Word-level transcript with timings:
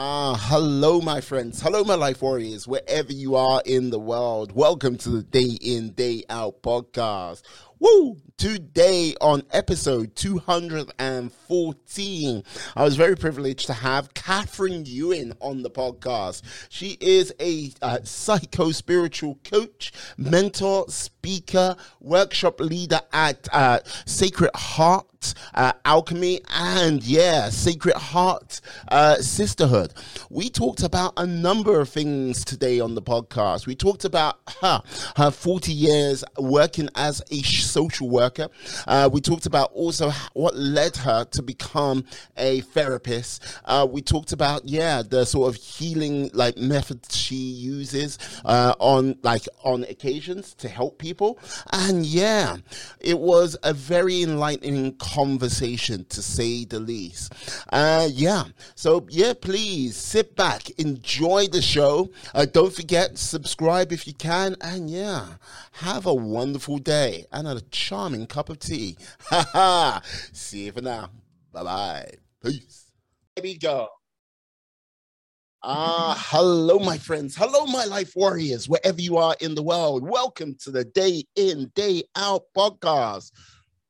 Ah, 0.00 0.38
hello, 0.40 1.00
my 1.00 1.20
friends. 1.20 1.60
Hello, 1.60 1.82
my 1.82 1.96
life 1.96 2.22
warriors, 2.22 2.68
wherever 2.68 3.12
you 3.12 3.34
are 3.34 3.60
in 3.66 3.90
the 3.90 3.98
world. 3.98 4.52
Welcome 4.52 4.96
to 4.98 5.08
the 5.08 5.24
Day 5.24 5.58
In, 5.60 5.90
Day 5.90 6.22
Out 6.30 6.62
podcast. 6.62 7.42
Woo! 7.80 8.16
Today 8.38 9.14
on 9.20 9.42
episode 9.52 10.16
214, 10.16 12.42
I 12.76 12.84
was 12.84 12.96
very 12.96 13.16
privileged 13.16 13.66
to 13.66 13.72
have 13.72 14.14
Catherine 14.14 14.84
Ewan 14.86 15.34
on 15.40 15.62
the 15.62 15.70
podcast. 15.70 16.42
She 16.68 16.96
is 17.00 17.34
a 17.40 17.72
uh, 17.82 17.98
psycho 18.04 18.70
spiritual 18.70 19.40
coach, 19.44 19.92
mentor, 20.16 20.88
speaker, 20.88 21.74
workshop 22.00 22.60
leader 22.60 23.00
at 23.12 23.48
uh, 23.52 23.80
Sacred 24.06 24.52
Heart 24.54 25.34
uh, 25.54 25.72
Alchemy, 25.84 26.40
and 26.48 27.02
yeah, 27.02 27.48
Sacred 27.48 27.96
Heart 27.96 28.60
uh, 28.88 29.16
Sisterhood. 29.16 29.94
We 30.30 30.48
talked 30.48 30.82
about 30.82 31.14
a 31.16 31.26
number 31.26 31.80
of 31.80 31.88
things 31.88 32.44
today 32.44 32.78
on 32.80 32.94
the 32.94 33.02
podcast. 33.02 33.66
We 33.66 33.74
talked 33.74 34.04
about 34.04 34.38
her, 34.60 34.82
her 35.16 35.30
40 35.32 35.72
years 35.72 36.22
working 36.38 36.88
as 36.94 37.20
a 37.32 37.42
social 37.68 38.08
worker. 38.08 38.48
Uh, 38.86 39.08
we 39.12 39.20
talked 39.20 39.46
about 39.46 39.70
also 39.72 40.10
what 40.32 40.56
led 40.56 40.96
her 40.96 41.24
to 41.26 41.42
become 41.42 42.04
a 42.36 42.60
therapist. 42.60 43.42
Uh, 43.64 43.86
we 43.90 44.02
talked 44.02 44.32
about, 44.32 44.68
yeah, 44.68 45.02
the 45.02 45.24
sort 45.24 45.48
of 45.54 45.60
healing 45.60 46.30
like 46.32 46.56
methods 46.56 47.16
she 47.16 47.36
uses 47.36 48.18
uh, 48.44 48.74
on 48.78 49.16
like 49.22 49.46
on 49.64 49.84
occasions 49.84 50.54
to 50.54 50.68
help 50.68 50.98
people. 50.98 51.38
And 51.72 52.04
yeah, 52.04 52.56
it 53.00 53.18
was 53.18 53.56
a 53.62 53.72
very 53.72 54.22
enlightening 54.22 54.96
conversation 54.96 56.04
to 56.06 56.22
say 56.22 56.64
the 56.64 56.80
least. 56.80 57.32
Uh, 57.72 58.08
yeah, 58.10 58.44
so 58.74 59.06
yeah, 59.10 59.34
please 59.40 59.96
sit 59.96 60.34
back, 60.36 60.70
enjoy 60.78 61.46
the 61.48 61.62
show. 61.62 62.10
Uh, 62.34 62.46
don't 62.46 62.72
forget, 62.72 63.18
subscribe 63.18 63.92
if 63.92 64.06
you 64.06 64.14
can, 64.14 64.56
and 64.60 64.88
yeah, 64.90 65.26
have 65.72 66.06
a 66.06 66.14
wonderful 66.14 66.78
day 66.78 67.26
and 67.32 67.46
charming 67.60 68.26
cup 68.26 68.48
of 68.48 68.58
tea. 68.58 68.96
Ha 69.30 69.46
ha. 69.52 70.00
See 70.32 70.64
you 70.66 70.72
for 70.72 70.80
now. 70.80 71.10
Bye 71.52 71.64
bye. 71.64 72.10
Peace. 72.42 72.90
Here 73.36 73.42
we 73.42 73.58
go. 73.58 73.88
Ah, 75.62 76.16
hello, 76.30 76.78
my 76.78 76.96
friends. 76.96 77.36
Hello, 77.36 77.66
my 77.66 77.84
life 77.84 78.14
warriors, 78.14 78.68
wherever 78.68 79.00
you 79.00 79.16
are 79.16 79.34
in 79.40 79.56
the 79.56 79.62
world. 79.62 80.08
Welcome 80.08 80.54
to 80.60 80.70
the 80.70 80.84
Day 80.84 81.24
In, 81.34 81.72
Day 81.74 82.04
Out 82.14 82.42
podcast. 82.56 83.32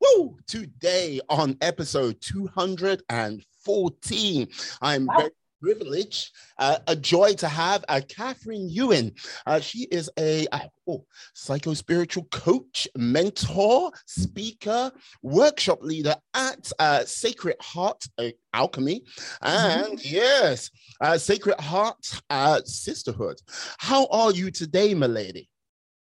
Woo! 0.01 0.35
Today 0.47 1.21
on 1.29 1.55
episode 1.61 2.19
214, 2.21 4.47
I'm 4.81 5.05
wow. 5.05 5.17
very 5.17 5.29
privilege, 5.61 6.31
uh, 6.57 6.77
a 6.87 6.95
joy 6.95 7.33
to 7.33 7.47
have 7.47 7.83
uh, 7.89 8.01
Catherine 8.07 8.69
Ewan. 8.69 9.13
Uh, 9.45 9.59
she 9.59 9.87
is 9.91 10.09
a 10.17 10.47
uh, 10.51 10.59
oh, 10.87 11.05
psycho 11.33 11.73
spiritual 11.73 12.25
coach, 12.31 12.87
mentor, 12.97 13.91
speaker, 14.05 14.91
workshop 15.21 15.79
leader 15.81 16.15
at 16.33 16.71
uh, 16.79 17.03
Sacred 17.05 17.55
Heart 17.61 18.05
uh, 18.17 18.29
Alchemy, 18.53 19.03
and 19.41 19.99
mm-hmm. 19.99 20.15
yes, 20.15 20.69
Sacred 21.17 21.59
Heart 21.59 22.21
Sisterhood. 22.65 23.39
How 23.77 24.07
are 24.07 24.31
you 24.31 24.51
today, 24.51 24.93
my 24.93 25.07
lady? 25.07 25.49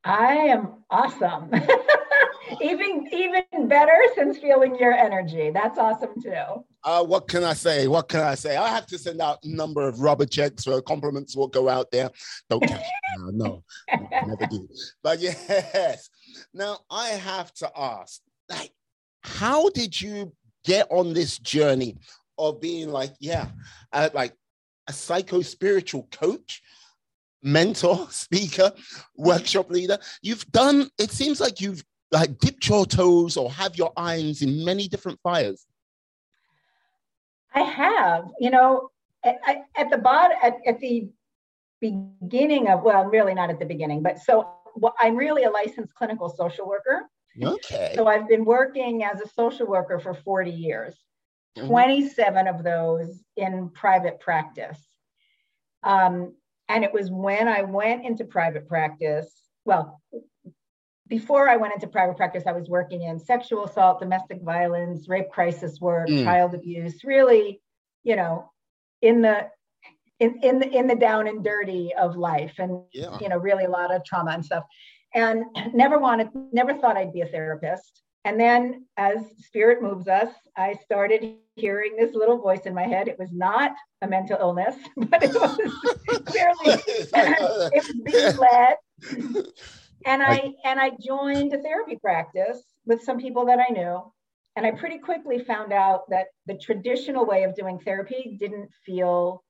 I 0.04 0.34
am 0.34 0.84
awesome. 0.90 1.50
even 2.60 3.08
even 3.12 3.68
better 3.68 3.96
since 4.14 4.38
feeling 4.38 4.76
your 4.78 4.92
energy. 4.92 5.50
That's 5.50 5.78
awesome 5.78 6.20
too. 6.22 6.64
Uh, 6.84 7.04
what 7.04 7.28
can 7.28 7.44
I 7.44 7.54
say? 7.54 7.88
What 7.88 8.08
can 8.08 8.20
I 8.20 8.34
say? 8.34 8.56
I 8.56 8.68
have 8.68 8.86
to 8.86 8.98
send 8.98 9.20
out 9.20 9.38
a 9.44 9.48
number 9.48 9.86
of 9.86 10.00
rubber 10.00 10.26
checks 10.26 10.64
for 10.64 10.80
compliments 10.82 11.36
will 11.36 11.48
go 11.48 11.68
out 11.68 11.90
there. 11.90 12.10
Don't 12.48 12.62
catch 12.62 12.84
no, 13.18 13.62
no, 13.88 14.08
never 14.26 14.46
do. 14.46 14.68
But 15.02 15.20
yes. 15.20 16.08
Now 16.54 16.78
I 16.90 17.08
have 17.08 17.52
to 17.54 17.70
ask, 17.76 18.20
like, 18.48 18.72
how 19.22 19.68
did 19.70 20.00
you 20.00 20.32
get 20.64 20.86
on 20.90 21.12
this 21.12 21.38
journey 21.38 21.96
of 22.38 22.60
being 22.60 22.90
like, 22.90 23.14
yeah, 23.20 23.48
uh, 23.92 24.10
like 24.14 24.34
a 24.86 24.92
psycho 24.92 25.42
spiritual 25.42 26.08
coach? 26.10 26.62
mentor, 27.42 28.06
speaker, 28.10 28.72
workshop 29.16 29.70
leader. 29.70 29.98
You've 30.22 30.46
done, 30.50 30.90
it 30.98 31.10
seems 31.10 31.40
like 31.40 31.60
you've 31.60 31.84
like 32.10 32.38
dip 32.38 32.66
your 32.66 32.86
toes 32.86 33.36
or 33.36 33.50
have 33.52 33.76
your 33.76 33.92
irons 33.96 34.42
in 34.42 34.64
many 34.64 34.88
different 34.88 35.18
fires? 35.22 35.66
I 37.54 37.60
have, 37.62 38.28
you 38.38 38.50
know, 38.50 38.90
at, 39.24 39.38
at 39.76 39.90
the 39.90 39.98
bottom, 39.98 40.36
at, 40.42 40.56
at, 40.66 40.78
the 40.80 41.08
beginning 41.80 42.68
of, 42.68 42.82
well, 42.82 43.04
really 43.04 43.34
not 43.34 43.50
at 43.50 43.58
the 43.58 43.66
beginning, 43.66 44.02
but 44.02 44.18
so 44.20 44.48
well, 44.74 44.94
I'm 45.00 45.16
really 45.16 45.44
a 45.44 45.50
licensed 45.50 45.94
clinical 45.94 46.28
social 46.28 46.66
worker. 46.66 47.08
Okay. 47.42 47.92
So 47.94 48.06
I've 48.06 48.28
been 48.28 48.44
working 48.44 49.04
as 49.04 49.20
a 49.20 49.28
social 49.28 49.66
worker 49.66 49.98
for 49.98 50.14
40 50.14 50.50
years, 50.50 50.94
mm-hmm. 51.56 51.68
27 51.68 52.48
of 52.48 52.64
those 52.64 53.22
in 53.36 53.70
private 53.70 54.20
practice. 54.20 54.80
Um, 55.82 56.34
and 56.68 56.84
it 56.84 56.92
was 56.92 57.10
when 57.10 57.48
I 57.48 57.62
went 57.62 58.04
into 58.04 58.24
private 58.24 58.68
practice, 58.68 59.32
well, 59.64 60.00
before 61.08 61.48
I 61.48 61.56
went 61.56 61.74
into 61.74 61.86
private 61.86 62.16
practice, 62.16 62.44
I 62.46 62.52
was 62.52 62.68
working 62.68 63.02
in 63.02 63.18
sexual 63.18 63.64
assault, 63.64 64.00
domestic 64.00 64.42
violence, 64.42 65.08
rape 65.08 65.30
crisis 65.30 65.80
work, 65.80 66.08
mm. 66.08 66.24
child 66.24 66.54
abuse, 66.54 67.02
really, 67.04 67.60
you 68.04 68.16
know, 68.16 68.50
in 69.02 69.22
the 69.22 69.48
in 70.20 70.38
in 70.42 70.58
the 70.58 70.68
in 70.68 70.86
the 70.86 70.94
down 70.94 71.28
and 71.28 71.44
dirty 71.44 71.92
of 71.98 72.16
life 72.16 72.54
and 72.58 72.82
yeah. 72.92 73.16
you 73.20 73.28
know, 73.28 73.38
really 73.38 73.64
a 73.64 73.70
lot 73.70 73.94
of 73.94 74.04
trauma 74.04 74.32
and 74.32 74.44
stuff. 74.44 74.64
And 75.14 75.44
never 75.74 75.98
wanted, 75.98 76.28
never 76.52 76.74
thought 76.74 76.96
I'd 76.96 77.12
be 77.12 77.22
a 77.22 77.26
therapist. 77.26 78.02
And 78.24 78.38
then 78.38 78.84
as 78.96 79.18
spirit 79.38 79.80
moves 79.80 80.08
us, 80.08 80.28
I 80.56 80.74
started 80.84 81.36
hearing 81.56 81.96
this 81.96 82.14
little 82.14 82.36
voice 82.36 82.66
in 82.66 82.74
my 82.74 82.82
head. 82.82 83.08
It 83.08 83.18
was 83.18 83.30
not 83.32 83.72
a 84.02 84.08
mental 84.08 84.36
illness, 84.38 84.74
but 84.96 85.22
it 85.22 85.32
was 85.34 85.56
clearly 86.26 86.56
it 87.14 87.72
was 87.72 87.92
being 88.04 88.36
led 88.36 88.76
and 90.06 90.22
I 90.22 90.54
and 90.64 90.80
I 90.80 90.90
joined 91.00 91.52
a 91.52 91.62
therapy 91.62 91.96
practice 91.96 92.62
with 92.86 93.02
some 93.02 93.18
people 93.18 93.46
that 93.46 93.58
I 93.58 93.72
knew. 93.72 94.12
And 94.56 94.66
I 94.66 94.72
pretty 94.72 94.98
quickly 94.98 95.38
found 95.38 95.72
out 95.72 96.10
that 96.10 96.26
the 96.46 96.54
traditional 96.54 97.24
way 97.24 97.44
of 97.44 97.54
doing 97.54 97.78
therapy 97.78 98.36
didn't 98.40 98.70
feel 98.84 99.44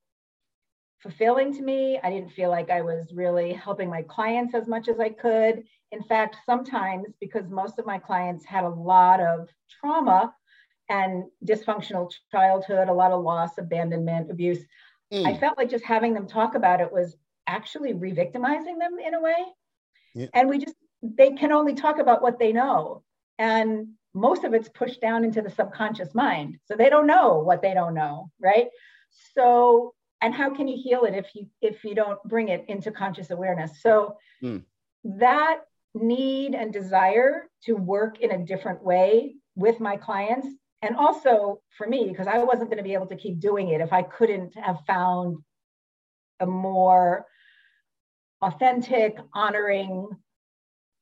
fulfilling 1.00 1.54
to 1.56 1.62
me. 1.62 1.98
I 2.02 2.10
didn't 2.10 2.32
feel 2.32 2.50
like 2.50 2.70
I 2.70 2.82
was 2.82 3.12
really 3.14 3.52
helping 3.52 3.88
my 3.88 4.02
clients 4.02 4.54
as 4.54 4.68
much 4.68 4.88
as 4.88 5.00
I 5.00 5.08
could. 5.10 5.62
In 5.92 6.02
fact, 6.02 6.36
sometimes 6.44 7.06
because 7.20 7.48
most 7.48 7.78
of 7.78 7.86
my 7.86 7.98
clients 7.98 8.44
had 8.44 8.64
a 8.64 8.68
lot 8.68 9.20
of 9.20 9.48
trauma 9.80 10.34
and 10.90 11.24
dysfunctional 11.46 12.12
childhood, 12.30 12.88
a 12.88 12.92
lot 12.92 13.12
of 13.12 13.22
loss, 13.22 13.56
abandonment, 13.58 14.30
abuse, 14.30 14.64
mm. 15.12 15.26
I 15.26 15.38
felt 15.38 15.56
like 15.56 15.70
just 15.70 15.84
having 15.84 16.14
them 16.14 16.26
talk 16.26 16.54
about 16.54 16.80
it 16.80 16.92
was 16.92 17.16
actually 17.46 17.94
re 17.94 18.12
victimizing 18.12 18.78
them 18.78 18.98
in 18.98 19.14
a 19.14 19.20
way. 19.20 19.36
Yeah. 20.14 20.26
And 20.34 20.48
we 20.48 20.58
just, 20.58 20.74
they 21.02 21.32
can 21.32 21.52
only 21.52 21.74
talk 21.74 21.98
about 21.98 22.22
what 22.22 22.38
they 22.38 22.52
know. 22.52 23.02
And 23.38 23.88
most 24.14 24.44
of 24.44 24.54
it's 24.54 24.68
pushed 24.68 25.00
down 25.00 25.24
into 25.24 25.42
the 25.42 25.50
subconscious 25.50 26.14
mind. 26.14 26.58
So 26.64 26.74
they 26.74 26.90
don't 26.90 27.06
know 27.06 27.38
what 27.38 27.62
they 27.62 27.74
don't 27.74 27.94
know, 27.94 28.30
right? 28.40 28.68
So, 29.34 29.94
and 30.20 30.34
how 30.34 30.54
can 30.54 30.66
you 30.66 30.80
heal 30.82 31.04
it 31.04 31.14
if 31.14 31.26
you 31.34 31.46
if 31.60 31.84
you 31.84 31.94
don't 31.94 32.20
bring 32.24 32.48
it 32.48 32.64
into 32.68 32.90
conscious 32.90 33.30
awareness? 33.30 33.80
So 33.80 34.16
mm. 34.42 34.64
that 35.04 35.60
need 35.94 36.54
and 36.54 36.72
desire 36.72 37.48
to 37.64 37.74
work 37.74 38.20
in 38.20 38.32
a 38.32 38.44
different 38.44 38.82
way 38.82 39.36
with 39.54 39.80
my 39.80 39.96
clients 39.96 40.48
and 40.82 40.96
also 40.96 41.60
for 41.76 41.86
me 41.86 42.06
because 42.08 42.26
i 42.26 42.38
wasn't 42.38 42.68
going 42.68 42.76
to 42.76 42.84
be 42.84 42.94
able 42.94 43.06
to 43.06 43.16
keep 43.16 43.40
doing 43.40 43.68
it 43.68 43.80
if 43.80 43.92
i 43.92 44.02
couldn't 44.02 44.54
have 44.56 44.78
found 44.86 45.38
a 46.40 46.46
more 46.46 47.26
authentic, 48.42 49.16
honoring, 49.32 50.08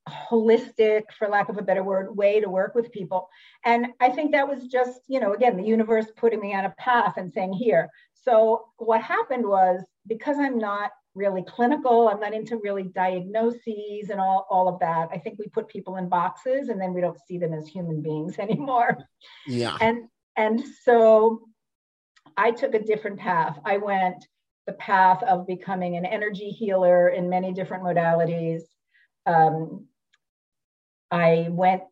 holistic, 0.08 1.02
for 1.18 1.28
lack 1.28 1.48
of 1.48 1.58
a 1.58 1.62
better 1.62 1.82
word, 1.82 2.16
way 2.16 2.40
to 2.40 2.48
work 2.48 2.74
with 2.74 2.92
people. 2.92 3.28
And 3.64 3.88
I 4.00 4.10
think 4.10 4.32
that 4.32 4.48
was 4.48 4.66
just, 4.68 5.00
you 5.08 5.20
know, 5.20 5.32
again, 5.32 5.56
the 5.56 5.64
universe 5.64 6.06
putting 6.16 6.40
me 6.40 6.54
on 6.54 6.64
a 6.64 6.74
path 6.78 7.14
and 7.16 7.32
saying, 7.32 7.52
here. 7.52 7.88
So 8.14 8.66
what 8.76 9.02
happened 9.02 9.46
was 9.46 9.82
because 10.06 10.36
I'm 10.38 10.58
not 10.58 10.90
really 11.14 11.42
clinical, 11.42 12.08
I'm 12.08 12.20
not 12.20 12.34
into 12.34 12.58
really 12.58 12.84
diagnoses 12.84 14.10
and 14.10 14.20
all, 14.20 14.46
all 14.50 14.68
of 14.68 14.78
that. 14.80 15.08
I 15.12 15.18
think 15.18 15.38
we 15.38 15.48
put 15.48 15.68
people 15.68 15.96
in 15.96 16.08
boxes 16.08 16.68
and 16.68 16.80
then 16.80 16.92
we 16.92 17.00
don't 17.00 17.18
see 17.26 17.38
them 17.38 17.52
as 17.52 17.66
human 17.66 18.02
beings 18.02 18.38
anymore. 18.38 18.98
Yeah. 19.46 19.76
And 19.80 20.08
and 20.36 20.62
so 20.82 21.48
I 22.36 22.50
took 22.50 22.74
a 22.74 22.82
different 22.82 23.18
path. 23.18 23.58
I 23.64 23.78
went 23.78 24.26
the 24.66 24.72
path 24.74 25.22
of 25.22 25.46
becoming 25.46 25.96
an 25.96 26.04
energy 26.04 26.50
healer 26.50 27.08
in 27.08 27.28
many 27.28 27.52
different 27.52 27.84
modalities. 27.84 28.62
Um, 29.24 29.86
I 31.10 31.48
went 31.50 31.82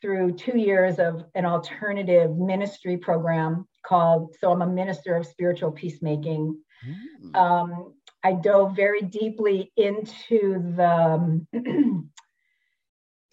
through 0.00 0.32
two 0.32 0.56
years 0.56 0.98
of 0.98 1.24
an 1.34 1.44
alternative 1.44 2.36
ministry 2.36 2.96
program 2.96 3.66
called 3.84 4.34
so 4.38 4.52
i'm 4.52 4.62
a 4.62 4.66
minister 4.66 5.16
of 5.16 5.26
spiritual 5.26 5.72
peacemaking 5.72 6.56
mm. 6.86 7.36
um, 7.36 7.94
i 8.22 8.32
dove 8.32 8.76
very 8.76 9.00
deeply 9.00 9.72
into 9.76 10.62
the 10.76 10.86
um, 10.86 11.46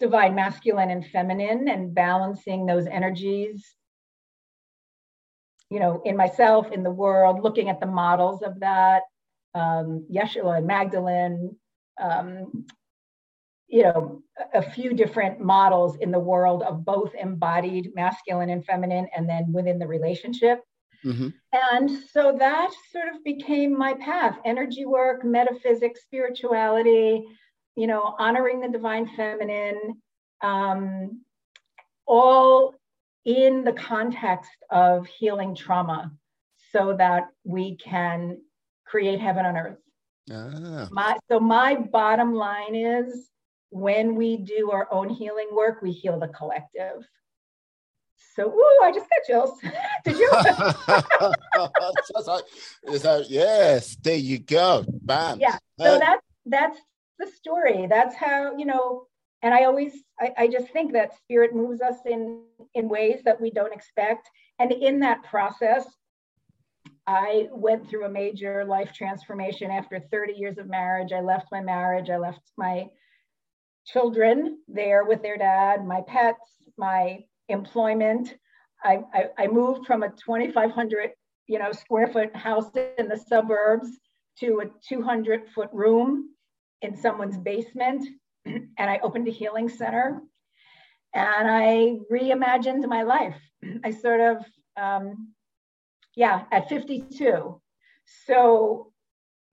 divine 0.00 0.34
masculine 0.34 0.90
and 0.90 1.06
feminine 1.06 1.68
and 1.68 1.94
balancing 1.94 2.66
those 2.66 2.86
energies 2.86 3.75
you 5.70 5.80
know 5.80 6.00
in 6.04 6.16
myself 6.16 6.70
in 6.72 6.82
the 6.82 6.90
world 6.90 7.42
looking 7.42 7.68
at 7.68 7.80
the 7.80 7.86
models 7.86 8.42
of 8.42 8.60
that 8.60 9.02
um, 9.54 10.06
yeshua 10.12 10.58
and 10.58 10.66
magdalene 10.66 11.56
um, 12.00 12.66
you 13.68 13.82
know 13.82 14.22
a 14.54 14.62
few 14.62 14.94
different 14.94 15.40
models 15.40 15.96
in 16.00 16.10
the 16.10 16.18
world 16.18 16.62
of 16.62 16.84
both 16.84 17.14
embodied 17.14 17.92
masculine 17.94 18.50
and 18.50 18.64
feminine 18.64 19.06
and 19.16 19.28
then 19.28 19.52
within 19.52 19.78
the 19.78 19.86
relationship 19.86 20.60
mm-hmm. 21.04 21.28
and 21.52 21.90
so 22.12 22.36
that 22.38 22.70
sort 22.92 23.08
of 23.14 23.24
became 23.24 23.76
my 23.76 23.94
path 23.94 24.38
energy 24.44 24.84
work 24.84 25.24
metaphysics 25.24 26.02
spirituality 26.02 27.24
you 27.76 27.86
know 27.86 28.14
honoring 28.18 28.60
the 28.60 28.68
divine 28.68 29.08
feminine 29.16 29.96
um, 30.42 31.22
all 32.06 32.74
in 33.26 33.64
the 33.64 33.72
context 33.72 34.50
of 34.70 35.06
healing 35.06 35.54
trauma 35.54 36.10
so 36.72 36.96
that 36.96 37.28
we 37.44 37.76
can 37.76 38.38
create 38.86 39.20
heaven 39.20 39.44
on 39.44 39.56
earth 39.56 39.78
ah. 40.30 40.88
my, 40.90 41.18
so 41.28 41.38
my 41.38 41.74
bottom 41.74 42.32
line 42.32 42.74
is 42.74 43.28
when 43.70 44.14
we 44.14 44.36
do 44.38 44.70
our 44.70 44.88
own 44.92 45.08
healing 45.08 45.48
work, 45.52 45.82
we 45.82 45.92
heal 45.92 46.18
the 46.18 46.28
collective. 46.28 47.06
So, 48.34 48.50
ooh, 48.50 48.84
I 48.84 48.92
just 48.92 49.06
got 49.10 49.20
chills. 49.26 49.58
Did 50.04 50.18
you? 50.18 50.30
Is 52.92 53.02
that, 53.02 53.26
yes, 53.28 53.96
there 54.02 54.16
you 54.16 54.38
go. 54.38 54.84
Bam. 54.88 55.40
Yeah. 55.40 55.58
So 55.80 55.86
uh, 55.86 55.98
that's 55.98 56.22
that's 56.46 56.78
the 57.18 57.26
story. 57.26 57.86
That's 57.88 58.14
how, 58.14 58.56
you 58.56 58.66
know, 58.66 59.06
and 59.42 59.54
I 59.54 59.64
always 59.64 59.92
I, 60.20 60.32
I 60.38 60.48
just 60.48 60.72
think 60.72 60.92
that 60.92 61.16
spirit 61.16 61.54
moves 61.54 61.80
us 61.80 61.96
in 62.06 62.42
in 62.74 62.88
ways 62.88 63.20
that 63.24 63.40
we 63.40 63.50
don't 63.50 63.72
expect. 63.72 64.28
And 64.58 64.72
in 64.72 65.00
that 65.00 65.22
process, 65.24 65.86
I 67.06 67.48
went 67.52 67.88
through 67.88 68.06
a 68.06 68.10
major 68.10 68.64
life 68.64 68.92
transformation 68.92 69.70
after 69.70 70.00
30 70.10 70.32
years 70.32 70.58
of 70.58 70.66
marriage. 70.68 71.12
I 71.12 71.20
left 71.20 71.46
my 71.52 71.60
marriage, 71.60 72.10
I 72.10 72.16
left 72.16 72.40
my 72.56 72.86
children 73.86 74.58
there 74.66 75.04
with 75.04 75.22
their 75.22 75.36
dad, 75.36 75.86
my 75.86 76.00
pets, 76.08 76.44
my 76.76 77.24
employment. 77.48 78.34
I, 78.82 79.00
I, 79.14 79.24
I 79.38 79.46
moved 79.46 79.86
from 79.86 80.02
a 80.02 80.08
2,500 80.08 81.10
you 81.48 81.58
know 81.58 81.72
square 81.72 82.08
foot 82.08 82.34
house 82.34 82.70
in 82.98 83.08
the 83.08 83.16
suburbs 83.16 83.88
to 84.40 84.60
a 84.60 84.70
200 84.88 85.48
foot 85.54 85.70
room 85.72 86.30
in 86.82 86.96
someone's 86.96 87.38
basement, 87.38 88.06
and 88.46 88.90
I 88.90 88.98
opened 89.02 89.28
a 89.28 89.32
healing 89.32 89.68
center, 89.68 90.20
and 91.14 91.50
I 91.50 91.98
reimagined 92.10 92.86
my 92.88 93.02
life. 93.02 93.36
I 93.84 93.90
sort 93.90 94.20
of 94.20 94.44
um, 94.76 95.32
yeah 96.14 96.44
at 96.52 96.68
52. 96.68 97.60
So 98.26 98.92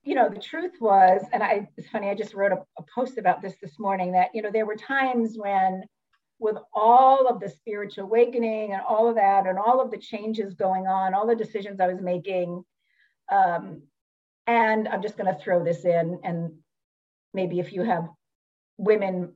you 0.04 0.16
know, 0.16 0.30
the 0.30 0.40
truth 0.40 0.74
was, 0.82 1.24
and 1.32 1.42
I, 1.42 1.70
it's 1.78 1.88
funny, 1.88 2.10
I 2.10 2.16
just 2.16 2.34
wrote 2.34 2.52
a, 2.52 2.58
a, 2.78 2.84
post 2.94 3.18
about 3.18 3.42
this 3.42 3.56
this 3.62 3.80
morning 3.80 4.12
that, 4.12 4.30
you 4.34 4.42
know, 4.42 4.52
there 4.52 4.66
were 4.66 4.76
times 4.76 5.36
when, 5.38 5.84
with 6.40 6.58
all 6.74 7.28
of 7.28 7.40
the 7.40 7.48
spiritual 7.48 8.04
awakening 8.04 8.74
and 8.74 8.82
all 8.82 9.08
of 9.08 9.16
that, 9.16 9.48
and 9.48 9.58
all 9.58 9.80
of 9.80 9.92
the 9.92 9.98
changes 9.98 10.56
going 10.56 10.88
on, 10.88 11.14
all 11.14 11.26
the 11.26 11.36
decisions 11.36 11.80
I 11.80 11.88
was 11.88 12.02
making, 12.02 12.64
um, 13.32 13.82
and 14.46 14.90
I'm 14.90 15.02
just 15.02 15.18
going 15.18 15.34
to 15.34 15.42
throw 15.42 15.64
this 15.64 15.86
in, 15.86 16.20
and 16.26 16.52
maybe 17.34 17.60
if 17.60 17.72
you 17.72 17.84
have 17.84 18.10
women, 18.78 19.34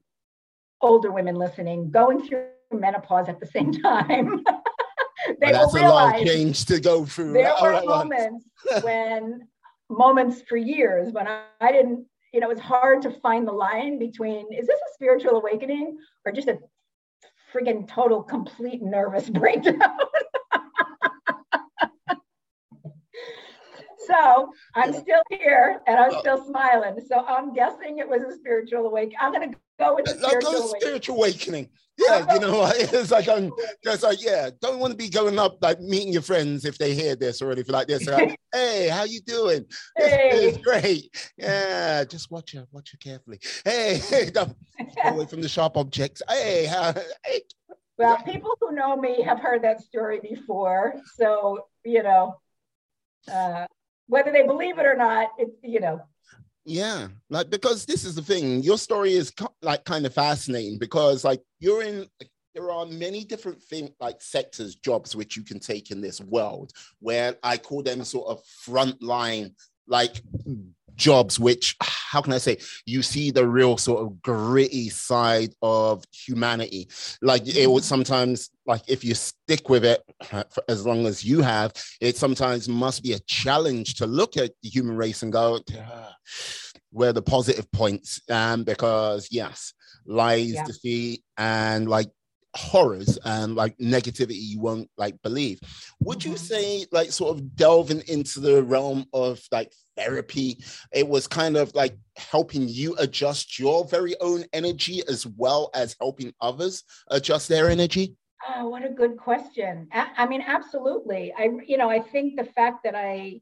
older 0.82 1.12
women 1.12 1.36
listening, 1.36 1.92
going 1.92 2.26
through 2.26 2.48
menopause 2.72 3.30
at 3.30 3.40
the 3.40 3.46
same 3.46 3.72
time. 3.72 4.44
they 5.40 5.52
well, 5.52 5.72
that's 5.72 5.74
a 5.74 5.88
long 5.88 6.26
change 6.26 6.66
to 6.66 6.80
go 6.80 7.06
through. 7.06 7.34
There 7.34 7.54
were 7.62 7.82
moments 7.84 8.46
when 8.82 9.48
moments 9.90 10.42
for 10.48 10.58
years 10.58 11.12
when 11.12 11.28
I, 11.28 11.44
I 11.62 11.72
didn't, 11.72 12.06
you 12.34 12.40
know, 12.40 12.50
it's 12.50 12.62
hard 12.62 13.02
to 13.04 13.12
find 13.12 13.48
the 13.48 13.54
line 13.54 14.00
between 14.00 14.52
is 14.54 14.68
this 14.68 14.80
a 14.80 14.94
spiritual 14.94 15.38
awakening 15.38 15.98
or 16.26 16.32
just 16.32 16.48
a 16.48 16.60
friggin' 17.54 17.88
total 17.88 18.22
complete 18.22 18.82
nervous 18.82 19.30
breakdown? 19.30 19.76
So 24.08 24.52
I'm 24.76 24.94
still 24.94 25.22
here 25.30 25.82
and 25.86 26.00
I'm 26.00 26.20
still 26.20 26.44
smiling. 26.46 27.00
So 27.08 27.26
I'm 27.26 27.54
guessing 27.54 28.00
it 28.00 28.08
was 28.08 28.22
a 28.22 28.36
spiritual 28.36 28.86
awakening. 28.88 29.18
I'm 29.22 29.32
going 29.32 29.52
to 29.52 29.58
go 29.80 29.96
with 29.96 30.08
spiritual, 30.08 30.52
awakening. 30.52 30.82
spiritual 30.82 31.16
awakening. 31.18 31.70
Yeah, 31.98 32.34
you 32.34 32.40
know, 32.40 32.72
it's 32.76 33.12
like 33.12 33.28
I'm 33.28 33.52
just 33.84 34.04
like, 34.04 34.24
yeah, 34.24 34.52
don't 34.62 34.80
want 34.80 34.92
to 34.92 34.98
be 34.98 35.10
going 35.10 35.40
up 35.40 35.58
like 35.62 35.80
meeting 35.82 36.14
your 36.14 36.22
friends 36.22 36.64
if 36.64 36.78
they 36.78 36.94
hear 36.94 37.16
this 37.16 37.42
or 37.42 37.52
anything 37.52 37.74
like 37.74 37.88
this. 37.88 38.06
Like, 38.06 38.40
hey, 38.54 38.88
how 38.88 39.04
you 39.04 39.20
doing? 39.22 39.66
Hey. 39.98 40.30
It's, 40.34 40.58
great. 40.60 41.10
Yeah, 41.38 42.04
just 42.04 42.30
watch 42.30 42.54
her, 42.54 42.68
watch 42.72 42.92
her 42.92 42.98
carefully. 42.98 43.40
Hey, 43.66 44.00
hey 44.10 44.30
don't 44.34 44.56
away 45.06 45.26
from 45.26 45.42
the 45.42 45.50
sharp 45.50 45.76
objects. 45.76 46.22
Hey, 46.30 46.66
how, 46.66 46.94
hey. 47.26 47.42
Well, 47.98 48.18
people 48.24 48.56
who 48.62 48.74
know 48.74 48.96
me 48.96 49.24
have 49.24 49.40
heard 49.40 49.64
that 49.64 49.82
story 49.82 50.20
before, 50.20 50.94
so 51.16 51.66
you 51.84 52.04
know, 52.04 52.36
uh, 53.32 53.66
whether 54.08 54.32
they 54.32 54.44
believe 54.44 54.80
it 54.80 54.86
or 54.86 54.96
not, 54.96 55.30
it's 55.38 55.56
you 55.62 55.80
know, 55.80 56.02
yeah, 56.66 57.08
like 57.30 57.50
because 57.50 57.86
this 57.86 58.04
is 58.04 58.16
the 58.16 58.22
thing. 58.22 58.62
Your 58.62 58.78
story 58.78 59.14
is 59.14 59.32
like 59.62 59.86
kind 59.86 60.06
of 60.06 60.14
fascinating 60.14 60.78
because 60.78 61.24
like 61.24 61.42
you're 61.60 61.84
in 61.84 62.08
there 62.54 62.72
are 62.72 62.86
many 62.86 63.24
different 63.24 63.62
things 63.62 63.92
like 64.00 64.22
sectors, 64.22 64.76
jobs 64.76 65.16
which 65.16 65.38
you 65.38 65.44
can 65.44 65.60
take 65.60 65.92
in 65.92 66.02
this 66.02 66.20
world 66.20 66.74
where 67.00 67.36
I 67.44 67.58
call 67.58 67.84
them 67.84 68.04
sort 68.04 68.28
of 68.28 68.44
frontline 68.68 69.54
like 69.88 70.22
hmm. 70.44 70.70
Jobs 70.98 71.40
which 71.40 71.76
how 71.82 72.22
can 72.22 72.34
i 72.34 72.38
say 72.38 72.58
you 72.86 73.02
see 73.02 73.32
the 73.32 73.48
real 73.48 73.78
sort 73.78 74.02
of 74.02 74.22
gritty 74.22 74.90
side 74.90 75.54
of 75.62 76.04
humanity 76.12 76.88
like 77.22 77.48
it 77.48 77.70
would 77.70 77.84
sometimes 77.84 78.50
like 78.66 78.82
if 78.88 79.04
you 79.04 79.14
stick 79.14 79.70
with 79.70 79.86
it 79.86 80.02
for 80.50 80.64
as 80.68 80.86
long 80.86 81.06
as 81.06 81.24
you 81.24 81.42
have 81.42 81.72
it 82.02 82.18
sometimes 82.18 82.68
must 82.68 83.04
be 83.04 83.14
a 83.14 83.20
challenge 83.20 83.96
to 83.96 84.06
look 84.06 84.36
at 84.36 84.52
the 84.64 84.70
human 84.70 84.98
race 84.98 85.24
and 85.24 85.32
go 85.32 85.60
ah, 85.78 86.16
where 86.92 87.14
the 87.14 87.22
positive 87.22 87.72
points 87.72 88.20
um 88.30 88.64
because 88.64 89.30
yes 89.32 89.74
lies 90.06 90.54
yeah. 90.54 90.66
defeat 90.66 91.24
and 91.38 91.88
like 91.88 92.10
horrors 92.56 93.20
and 93.24 93.56
like 93.56 93.78
negativity 93.78 94.38
you 94.40 94.60
won't 94.60 94.90
like 94.98 95.22
believe 95.22 95.60
would 96.00 96.24
you 96.24 96.32
mm-hmm. 96.32 96.38
say 96.38 96.86
like 96.92 97.12
sort 97.12 97.36
of 97.36 97.56
delving 97.56 98.02
into 98.08 98.40
the 98.40 98.64
realm 98.64 99.06
of 99.14 99.40
like 99.52 99.72
therapy. 99.98 100.58
It 100.94 101.08
was 101.08 101.28
kind 101.28 101.58
of 101.58 101.74
like 101.76 101.98
helping 102.16 102.68
you 102.68 102.96
adjust 102.98 103.60
your 103.60 103.86
very 103.86 104.16
own 104.22 104.46
energy 104.54 105.02
as 105.10 105.26
well 105.26 105.70
as 105.74 105.96
helping 106.00 106.34
others 106.40 106.84
adjust 107.10 107.50
their 107.50 107.70
energy? 107.70 108.16
Oh 108.48 108.70
what 108.70 108.86
a 108.86 108.90
good 108.90 109.18
question. 109.18 109.88
I, 109.92 110.26
mean 110.28 110.44
absolutely. 110.46 111.34
I 111.38 111.50
you 111.66 111.78
know 111.78 111.90
i 111.90 112.00
think 112.00 112.36
the 112.36 112.44
fact 112.44 112.84
that 112.84 112.96
i 112.96 113.42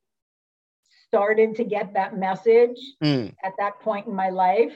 started 1.07 1.55
to 1.55 1.63
get 1.63 1.93
that 1.93 2.17
message 2.17 2.79
mm. 3.03 3.33
at 3.43 3.53
that 3.59 3.79
point 3.79 4.07
in 4.07 4.15
my 4.15 4.29
life 4.29 4.75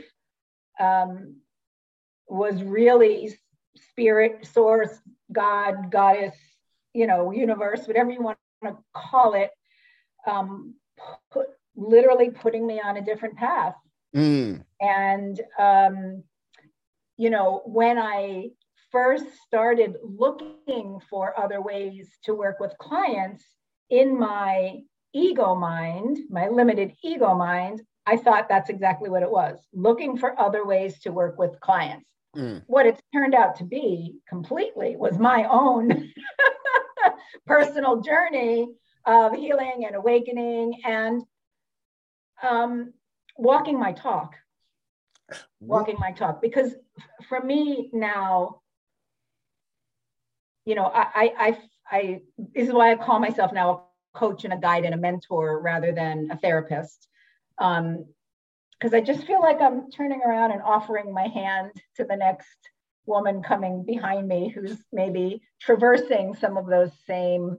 um, 0.80 1.36
was 2.28 2.64
really 2.64 3.36
spirit, 3.92 4.46
source, 4.46 5.00
God, 5.32 5.92
goddess, 5.92 6.36
you 6.94 7.08
know, 7.08 7.32
universe, 7.32 7.86
whatever 7.88 8.12
you 8.12 8.22
want 8.22 8.38
to 8.64 8.78
call 8.94 9.34
it, 9.34 9.52
um, 10.26 10.76
put, 11.32 11.48
literally 11.80 12.30
putting 12.30 12.66
me 12.68 12.82
on 12.84 12.98
a 12.98 13.02
different 13.02 13.38
path. 13.38 13.76
Mm. 14.16 14.64
And, 14.82 15.42
um, 15.58 16.24
you 17.18 17.30
know, 17.30 17.62
when 17.66 17.98
I 17.98 18.50
first 18.92 19.26
started 19.46 19.98
looking 20.04 21.00
for 21.10 21.40
other 21.40 21.62
ways 21.62 22.10
to 22.24 22.34
work 22.34 22.60
with 22.60 22.78
clients 22.80 23.44
in 23.90 24.18
my 24.18 24.80
ego 25.14 25.56
mind, 25.56 26.18
my 26.30 26.48
limited 26.48 26.94
ego 27.04 27.36
mind, 27.36 27.82
I 28.06 28.18
thought 28.18 28.50
that's 28.50 28.70
exactly 28.70 29.10
what 29.10 29.24
it 29.24 29.30
was 29.30 29.60
looking 29.74 30.18
for 30.18 30.40
other 30.40 30.66
ways 30.66 31.00
to 31.02 31.12
work 31.12 31.38
with 31.38 31.60
clients. 31.60 32.06
Mm. 32.36 32.64
What 32.68 32.86
it's 32.86 33.02
turned 33.14 33.36
out 33.36 33.56
to 33.58 33.64
be 33.64 34.16
completely 34.28 34.96
was 34.96 35.18
my 35.18 35.46
own 35.46 36.12
personal 37.48 38.02
journey 38.02 38.68
of 39.06 39.34
healing 39.34 39.86
and 39.86 39.96
awakening 39.96 40.74
and 40.86 41.22
um, 42.44 42.94
walking 43.38 43.80
my 43.80 43.94
talk. 43.94 44.36
Walking 45.60 45.98
my 46.00 46.12
talk. 46.12 46.42
Because 46.42 46.74
for 47.28 47.40
me 47.40 47.90
now, 47.94 48.62
you 50.66 50.76
know, 50.76 50.86
I, 50.86 51.32
I, 51.38 51.58
I 51.92 52.22
this 52.38 52.68
is 52.68 52.74
why 52.74 52.92
I 52.92 52.96
call 52.96 53.20
myself 53.20 53.54
now 53.54 53.72
a 54.14 54.18
coach 54.18 54.44
and 54.44 54.54
a 54.54 54.58
guide 54.58 54.86
and 54.86 54.94
a 54.94 54.98
mentor 54.98 55.62
rather 55.62 55.92
than 55.92 56.30
a 56.32 56.38
therapist. 56.38 57.08
Um, 57.58 58.06
because 58.80 58.94
I 58.94 59.02
just 59.02 59.26
feel 59.28 59.42
like 59.42 59.60
I'm 59.60 59.92
turning 59.92 60.22
around 60.22 60.52
and 60.52 60.62
offering 60.62 61.14
my 61.14 61.28
hand 61.28 61.72
to 61.98 62.06
the 62.06 62.16
next 62.16 62.58
woman 63.06 63.44
coming 63.44 63.84
behind 63.84 64.28
me 64.28 64.50
who's 64.50 64.78
maybe 64.94 65.42
traversing 65.60 66.34
some 66.36 66.56
of 66.56 66.68
those 66.68 66.92
same 67.06 67.58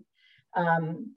um, 0.56 1.14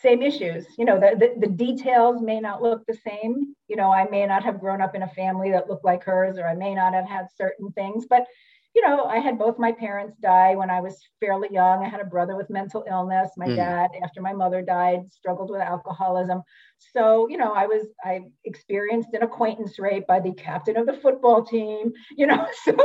same 0.00 0.22
issues. 0.22 0.66
You 0.78 0.84
know, 0.84 0.98
the, 0.98 1.16
the, 1.18 1.46
the 1.46 1.52
details 1.52 2.22
may 2.22 2.40
not 2.40 2.62
look 2.62 2.84
the 2.86 2.96
same. 3.06 3.54
You 3.68 3.76
know, 3.76 3.92
I 3.92 4.08
may 4.08 4.26
not 4.26 4.44
have 4.44 4.60
grown 4.60 4.80
up 4.80 4.94
in 4.94 5.02
a 5.02 5.08
family 5.08 5.50
that 5.50 5.68
looked 5.68 5.84
like 5.84 6.04
hers, 6.04 6.38
or 6.38 6.46
I 6.46 6.54
may 6.54 6.74
not 6.74 6.94
have 6.94 7.08
had 7.08 7.26
certain 7.36 7.72
things, 7.72 8.06
but 8.08 8.26
you 8.74 8.86
know, 8.86 9.04
I 9.04 9.18
had 9.18 9.38
both 9.38 9.58
my 9.58 9.72
parents 9.72 10.16
die 10.18 10.54
when 10.54 10.70
I 10.70 10.80
was 10.80 11.00
fairly 11.18 11.48
young. 11.50 11.84
I 11.84 11.88
had 11.88 12.00
a 12.00 12.04
brother 12.04 12.36
with 12.36 12.50
mental 12.50 12.84
illness. 12.88 13.30
My 13.36 13.48
mm. 13.48 13.56
dad, 13.56 13.90
after 14.04 14.20
my 14.20 14.32
mother 14.32 14.62
died, 14.62 15.10
struggled 15.10 15.50
with 15.50 15.60
alcoholism. 15.60 16.42
So, 16.78 17.28
you 17.28 17.38
know, 17.38 17.52
I 17.52 17.66
was, 17.66 17.88
I 18.04 18.20
experienced 18.44 19.08
an 19.14 19.22
acquaintance 19.22 19.78
rape 19.78 20.06
by 20.06 20.20
the 20.20 20.32
captain 20.32 20.76
of 20.76 20.86
the 20.86 20.92
football 20.92 21.42
team, 21.42 21.92
you 22.16 22.26
know, 22.26 22.46
so 22.64 22.76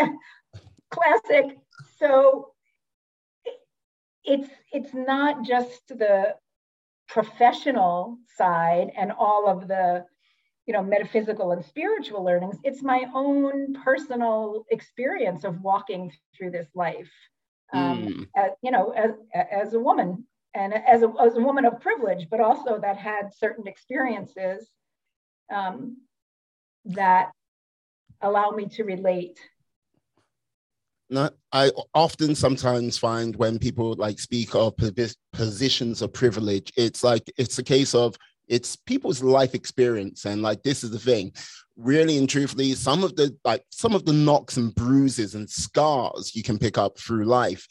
classic. 0.90 1.56
So 1.98 2.48
it's, 4.24 4.48
it's 4.72 4.94
not 4.94 5.44
just 5.44 5.88
the 5.88 6.34
professional 7.08 8.18
side 8.36 8.90
and 8.96 9.12
all 9.12 9.46
of 9.46 9.68
the 9.68 10.04
you 10.66 10.72
know 10.72 10.82
metaphysical 10.82 11.52
and 11.52 11.64
spiritual 11.64 12.24
learnings 12.24 12.56
it's 12.62 12.82
my 12.82 13.04
own 13.14 13.74
personal 13.84 14.64
experience 14.70 15.44
of 15.44 15.60
walking 15.60 16.10
through 16.34 16.50
this 16.50 16.68
life 16.74 17.10
um, 17.72 18.06
mm. 18.06 18.26
as, 18.36 18.52
you 18.62 18.70
know 18.70 18.90
as, 18.92 19.10
as 19.34 19.74
a 19.74 19.80
woman 19.80 20.26
and 20.54 20.72
as 20.72 21.02
a, 21.02 21.12
as 21.20 21.36
a 21.36 21.40
woman 21.40 21.64
of 21.64 21.80
privilege 21.80 22.28
but 22.30 22.40
also 22.40 22.78
that 22.80 22.96
had 22.96 23.34
certain 23.34 23.66
experiences 23.66 24.70
um, 25.52 25.96
that 26.84 27.30
allow 28.22 28.50
me 28.50 28.66
to 28.66 28.84
relate 28.84 29.38
not, 31.12 31.34
I 31.52 31.70
often 31.94 32.34
sometimes 32.34 32.98
find 32.98 33.36
when 33.36 33.58
people 33.58 33.94
like 33.94 34.18
speak 34.18 34.54
of 34.54 34.74
positions 35.32 36.02
of 36.02 36.12
privilege, 36.12 36.72
it's 36.76 37.04
like 37.04 37.30
it's 37.36 37.58
a 37.58 37.62
case 37.62 37.94
of 37.94 38.16
it's 38.48 38.76
people's 38.76 39.22
life 39.22 39.54
experience 39.54 40.24
and 40.24 40.42
like 40.42 40.62
this 40.62 40.82
is 40.82 40.90
the 40.90 40.98
thing. 40.98 41.32
Really 41.76 42.18
and 42.18 42.28
truthfully 42.28 42.72
some 42.72 43.02
of 43.04 43.16
the 43.16 43.36
like 43.44 43.64
some 43.70 43.94
of 43.94 44.04
the 44.04 44.12
knocks 44.12 44.56
and 44.56 44.74
bruises 44.74 45.34
and 45.34 45.48
scars 45.48 46.34
you 46.34 46.42
can 46.42 46.58
pick 46.58 46.76
up 46.76 46.98
through 46.98 47.24
life 47.24 47.66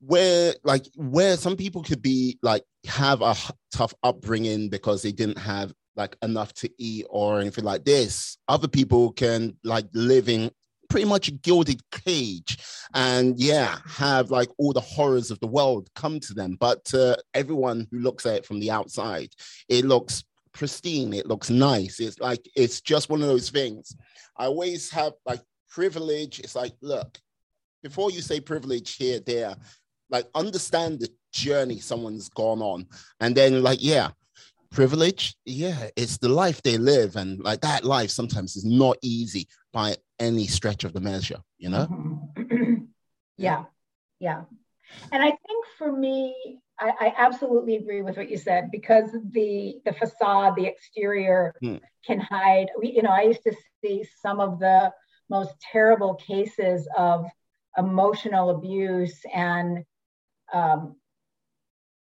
where 0.00 0.54
like 0.64 0.86
where 0.96 1.36
some 1.36 1.56
people 1.56 1.82
could 1.82 2.00
be 2.00 2.38
like 2.42 2.62
have 2.86 3.22
a 3.22 3.34
tough 3.72 3.94
upbringing 4.02 4.68
because 4.68 5.02
they 5.02 5.12
didn't 5.12 5.38
have 5.38 5.72
like 5.96 6.16
enough 6.22 6.52
to 6.54 6.70
eat 6.78 7.06
or 7.08 7.40
anything 7.40 7.64
like 7.64 7.84
this. 7.84 8.36
Other 8.48 8.68
people 8.68 9.12
can 9.12 9.56
like 9.62 9.86
live 9.94 10.28
in 10.28 10.50
pretty 10.94 11.08
much 11.08 11.26
a 11.26 11.32
gilded 11.32 11.82
cage 11.90 12.56
and 12.94 13.36
yeah 13.36 13.78
have 13.84 14.30
like 14.30 14.48
all 14.58 14.72
the 14.72 14.78
horrors 14.78 15.32
of 15.32 15.40
the 15.40 15.46
world 15.48 15.90
come 15.96 16.20
to 16.20 16.32
them. 16.32 16.56
But 16.60 16.84
to 16.84 17.18
everyone 17.34 17.88
who 17.90 17.98
looks 17.98 18.24
at 18.26 18.36
it 18.36 18.46
from 18.46 18.60
the 18.60 18.70
outside 18.70 19.30
it 19.68 19.84
looks 19.84 20.22
pristine. 20.52 21.12
It 21.12 21.26
looks 21.26 21.50
nice. 21.50 21.98
It's 21.98 22.20
like 22.20 22.48
it's 22.54 22.80
just 22.80 23.10
one 23.10 23.22
of 23.22 23.26
those 23.26 23.50
things. 23.50 23.96
I 24.36 24.44
always 24.44 24.88
have 24.92 25.14
like 25.26 25.42
privilege. 25.68 26.38
It's 26.38 26.54
like 26.54 26.74
look 26.80 27.18
before 27.82 28.12
you 28.12 28.20
say 28.20 28.38
privilege 28.38 28.94
here 28.94 29.18
there 29.18 29.56
like 30.10 30.28
understand 30.36 31.00
the 31.00 31.08
journey 31.32 31.80
someone's 31.80 32.28
gone 32.28 32.62
on. 32.62 32.86
And 33.18 33.34
then 33.34 33.64
like 33.64 33.80
yeah 33.82 34.10
privilege 34.74 35.36
yeah 35.44 35.88
it's 35.96 36.18
the 36.18 36.28
life 36.28 36.60
they 36.62 36.76
live 36.76 37.16
and 37.16 37.38
like 37.40 37.60
that 37.60 37.84
life 37.84 38.10
sometimes 38.10 38.56
is 38.56 38.64
not 38.64 38.96
easy 39.02 39.46
by 39.72 39.96
any 40.18 40.46
stretch 40.46 40.84
of 40.84 40.92
the 40.92 41.00
measure, 41.00 41.40
you 41.58 41.68
know? 41.68 41.86
Mm-hmm. 41.86 42.84
yeah, 43.36 43.64
yeah. 44.20 44.42
And 45.12 45.22
I 45.22 45.30
think 45.30 45.66
for 45.76 45.92
me, 45.92 46.60
I, 46.78 46.92
I, 47.00 47.14
absolutely 47.16 47.76
agree 47.76 48.02
with 48.02 48.16
what 48.16 48.30
you 48.30 48.36
said 48.36 48.70
because 48.70 49.10
the 49.30 49.80
the 49.84 49.92
facade, 49.92 50.54
the 50.56 50.66
exterior 50.66 51.54
hmm. 51.60 51.76
can 52.04 52.20
hide. 52.20 52.66
We, 52.78 52.92
you 52.92 53.02
know, 53.02 53.10
I 53.10 53.22
used 53.22 53.42
to 53.44 53.54
see 53.80 54.04
some 54.20 54.40
of 54.40 54.58
the 54.58 54.92
most 55.30 55.54
terrible 55.72 56.14
cases 56.14 56.88
of 56.96 57.26
emotional 57.78 58.50
abuse 58.50 59.20
and 59.32 59.84
um, 60.52 60.96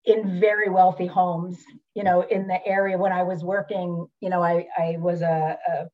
in 0.04 0.40
very 0.40 0.70
wealthy 0.70 1.06
homes. 1.06 1.58
You 1.94 2.04
know, 2.04 2.22
in 2.22 2.46
the 2.48 2.64
area 2.66 2.98
when 2.98 3.12
I 3.12 3.22
was 3.22 3.44
working, 3.44 4.06
you 4.20 4.30
know, 4.30 4.42
I 4.42 4.66
I 4.76 4.96
was 4.98 5.22
a, 5.22 5.56
a 5.68 5.86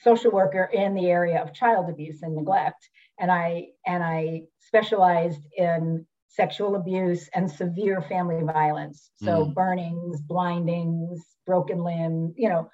social 0.00 0.30
worker 0.30 0.68
in 0.72 0.94
the 0.94 1.06
area 1.06 1.42
of 1.42 1.54
child 1.54 1.88
abuse 1.88 2.22
and 2.22 2.34
neglect 2.34 2.88
and 3.18 3.30
i 3.30 3.66
and 3.86 4.02
i 4.02 4.42
specialized 4.58 5.42
in 5.56 6.06
sexual 6.28 6.76
abuse 6.76 7.28
and 7.34 7.50
severe 7.50 8.00
family 8.02 8.42
violence 8.44 9.10
so 9.16 9.46
mm. 9.46 9.54
burnings 9.54 10.20
blindings 10.22 11.20
broken 11.46 11.82
limb 11.82 12.32
you 12.36 12.48
know 12.48 12.70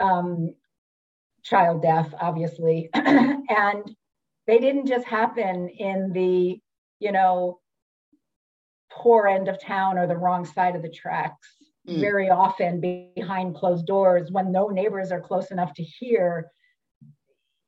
um, 0.00 0.54
child 1.42 1.82
death 1.82 2.12
obviously 2.20 2.88
and 2.94 3.96
they 4.46 4.58
didn't 4.58 4.86
just 4.86 5.06
happen 5.06 5.68
in 5.68 6.12
the 6.12 6.58
you 7.00 7.12
know 7.12 7.58
poor 8.94 9.26
end 9.26 9.48
of 9.48 9.60
town 9.60 9.98
or 9.98 10.06
the 10.06 10.16
wrong 10.16 10.44
side 10.44 10.76
of 10.76 10.82
the 10.82 10.88
tracks 10.88 11.48
mm. 11.88 12.00
very 12.00 12.30
often 12.30 12.80
behind 13.16 13.54
closed 13.54 13.86
doors 13.86 14.30
when 14.30 14.52
no 14.52 14.68
neighbors 14.68 15.10
are 15.10 15.20
close 15.20 15.50
enough 15.50 15.74
to 15.74 15.82
hear 15.82 16.50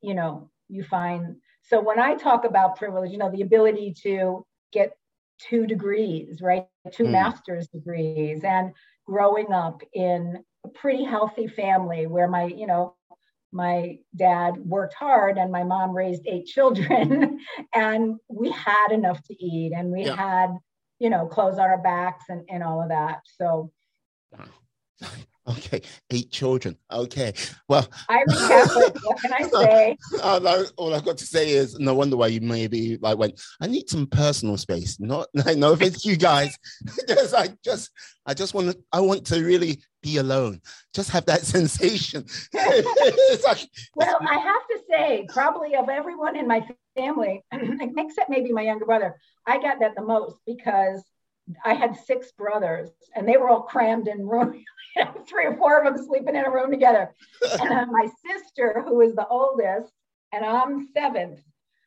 you 0.01 0.13
know 0.13 0.49
you 0.69 0.83
find 0.83 1.35
so 1.63 1.81
when 1.81 1.99
i 1.99 2.15
talk 2.15 2.45
about 2.45 2.77
privilege 2.77 3.11
you 3.11 3.17
know 3.17 3.31
the 3.31 3.41
ability 3.41 3.93
to 4.01 4.45
get 4.71 4.93
two 5.39 5.67
degrees 5.67 6.41
right 6.41 6.65
two 6.91 7.03
mm. 7.03 7.11
master's 7.11 7.67
degrees 7.67 8.43
and 8.43 8.73
growing 9.05 9.51
up 9.51 9.81
in 9.93 10.43
a 10.65 10.69
pretty 10.69 11.03
healthy 11.03 11.47
family 11.47 12.07
where 12.07 12.27
my 12.27 12.45
you 12.45 12.67
know 12.67 12.95
my 13.51 13.97
dad 14.15 14.57
worked 14.57 14.93
hard 14.93 15.37
and 15.37 15.51
my 15.51 15.63
mom 15.63 15.95
raised 15.95 16.27
eight 16.27 16.45
children 16.45 17.39
and 17.73 18.15
we 18.27 18.51
had 18.51 18.91
enough 18.91 19.21
to 19.23 19.33
eat 19.43 19.71
and 19.73 19.89
we 19.91 20.05
yeah. 20.05 20.15
had 20.15 20.57
you 20.99 21.09
know 21.09 21.27
clothes 21.27 21.59
on 21.59 21.69
our 21.69 21.81
backs 21.81 22.25
and, 22.29 22.43
and 22.49 22.63
all 22.63 22.81
of 22.81 22.89
that. 22.89 23.21
So 23.37 23.71
Okay, 25.47 25.81
eight 26.11 26.29
children. 26.29 26.77
Okay, 26.91 27.33
well, 27.69 27.87
Irish 28.09 28.37
Catholic. 28.37 28.95
what 29.03 29.21
can 29.21 29.33
I 29.33 29.47
say? 29.63 29.97
Uh, 30.21 30.39
no, 30.43 30.65
all 30.75 30.93
I've 30.93 31.05
got 31.05 31.17
to 31.19 31.25
say 31.25 31.51
is, 31.51 31.79
no 31.79 31.93
wonder 31.93 32.17
why 32.17 32.27
you 32.27 32.41
maybe 32.41 32.97
like 32.97 33.17
went. 33.17 33.39
I 33.61 33.67
need 33.67 33.89
some 33.89 34.07
personal 34.07 34.57
space. 34.57 34.99
Not, 34.99 35.27
no 35.33 35.71
offense 35.71 36.01
to 36.01 36.09
you 36.09 36.17
guys. 36.17 36.57
just, 37.07 37.33
I 37.33 37.49
just, 37.63 37.91
I 38.25 38.33
just 38.33 38.53
want 38.53 38.71
to. 38.71 38.77
I 38.91 38.99
want 38.99 39.25
to 39.27 39.43
really 39.43 39.81
be 40.01 40.17
alone. 40.17 40.59
Just 40.93 41.11
have 41.11 41.25
that 41.27 41.41
sensation. 41.43 42.25
like, 42.53 43.69
well, 43.95 44.17
I 44.21 44.37
have 44.37 44.67
to 44.67 44.79
say, 44.89 45.27
probably 45.29 45.75
of 45.75 45.87
everyone 45.87 46.35
in 46.35 46.47
my 46.47 46.67
family, 46.97 47.43
except 47.51 48.29
maybe 48.29 48.51
my 48.51 48.63
younger 48.63 48.85
brother, 48.85 49.15
I 49.45 49.61
got 49.61 49.79
that 49.79 49.95
the 49.95 50.03
most 50.03 50.39
because 50.45 51.03
I 51.63 51.73
had 51.73 51.97
six 52.05 52.31
brothers 52.31 52.89
and 53.15 53.27
they 53.27 53.37
were 53.37 53.49
all 53.49 53.61
crammed 53.61 54.07
in 54.07 54.27
room, 54.27 54.63
three 55.27 55.45
or 55.45 55.55
four 55.57 55.79
of 55.79 55.85
them 55.85 56.05
sleeping 56.05 56.35
in 56.35 56.45
a 56.45 56.51
room 56.51 56.71
together. 56.71 57.13
and 57.61 57.69
uh, 57.71 57.85
my 57.87 58.07
sister, 58.25 58.83
who 58.85 59.01
is 59.01 59.15
the 59.15 59.27
oldest, 59.27 59.91
and 60.33 60.45
I'm 60.45 60.87
seventh. 60.93 61.39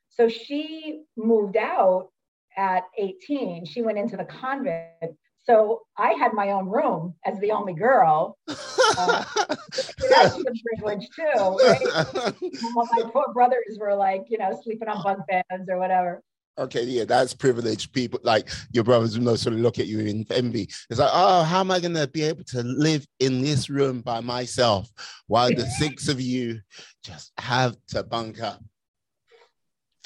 So 0.08 0.28
she 0.28 1.02
moved 1.16 1.56
out 1.56 2.08
at 2.56 2.84
18. 2.98 3.64
She 3.64 3.82
went 3.82 3.98
into 3.98 4.16
the 4.16 4.24
convent. 4.24 5.16
So 5.42 5.82
I 5.96 6.10
had 6.10 6.32
my 6.32 6.50
own 6.50 6.66
room 6.66 7.14
as 7.24 7.38
the 7.40 7.52
only 7.52 7.74
girl. 7.74 8.36
Uh, 8.98 9.24
that's 10.10 10.36
a 10.36 10.52
privilege 10.74 11.08
too. 11.14 11.56
Right? 11.62 11.80
my 12.74 13.02
poor 13.10 13.32
brothers 13.32 13.78
were 13.78 13.94
like, 13.94 14.24
you 14.28 14.36
know, 14.36 14.58
sleeping 14.64 14.88
on 14.88 15.02
bunk 15.02 15.20
beds 15.28 15.68
or 15.68 15.78
whatever 15.78 16.22
okay, 16.58 16.84
yeah, 16.84 17.04
that's 17.04 17.34
privileged 17.34 17.92
people. 17.92 18.20
Like 18.22 18.48
your 18.72 18.84
brothers 18.84 19.18
will 19.18 19.36
sort 19.36 19.54
of 19.54 19.60
look 19.60 19.78
at 19.78 19.86
you 19.86 20.00
in 20.00 20.26
envy. 20.30 20.68
It's 20.88 20.98
like, 20.98 21.10
oh, 21.12 21.42
how 21.42 21.60
am 21.60 21.70
I 21.70 21.80
going 21.80 21.94
to 21.94 22.06
be 22.06 22.22
able 22.22 22.44
to 22.44 22.62
live 22.62 23.06
in 23.18 23.42
this 23.42 23.70
room 23.70 24.00
by 24.00 24.20
myself 24.20 24.88
while 25.26 25.48
the 25.48 25.66
six 25.66 26.08
of 26.08 26.20
you 26.20 26.60
just 27.04 27.32
have 27.38 27.76
to 27.88 28.02
bunker? 28.02 28.58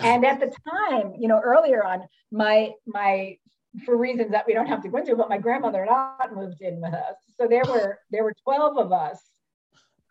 And 0.01 0.25
at 0.25 0.41
the 0.41 0.53
time, 0.91 1.15
you 1.19 1.29
know, 1.29 1.41
earlier 1.41 1.85
on, 1.85 2.03
my 2.33 2.73
my 2.87 3.37
for 3.85 3.97
reasons 3.97 4.31
that 4.31 4.47
we 4.47 4.55
don't 4.55 4.67
have 4.67 4.83
to 4.83 4.89
go 4.89 4.99
into, 4.99 5.17
but 5.17 5.29
my 5.29 5.39
grandmother 5.39 5.83
and 5.83 5.91
aunt 5.91 6.35
moved 6.35 6.61
in 6.61 6.81
with 6.81 6.95
us. 6.95 7.17
So 7.39 7.47
there 7.47 7.65
were 7.65 7.99
there 8.11 8.25
were 8.25 8.35
12 8.45 8.79
of 8.79 8.93
us 8.93 9.21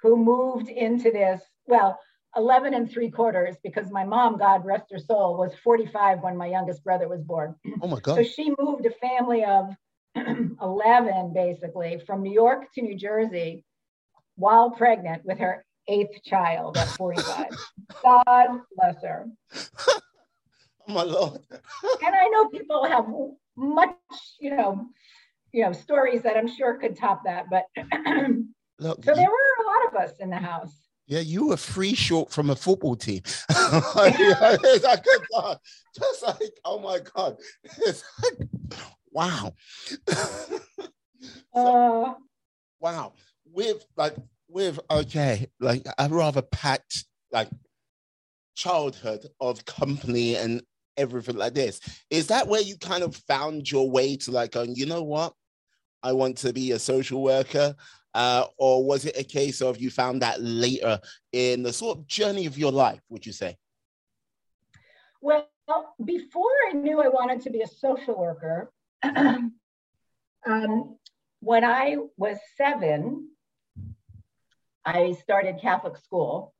who 0.02 0.18
moved 0.18 0.70
into 0.70 1.12
this. 1.12 1.42
Well, 1.66 1.98
11 2.36 2.74
and 2.74 2.90
three 2.90 3.12
quarters 3.12 3.56
because 3.64 3.92
my 3.92 4.04
mom, 4.04 4.38
God 4.38 4.66
rest 4.66 4.86
her 4.92 5.00
soul, 5.00 5.38
was 5.38 5.54
45 5.64 6.22
when 6.22 6.38
my 6.38 6.48
youngest 6.48 6.84
brother 6.84 7.08
was 7.08 7.22
born. 7.22 7.56
Oh 7.82 7.88
my 7.88 8.00
God. 8.00 8.16
So 8.16 8.24
she 8.24 8.54
moved 8.60 8.86
a 8.86 8.92
family 8.92 9.46
of 9.46 9.70
11 10.16 11.34
basically 11.34 12.02
from 12.06 12.24
New 12.24 12.34
York 12.34 12.72
to 12.74 12.82
New 12.82 12.98
Jersey 12.98 13.66
while 14.36 14.72
pregnant 14.72 15.26
with 15.26 15.40
her 15.40 15.66
eighth 15.88 16.24
child 16.24 16.78
at 16.78 16.88
45. 16.90 17.46
God 18.04 18.48
bless 18.76 19.04
her. 19.04 19.28
oh 19.88 20.02
my 20.88 21.04
Lord. 21.04 21.42
and 21.52 22.16
I 22.16 22.28
know 22.30 22.50
people 22.50 22.86
have 22.86 23.06
much, 23.56 23.96
you 24.40 24.56
know, 24.56 24.88
you 25.52 25.64
know, 25.64 25.72
stories 25.72 26.24
that 26.24 26.36
I'm 26.36 26.48
sure 26.48 26.80
could 26.80 26.98
top 26.98 27.24
that. 27.26 27.46
But 27.50 27.66
so 27.76 27.86
there 29.06 29.06
were 29.06 29.16
a 29.16 29.68
lot 29.68 29.88
of 29.88 29.96
us 29.96 30.18
in 30.20 30.30
the 30.30 30.38
house. 30.38 30.83
Yeah, 31.06 31.20
you 31.20 31.48
were 31.48 31.58
free 31.58 31.96
short 31.96 32.32
from 32.32 32.50
a 32.50 32.56
football 32.56 32.96
team. 32.96 33.22
it's 33.50 34.84
like, 34.84 35.06
God, 35.34 35.58
just 35.98 36.24
like, 36.24 36.54
oh 36.64 36.80
my 36.80 37.00
God. 37.14 37.38
It's 37.80 38.04
like, 38.22 38.48
wow. 39.12 39.54
Uh, 41.54 42.16
wow. 42.82 43.14
With 43.46 43.86
like 43.96 44.16
with 44.50 44.80
okay, 44.92 45.48
like 45.60 45.86
a 45.98 46.10
rather 46.10 46.42
packed 46.42 47.06
like 47.32 47.48
childhood 48.56 49.26
of 49.40 49.64
company 49.66 50.36
and 50.36 50.62
everything 50.98 51.38
like 51.38 51.54
this. 51.54 51.80
Is 52.10 52.28
that 52.28 52.48
where 52.48 52.62
you 52.62 52.78
kind 52.78 53.04
of 53.04 53.16
found 53.28 53.72
your 53.72 53.90
way 53.90 54.16
to 54.18 54.32
like 54.32 54.52
going, 54.52 54.76
you 54.76 54.86
know 54.86 55.04
what? 55.04 55.34
I 56.02 56.12
want 56.12 56.38
to 56.40 56.54
be 56.54 56.72
a 56.72 56.80
social 56.80 57.24
worker. 57.24 57.76
Uh, 58.14 58.46
or 58.58 58.84
was 58.86 59.06
it 59.06 59.18
a 59.18 59.24
case 59.24 59.62
of 59.62 59.80
you 59.80 59.90
found 59.90 60.22
that 60.22 60.42
later 60.42 61.00
in 61.32 61.64
the 61.64 61.74
sort 61.74 61.98
of 61.98 62.08
journey 62.08 62.46
of 62.46 62.58
your 62.58 62.72
life, 62.72 63.02
would 63.10 63.26
you 63.26 63.34
say? 63.34 63.58
Well, 65.22 65.48
before 66.04 66.52
I 66.70 66.74
knew 66.74 67.02
I 67.02 67.08
wanted 67.08 67.42
to 67.42 67.50
be 67.50 67.62
a 67.62 67.68
social 67.68 68.18
worker, 68.18 68.72
um, 69.04 70.98
when 71.40 71.64
I 71.64 71.98
was 72.18 72.38
seven, 72.58 73.30
I 74.86 75.14
started 75.14 75.62
Catholic 75.62 75.98
school 75.98 76.54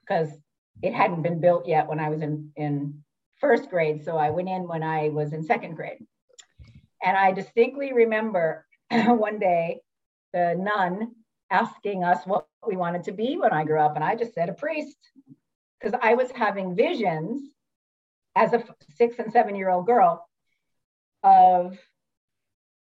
because 0.00 0.28
it 0.82 0.94
hadn't 0.94 1.22
been 1.22 1.40
built 1.40 1.66
yet 1.66 1.88
when 1.88 1.98
I 1.98 2.10
was 2.10 2.20
in, 2.22 2.50
in 2.56 3.02
first 3.40 3.70
grade. 3.70 4.04
So 4.04 4.16
I 4.16 4.30
went 4.30 4.48
in 4.48 4.68
when 4.68 4.82
I 4.82 5.08
was 5.08 5.32
in 5.32 5.42
second 5.42 5.74
grade. 5.74 6.06
And 7.02 7.16
I 7.16 7.32
distinctly 7.32 7.92
remember 7.92 8.66
one 8.90 9.38
day 9.38 9.80
the 10.36 10.54
nun 10.54 11.12
asking 11.50 12.04
us 12.04 12.26
what 12.26 12.46
we 12.66 12.76
wanted 12.76 13.04
to 13.04 13.12
be 13.12 13.38
when 13.38 13.52
I 13.52 13.64
grew 13.64 13.80
up. 13.80 13.94
And 13.94 14.04
I 14.04 14.14
just 14.14 14.34
said 14.34 14.50
a 14.50 14.52
priest 14.52 14.98
because 15.80 15.98
I 16.02 16.12
was 16.12 16.30
having 16.30 16.76
visions 16.76 17.40
as 18.34 18.52
a 18.52 18.62
six 18.94 19.18
and 19.18 19.32
seven 19.32 19.56
year 19.56 19.70
old 19.70 19.86
girl 19.86 20.28
of, 21.22 21.78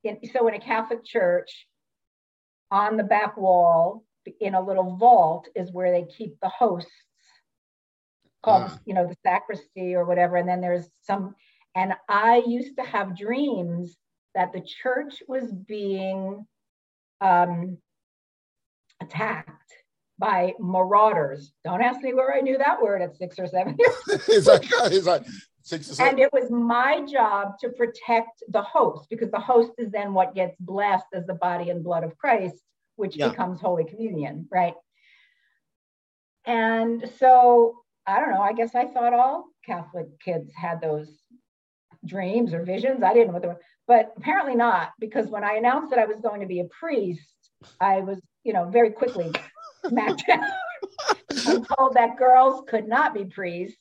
in, 0.02 0.18
so 0.32 0.48
in 0.48 0.54
a 0.54 0.60
Catholic 0.60 1.04
church, 1.04 1.68
on 2.72 2.96
the 2.96 3.04
back 3.04 3.36
wall 3.36 4.04
in 4.40 4.54
a 4.54 4.60
little 4.60 4.96
vault 4.96 5.48
is 5.54 5.72
where 5.72 5.92
they 5.92 6.04
keep 6.04 6.38
the 6.40 6.48
hosts 6.48 6.90
called, 8.42 8.64
uh. 8.64 8.76
you 8.84 8.94
know, 8.94 9.06
the 9.06 9.16
sacristy 9.24 9.94
or 9.94 10.04
whatever. 10.04 10.36
And 10.36 10.48
then 10.48 10.60
there's 10.60 10.88
some, 11.04 11.36
and 11.76 11.94
I 12.08 12.42
used 12.46 12.76
to 12.78 12.82
have 12.82 13.16
dreams 13.16 13.96
that 14.34 14.52
the 14.52 14.60
church 14.60 15.22
was 15.28 15.52
being 15.52 16.44
um, 17.20 17.78
attacked 19.00 19.50
by 20.18 20.54
marauders. 20.58 21.52
Don't 21.64 21.82
ask 21.82 22.00
me 22.00 22.12
where 22.12 22.34
I 22.34 22.40
knew 22.40 22.58
that 22.58 22.82
word 22.82 23.02
at 23.02 23.16
six 23.16 23.38
or 23.38 23.46
seven 23.46 23.76
years. 23.78 23.96
it's 24.28 24.46
like, 24.46 24.64
it's 24.92 25.06
like 25.06 25.24
six 25.62 25.90
or 25.90 25.94
seven. 25.94 26.12
And 26.12 26.20
it 26.20 26.32
was 26.32 26.50
my 26.50 27.04
job 27.06 27.58
to 27.60 27.68
protect 27.70 28.42
the 28.48 28.62
host 28.62 29.08
because 29.10 29.30
the 29.30 29.38
host 29.38 29.72
is 29.78 29.90
then 29.90 30.12
what 30.14 30.34
gets 30.34 30.56
blessed 30.58 31.06
as 31.14 31.26
the 31.26 31.34
body 31.34 31.70
and 31.70 31.84
blood 31.84 32.04
of 32.04 32.16
Christ, 32.18 32.56
which 32.96 33.16
yeah. 33.16 33.28
becomes 33.28 33.60
Holy 33.60 33.84
Communion, 33.84 34.48
right? 34.50 34.74
And 36.44 37.08
so 37.18 37.76
I 38.06 38.20
don't 38.20 38.30
know, 38.30 38.40
I 38.40 38.54
guess 38.54 38.74
I 38.74 38.86
thought 38.86 39.12
all 39.12 39.44
Catholic 39.64 40.06
kids 40.20 40.50
had 40.54 40.80
those 40.80 41.08
dreams 42.06 42.54
or 42.54 42.64
visions. 42.64 43.02
I 43.02 43.12
didn't 43.12 43.28
know 43.28 43.34
what 43.34 43.42
they 43.42 43.48
were 43.48 43.60
but 43.88 44.12
apparently 44.18 44.54
not 44.54 44.90
because 45.00 45.26
when 45.28 45.42
I 45.42 45.54
announced 45.54 45.90
that 45.90 45.98
I 45.98 46.04
was 46.04 46.20
going 46.20 46.42
to 46.42 46.46
be 46.46 46.60
a 46.60 46.64
priest, 46.66 47.50
I 47.80 48.00
was, 48.00 48.20
you 48.44 48.52
know, 48.52 48.66
very 48.68 48.90
quickly 48.90 49.32
smacked 49.86 50.24
down 50.28 50.44
and 51.46 51.66
told 51.76 51.94
that 51.94 52.18
girls 52.18 52.62
could 52.68 52.86
not 52.86 53.14
be 53.14 53.24
priests, 53.24 53.80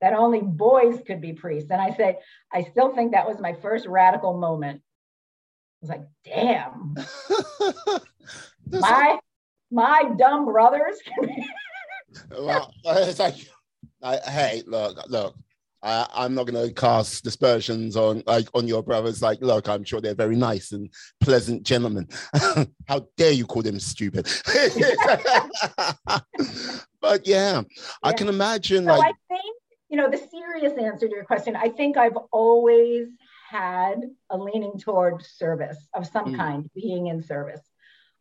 that 0.00 0.12
only 0.12 0.40
boys 0.42 1.00
could 1.06 1.20
be 1.20 1.32
priests. 1.32 1.70
And 1.70 1.80
I 1.80 1.94
said, 1.94 2.18
I 2.52 2.64
still 2.64 2.94
think 2.94 3.12
that 3.12 3.28
was 3.28 3.38
my 3.40 3.54
first 3.54 3.86
radical 3.86 4.36
moment. 4.36 4.82
I 4.82 5.86
was 5.86 5.90
like, 5.90 6.04
damn, 6.24 6.96
my 8.80 9.18
my 9.70 10.10
dumb 10.18 10.46
brothers. 10.46 10.98
well, 12.36 12.74
it's 12.86 13.20
like, 13.20 13.36
I, 14.02 14.16
hey, 14.16 14.62
look, 14.66 14.98
look, 15.08 15.36
I, 15.82 16.24
am 16.24 16.34
not 16.34 16.46
going 16.46 16.68
to 16.68 16.74
cast 16.74 17.24
dispersions 17.24 17.96
on 17.96 18.22
like 18.26 18.48
on 18.54 18.66
your 18.66 18.82
brothers. 18.82 19.22
Like, 19.22 19.40
look, 19.40 19.68
I'm 19.68 19.84
sure 19.84 20.00
they're 20.00 20.14
very 20.14 20.36
nice 20.36 20.72
and 20.72 20.92
pleasant 21.20 21.62
gentlemen. 21.62 22.08
How 22.88 23.06
dare 23.16 23.32
you 23.32 23.46
call 23.46 23.62
them 23.62 23.78
stupid? 23.78 24.28
but 27.00 27.26
yeah, 27.26 27.62
yeah, 27.62 27.62
I 28.02 28.12
can 28.12 28.28
imagine. 28.28 28.86
So 28.86 28.96
like, 28.96 29.14
I 29.14 29.34
think 29.34 29.56
you 29.88 29.96
know 29.96 30.10
the 30.10 30.18
serious 30.18 30.72
answer 30.78 31.08
to 31.08 31.14
your 31.14 31.24
question. 31.24 31.54
I 31.54 31.68
think 31.68 31.96
I've 31.96 32.18
always 32.32 33.08
had 33.48 34.00
a 34.30 34.36
leaning 34.36 34.78
toward 34.78 35.24
service 35.24 35.78
of 35.94 36.06
some 36.06 36.34
mm. 36.34 36.36
kind, 36.36 36.70
being 36.74 37.06
in 37.06 37.22
service. 37.22 37.62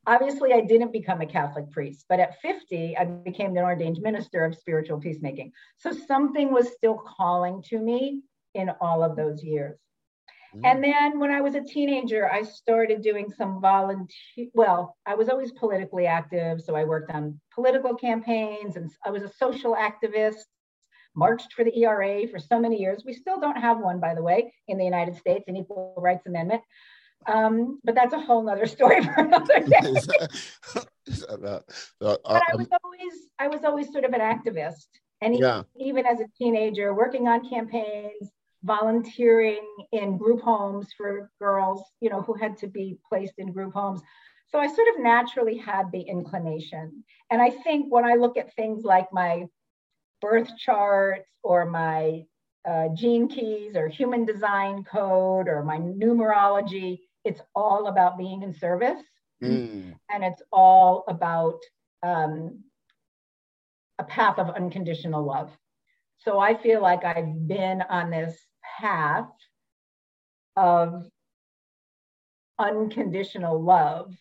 Obviously, 0.08 0.54
I 0.54 0.62
didn't 0.62 0.94
become 0.94 1.20
a 1.20 1.26
Catholic 1.26 1.70
priest, 1.70 2.06
but 2.08 2.22
at 2.22 2.40
50, 2.42 2.98
I 2.98 3.04
became 3.04 3.52
an 3.52 3.64
ordained 3.64 4.00
minister 4.02 4.46
of 4.46 4.56
spiritual 4.56 5.00
peacemaking. 5.00 5.52
So 5.76 5.92
something 5.92 6.54
was 6.54 6.72
still 6.72 6.96
calling 6.96 7.62
to 7.64 7.78
me 7.78 8.22
in 8.56 8.70
all 8.80 9.04
of 9.04 9.18
those 9.18 9.44
years. 9.44 9.78
Mm. 10.56 10.62
And 10.64 10.84
then 10.84 11.20
when 11.20 11.30
I 11.30 11.42
was 11.42 11.56
a 11.56 11.62
teenager, 11.62 12.32
I 12.32 12.44
started 12.44 13.02
doing 13.02 13.30
some 13.38 13.60
volunteer. 13.60 14.48
Well, 14.54 14.96
I 15.06 15.16
was 15.16 15.28
always 15.28 15.52
politically 15.52 16.08
active. 16.08 16.62
So 16.62 16.74
I 16.76 16.86
worked 16.86 17.12
on 17.12 17.40
political 17.54 17.94
campaigns 17.94 18.78
and 18.78 18.90
I 19.06 19.10
was 19.10 19.24
a 19.24 19.32
social 19.34 19.76
activist, 19.76 20.46
marched 21.16 21.52
for 21.52 21.66
the 21.66 21.78
ERA 21.84 22.28
for 22.28 22.40
so 22.40 22.60
many 22.60 22.80
years. 22.80 23.04
We 23.06 23.14
still 23.14 23.40
don't 23.42 23.58
have 23.58 23.80
one, 23.80 24.00
by 24.00 24.16
the 24.16 24.24
way, 24.24 24.54
in 24.70 24.78
the 24.78 24.86
United 24.86 25.18
States, 25.18 25.46
an 25.48 25.58
Equal 25.58 25.96
Rights 25.98 26.28
Amendment. 26.28 26.62
Um, 27.28 27.80
but 27.84 27.94
that's 27.96 28.14
a 28.14 28.20
whole 28.20 28.44
nother 28.44 28.66
story 28.66 29.04
for 29.04 29.16
another 29.16 29.60
day. 29.60 29.80
uh, 31.30 31.60
but 32.00 32.22
I 32.26 32.56
was 32.56 32.68
always 32.84 33.14
I 33.40 33.48
was 33.48 33.64
always 33.64 33.92
sort 33.92 34.06
of 34.06 34.14
an 34.14 34.22
activist. 34.22 34.88
And 35.22 35.38
yeah. 35.38 35.64
even 35.80 36.06
as 36.06 36.20
a 36.20 36.28
teenager, 36.38 36.94
working 36.94 37.28
on 37.28 37.50
campaigns, 37.50 38.30
volunteering 38.64 39.66
in 39.92 40.18
group 40.18 40.42
homes 40.42 40.90
for 40.96 41.32
girls, 41.40 41.84
you 42.02 42.10
know, 42.10 42.22
who 42.22 42.34
had 42.36 42.58
to 42.58 42.68
be 42.68 42.98
placed 43.10 43.34
in 43.38 43.52
group 43.52 43.74
homes. 43.74 44.02
So 44.50 44.60
I 44.60 44.68
sort 44.68 44.88
of 44.96 45.02
naturally 45.04 45.58
had 45.58 45.92
the 45.92 46.02
inclination. 46.02 47.04
And 47.32 47.42
I 47.42 47.50
think 47.50 47.92
when 47.92 48.06
I 48.06 48.14
look 48.14 48.38
at 48.38 48.54
things 48.56 48.84
like 48.84 49.12
my 49.12 49.46
birth 50.22 50.52
charts 50.58 51.30
or 51.44 51.66
my 51.66 52.24
uh, 52.68 52.90
gene 52.94 53.28
keys 53.28 53.76
or 53.76 53.88
human 53.88 54.26
design 54.26 54.84
code 54.84 55.48
or 55.48 55.64
my 55.64 55.78
numerology, 55.78 57.00
it's 57.28 57.42
all 57.56 57.88
about 57.88 58.18
being 58.18 58.42
in 58.42 58.54
service 58.54 59.02
mm. 59.44 59.94
and 60.10 60.24
it's 60.24 60.42
all 60.52 61.04
about 61.08 61.60
um, 62.04 62.64
a 64.00 64.04
path 64.04 64.40
of 64.40 64.50
unconditional 64.50 65.26
love. 65.26 65.52
So 66.20 66.40
I 66.40 66.56
feel 66.56 66.82
like 66.82 67.04
I've 67.04 67.48
been 67.48 67.82
on 67.82 68.10
this 68.10 68.36
path 68.80 69.30
of 70.56 71.06
unconditional 72.58 73.62
love, 73.62 74.14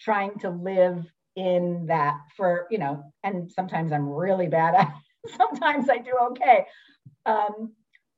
trying 0.00 0.38
to 0.40 0.50
live 0.50 1.04
in 1.36 1.86
that 1.86 2.16
for, 2.36 2.66
you 2.70 2.78
know, 2.78 3.04
and 3.22 3.50
sometimes 3.50 3.92
I'm 3.92 4.08
really 4.08 4.48
bad 4.48 4.74
at 4.74 4.88
it. 4.88 5.30
sometimes 5.36 5.90
I 5.90 5.98
do 5.98 6.12
okay. 6.30 6.66
Um, 7.26 7.74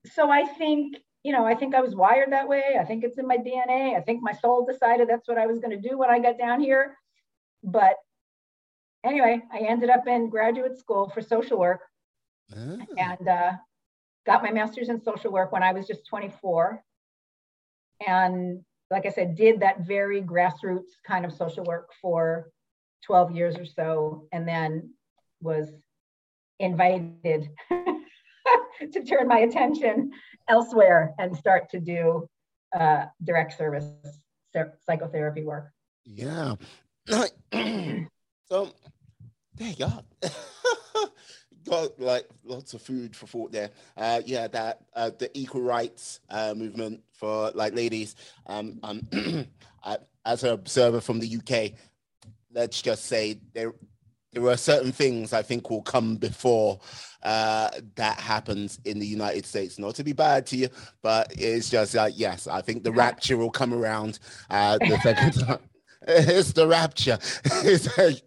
so 0.07 0.31
I 0.31 0.45
think 0.45 0.97
you 1.29 1.35
know, 1.35 1.45
I 1.45 1.55
think 1.55 1.75
I 1.75 1.83
was 1.83 1.95
wired 1.95 2.33
that 2.33 2.49
way. 2.49 2.79
I 2.81 2.85
think 2.87 3.05
it's 3.05 3.19
in 3.19 3.27
my 3.27 3.37
DNA. 3.37 3.95
I 3.95 4.01
think 4.01 4.23
my 4.23 4.33
soul 4.33 4.65
decided 4.65 5.11
that's 5.11 5.29
what 5.29 5.37
I 5.37 5.47
was 5.47 5.59
going 5.59 5.79
to 5.79 5.89
do 5.89 5.99
when 5.99 6.09
I 6.09 6.19
got 6.19 6.39
down 6.39 6.59
here. 6.59 6.97
But 7.63 7.97
anyway, 9.05 9.43
I 9.53 9.59
ended 9.59 9.91
up 9.91 10.07
in 10.07 10.31
graduate 10.31 10.79
school 10.79 11.11
for 11.11 11.21
social 11.21 11.59
work 11.59 11.83
oh. 12.57 12.79
and 12.97 13.29
uh, 13.29 13.53
got 14.25 14.43
my 14.43 14.51
master's 14.51 14.89
in 14.89 15.03
social 15.03 15.31
work 15.31 15.53
when 15.53 15.63
I 15.63 15.73
was 15.73 15.87
just 15.87 16.07
24. 16.07 16.83
And 18.07 18.65
like 18.91 19.05
I 19.05 19.11
said, 19.11 19.37
did 19.37 19.61
that 19.61 19.87
very 19.87 20.23
grassroots 20.23 20.93
kind 21.07 21.27
of 21.27 21.35
social 21.35 21.65
work 21.65 21.91
for 22.01 22.49
12 23.05 23.33
years 23.33 23.57
or 23.59 23.67
so, 23.67 24.27
and 24.33 24.49
then 24.49 24.95
was 25.43 25.75
invited 26.59 27.51
to 28.93 29.05
turn 29.05 29.29
my 29.29 29.41
attention 29.41 30.13
elsewhere 30.49 31.15
and 31.19 31.37
start 31.37 31.71
to 31.71 31.81
do 31.81 32.29
uh, 32.79 33.07
direct 33.25 33.57
service 33.57 33.91
psychotherapy 34.85 35.45
work. 35.45 35.71
Yeah. 36.05 36.55
so 37.09 38.73
there 39.55 39.69
you 39.69 39.77
go. 39.77 39.93
Got 41.65 42.01
like 42.01 42.27
lots 42.45 42.73
of 42.75 42.83
food 42.83 43.15
for 43.15 43.27
thought 43.27 43.53
there. 43.53 43.71
Uh, 43.97 44.23
yeah, 44.25 44.49
that 44.49 44.81
uh, 44.95 45.11
the 45.19 45.31
equal 45.39 45.61
rights 45.61 46.21
uh, 46.31 46.55
movement 46.57 47.03
for 47.13 47.51
like 47.55 47.75
ladies. 47.75 48.17
Um, 48.47 48.81
um, 48.83 49.07
as 50.25 50.45
an 50.45 50.51
observer 50.51 51.01
from 51.01 51.21
the 51.21 51.37
UK, 51.37 51.73
let's 52.53 52.81
just 52.81 53.05
say 53.05 53.41
there 53.53 53.75
there 54.33 54.47
are 54.47 54.57
certain 54.57 54.93
things 54.93 55.33
I 55.33 55.43
think 55.43 55.71
will 55.71 55.83
come 55.83 56.17
before 56.17 56.81
uh, 57.23 57.71
that 57.97 58.19
happens 58.19 58.79
in 58.85 58.99
the 58.99 59.07
United 59.07 59.47
States. 59.47 59.79
Not 59.79 59.95
to 59.97 60.05
be 60.05 60.13
bad 60.13 60.47
to 60.49 60.57
you, 60.57 60.69
but 61.03 61.33
it's 61.37 61.71
just 61.71 61.95
like 61.95 62.15
yes, 62.17 62.47
I 62.47 62.61
think 62.61 62.85
the 62.85 62.93
rapture 62.93 63.37
will 63.37 63.51
come 63.51 63.73
around 63.73 64.19
uh, 64.51 64.79
the 64.79 64.99
second 65.03 65.33
time. 65.33 65.59
It's 66.11 66.53
the 66.53 66.67
rapture. 66.67 67.19
it's 67.45 67.99
like, 67.99 68.23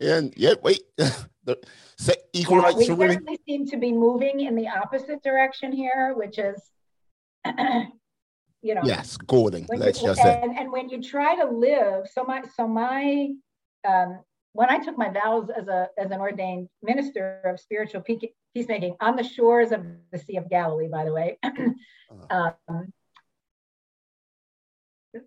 and 0.00 0.32
yeah, 0.36 0.54
wait. 0.62 0.80
the, 0.96 1.58
so 1.96 2.14
equal 2.32 2.56
yeah, 2.56 2.62
rights 2.62 2.76
we 2.78 2.86
certainly 2.86 3.38
seem 3.46 3.66
to 3.66 3.76
be 3.76 3.92
moving 3.92 4.40
in 4.40 4.56
the 4.56 4.66
opposite 4.68 5.22
direction 5.22 5.70
here, 5.70 6.14
which 6.16 6.38
is, 6.38 6.58
you 8.62 8.74
know, 8.74 8.80
yes, 8.84 9.18
Gordon. 9.18 9.66
Let's 9.68 10.00
you, 10.00 10.08
just 10.08 10.20
and, 10.22 10.50
say, 10.50 10.58
and 10.58 10.72
when 10.72 10.88
you 10.88 11.02
try 11.02 11.36
to 11.36 11.44
live, 11.44 12.08
so 12.10 12.24
my 12.24 12.42
so 12.56 12.66
my 12.66 13.28
um, 13.86 14.20
when 14.52 14.70
I 14.70 14.78
took 14.78 14.98
my 14.98 15.10
vows 15.10 15.48
as 15.50 15.68
a 15.68 15.88
as 15.98 16.10
an 16.10 16.20
ordained 16.20 16.68
minister 16.82 17.40
of 17.44 17.60
spiritual 17.60 18.02
peacemaking 18.54 18.96
on 19.00 19.16
the 19.16 19.22
shores 19.22 19.72
of 19.72 19.84
the 20.12 20.18
Sea 20.18 20.36
of 20.36 20.50
Galilee, 20.50 20.88
by 20.88 21.04
the 21.04 21.12
way, 21.12 21.38
uh-huh. 21.44 22.52
um, 22.68 22.92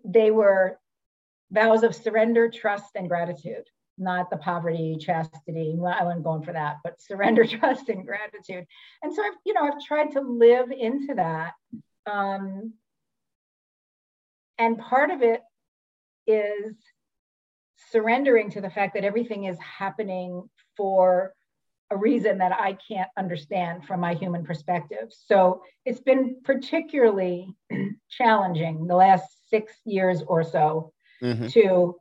they 0.04 0.30
were 0.30 0.78
vows 1.50 1.82
of 1.82 1.94
surrender, 1.94 2.50
trust, 2.50 2.92
and 2.94 3.08
gratitude. 3.08 3.64
Not 3.96 4.28
the 4.28 4.38
poverty, 4.38 4.96
chastity. 4.98 5.74
Well, 5.76 5.94
I 5.98 6.02
wasn't 6.02 6.24
going 6.24 6.42
for 6.42 6.52
that, 6.52 6.78
but 6.82 7.00
surrender, 7.00 7.44
trust, 7.46 7.88
and 7.88 8.04
gratitude. 8.04 8.66
And 9.02 9.14
so 9.14 9.22
I've, 9.22 9.34
you 9.44 9.54
know, 9.54 9.62
I've 9.62 9.84
tried 9.84 10.12
to 10.12 10.20
live 10.20 10.70
into 10.72 11.14
that. 11.14 11.52
Um, 12.06 12.74
and 14.58 14.78
part 14.78 15.10
of 15.10 15.22
it 15.22 15.42
is 16.26 16.74
surrendering 17.94 18.50
to 18.50 18.60
the 18.60 18.68
fact 18.68 18.92
that 18.94 19.04
everything 19.04 19.44
is 19.44 19.56
happening 19.60 20.50
for 20.76 21.32
a 21.92 21.96
reason 21.96 22.38
that 22.38 22.50
I 22.50 22.76
can't 22.88 23.08
understand 23.16 23.84
from 23.86 24.00
my 24.00 24.14
human 24.14 24.44
perspective. 24.44 25.12
So 25.28 25.62
it's 25.84 26.00
been 26.00 26.38
particularly 26.42 27.54
challenging 28.10 28.88
the 28.88 28.96
last 28.96 29.48
six 29.48 29.72
years 29.84 30.24
or 30.26 30.42
so 30.42 30.92
mm-hmm. 31.22 31.46
to 31.48 31.94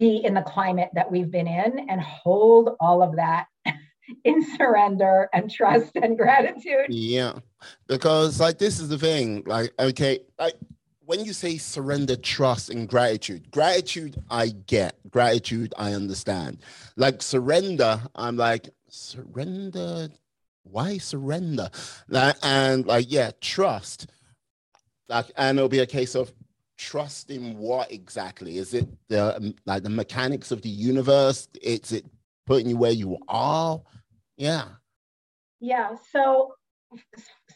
be 0.00 0.16
in 0.16 0.34
the 0.34 0.42
climate 0.42 0.90
that 0.94 1.12
we've 1.12 1.30
been 1.30 1.46
in 1.46 1.88
and 1.88 2.00
hold 2.00 2.70
all 2.80 3.00
of 3.00 3.14
that 3.14 3.46
in 4.24 4.44
surrender 4.56 5.28
and 5.32 5.48
trust 5.48 5.92
and 5.94 6.18
gratitude. 6.18 6.86
Yeah. 6.88 7.38
Because 7.86 8.40
like 8.40 8.58
this 8.58 8.80
is 8.80 8.88
the 8.88 8.98
thing, 8.98 9.44
like, 9.46 9.72
okay, 9.78 10.18
like 10.40 10.54
when 11.06 11.24
you 11.24 11.32
say 11.32 11.58
surrender, 11.58 12.16
trust, 12.16 12.70
and 12.70 12.88
gratitude, 12.88 13.50
gratitude 13.50 14.22
I 14.30 14.48
get, 14.48 14.96
gratitude 15.10 15.74
I 15.76 15.92
understand. 15.92 16.58
Like 16.96 17.22
surrender, 17.22 18.00
I'm 18.14 18.36
like 18.36 18.68
surrender. 18.88 20.08
Why 20.62 20.98
surrender? 20.98 21.68
Like, 22.08 22.36
and 22.42 22.86
like 22.86 23.06
yeah, 23.08 23.32
trust. 23.40 24.10
Like, 25.08 25.26
and 25.36 25.58
it'll 25.58 25.68
be 25.68 25.80
a 25.80 25.86
case 25.86 26.14
of 26.14 26.32
trust 26.78 27.30
in 27.30 27.58
what 27.58 27.92
exactly? 27.92 28.58
Is 28.58 28.74
it 28.74 28.88
the 29.08 29.36
um, 29.36 29.54
like 29.66 29.82
the 29.82 29.90
mechanics 29.90 30.50
of 30.50 30.62
the 30.62 30.68
universe? 30.70 31.48
Is 31.60 31.92
it 31.92 32.06
putting 32.46 32.68
you 32.68 32.76
where 32.76 32.92
you 32.92 33.18
are? 33.28 33.80
Yeah. 34.36 34.64
Yeah. 35.60 35.96
So 36.12 36.54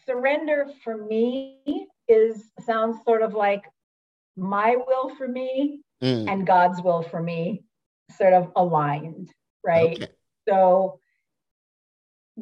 surrender 0.06 0.66
for 0.84 0.96
me 0.96 1.88
is 2.08 2.50
sounds 2.64 2.98
sort 3.04 3.22
of 3.22 3.34
like 3.34 3.64
my 4.36 4.76
will 4.86 5.14
for 5.16 5.28
me 5.28 5.80
mm. 6.02 6.28
and 6.28 6.46
God's 6.46 6.82
will 6.82 7.02
for 7.02 7.22
me 7.22 7.64
sort 8.16 8.32
of 8.32 8.50
aligned, 8.56 9.32
right? 9.64 9.96
Okay. 9.96 10.12
So 10.48 11.00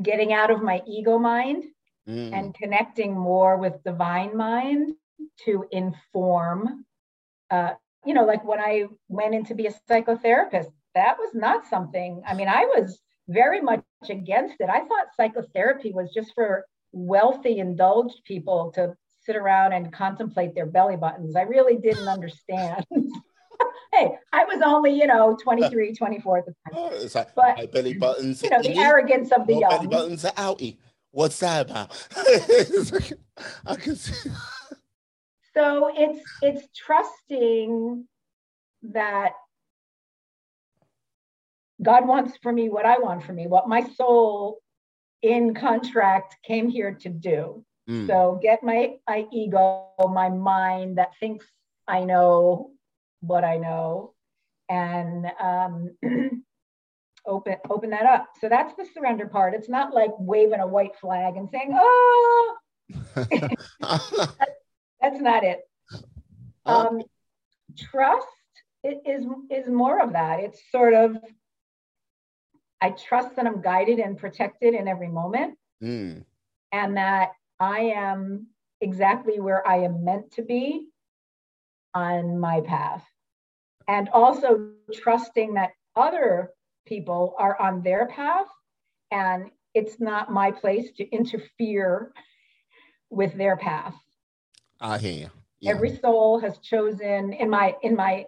getting 0.01 0.33
out 0.33 0.51
of 0.51 0.63
my 0.63 0.83
ego 0.87 1.19
mind 1.19 1.65
mm. 2.09 2.33
and 2.33 2.55
connecting 2.55 3.13
more 3.15 3.57
with 3.57 3.83
divine 3.85 4.37
mind 4.37 4.93
to 5.45 5.65
inform 5.73 6.85
uh, 7.51 7.73
you 8.05 8.15
know 8.15 8.25
like 8.25 8.45
when 8.45 8.61
i 8.61 8.85
went 9.09 9.35
in 9.35 9.45
to 9.45 9.55
be 9.55 9.67
a 9.67 9.75
psychotherapist 9.89 10.71
that 10.95 11.17
was 11.19 11.35
not 11.35 11.67
something 11.67 12.23
i 12.27 12.35
mean 12.35 12.49
i 12.49 12.65
was 12.65 13.01
very 13.29 13.61
much 13.61 13.83
against 14.09 14.55
it 14.61 14.71
i 14.71 14.81
thought 14.81 15.15
psychotherapy 15.17 15.93
was 15.93 16.13
just 16.13 16.33
for 16.35 16.65
wealthy 16.93 17.59
indulged 17.59 18.23
people 18.25 18.71
to 18.75 18.95
sit 19.27 19.37
around 19.37 19.73
and 19.73 19.93
contemplate 19.93 20.55
their 20.55 20.67
belly 20.67 20.97
buttons. 20.97 21.37
I 21.37 21.43
really 21.43 21.77
didn't 21.77 22.09
understand. 22.09 22.87
hey, 23.93 24.13
I 24.33 24.45
was 24.45 24.63
only, 24.65 24.93
you 24.93 25.07
know, 25.07 25.37
23, 25.43 25.95
24 25.95 26.39
at 26.39 26.47
the 26.47 26.55
time. 26.65 26.75
Oh, 26.75 27.09
like 27.15 27.35
but, 27.35 27.73
belly 27.73 27.95
buttons. 27.95 28.43
You 28.43 28.51
know, 28.51 28.63
the 28.63 28.79
arrogance 28.79 29.33
of 29.33 29.47
the 29.47 29.55
young. 29.55 29.71
Belly 29.71 29.89
buttons 29.89 30.25
are 30.25 30.33
outie. 30.33 30.79
What's 31.11 31.41
that 31.41 31.71
about? 31.71 32.09
I 33.67 33.77
can 33.77 33.97
see. 33.97 34.31
So 35.55 35.91
it's 35.95 36.23
it's 36.43 36.69
trusting 36.77 38.07
that 38.91 39.33
God 41.83 42.07
wants 42.07 42.37
for 42.43 42.53
me 42.53 42.69
what 42.69 42.85
I 42.85 42.99
want 42.99 43.25
for 43.25 43.33
me, 43.33 43.47
what 43.47 43.69
my 43.69 43.83
soul 43.95 44.59
in 45.23 45.55
contract 45.55 46.37
came 46.45 46.69
here 46.69 46.93
to 47.01 47.09
do. 47.09 47.65
Mm. 47.89 48.07
So 48.07 48.39
get 48.43 48.63
my, 48.63 48.95
my 49.09 49.27
ego, 49.33 49.89
my 49.99 50.29
mind 50.29 50.99
that 50.99 51.11
thinks 51.21 51.47
I 51.87 52.05
know 52.05 52.71
what 53.21 53.45
I 53.45 53.59
know, 53.59 54.15
and 54.69 55.27
um, 55.41 55.97
open 57.27 57.57
open 57.71 57.91
that 57.91 58.07
up. 58.07 58.29
So 58.41 58.49
that's 58.49 58.75
the 58.75 58.87
surrender 58.93 59.27
part. 59.27 59.55
It's 59.55 59.69
not 59.69 59.95
like 59.95 60.11
waving 60.19 60.61
a 60.61 60.67
white 60.67 60.97
flag 61.01 61.37
and 61.37 61.49
saying, 61.51 61.77
"Oh." 61.79 62.57
that's 65.01 65.21
not 65.21 65.45
it. 65.45 65.61
Um, 66.65 67.03
trust 67.77 68.27
is 68.85 69.27
is 69.51 69.69
more 69.69 70.01
of 70.01 70.13
that. 70.13 70.41
It's 70.41 70.61
sort 70.71 70.95
of 70.95 71.17
I 72.81 72.91
trust 72.91 73.37
that 73.37 73.47
I'm 73.47 73.63
guided 73.63 73.99
and 73.99 74.19
protected 74.19 74.75
in 74.75 74.89
every 74.89 75.09
moment, 75.09 75.59
mm. 75.83 76.25
and 76.73 76.97
that 76.97 77.31
I 77.61 77.81
am 77.81 78.49
exactly 78.81 79.41
where 79.41 79.67
I 79.67 79.79
am 79.79 80.05
meant 80.05 80.33
to 80.33 80.43
be 80.43 80.89
on 81.95 82.39
my 82.39 82.61
path. 82.61 83.05
And 83.89 84.09
also 84.11 84.71
trusting 84.93 85.55
that 85.55 85.71
other 85.95 86.51
people 86.87 87.35
are 87.39 87.61
on 87.61 87.83
their 87.83 88.07
path 88.07 88.47
and 89.11 89.51
it's 89.75 90.01
not 90.01 90.31
my 90.33 90.51
place 90.51 90.93
to 90.97 91.09
interfere 91.11 92.13
with 93.11 93.35
their 93.35 93.57
path. 93.57 93.95
I 94.81 94.99
hear. 94.99 95.31
Yeah. 95.61 95.71
Every 95.73 95.97
soul 95.97 96.39
has 96.41 96.59
chosen, 96.59 97.33
in 97.33 97.49
my 97.49 97.77
in 97.83 97.97
my 97.97 98.27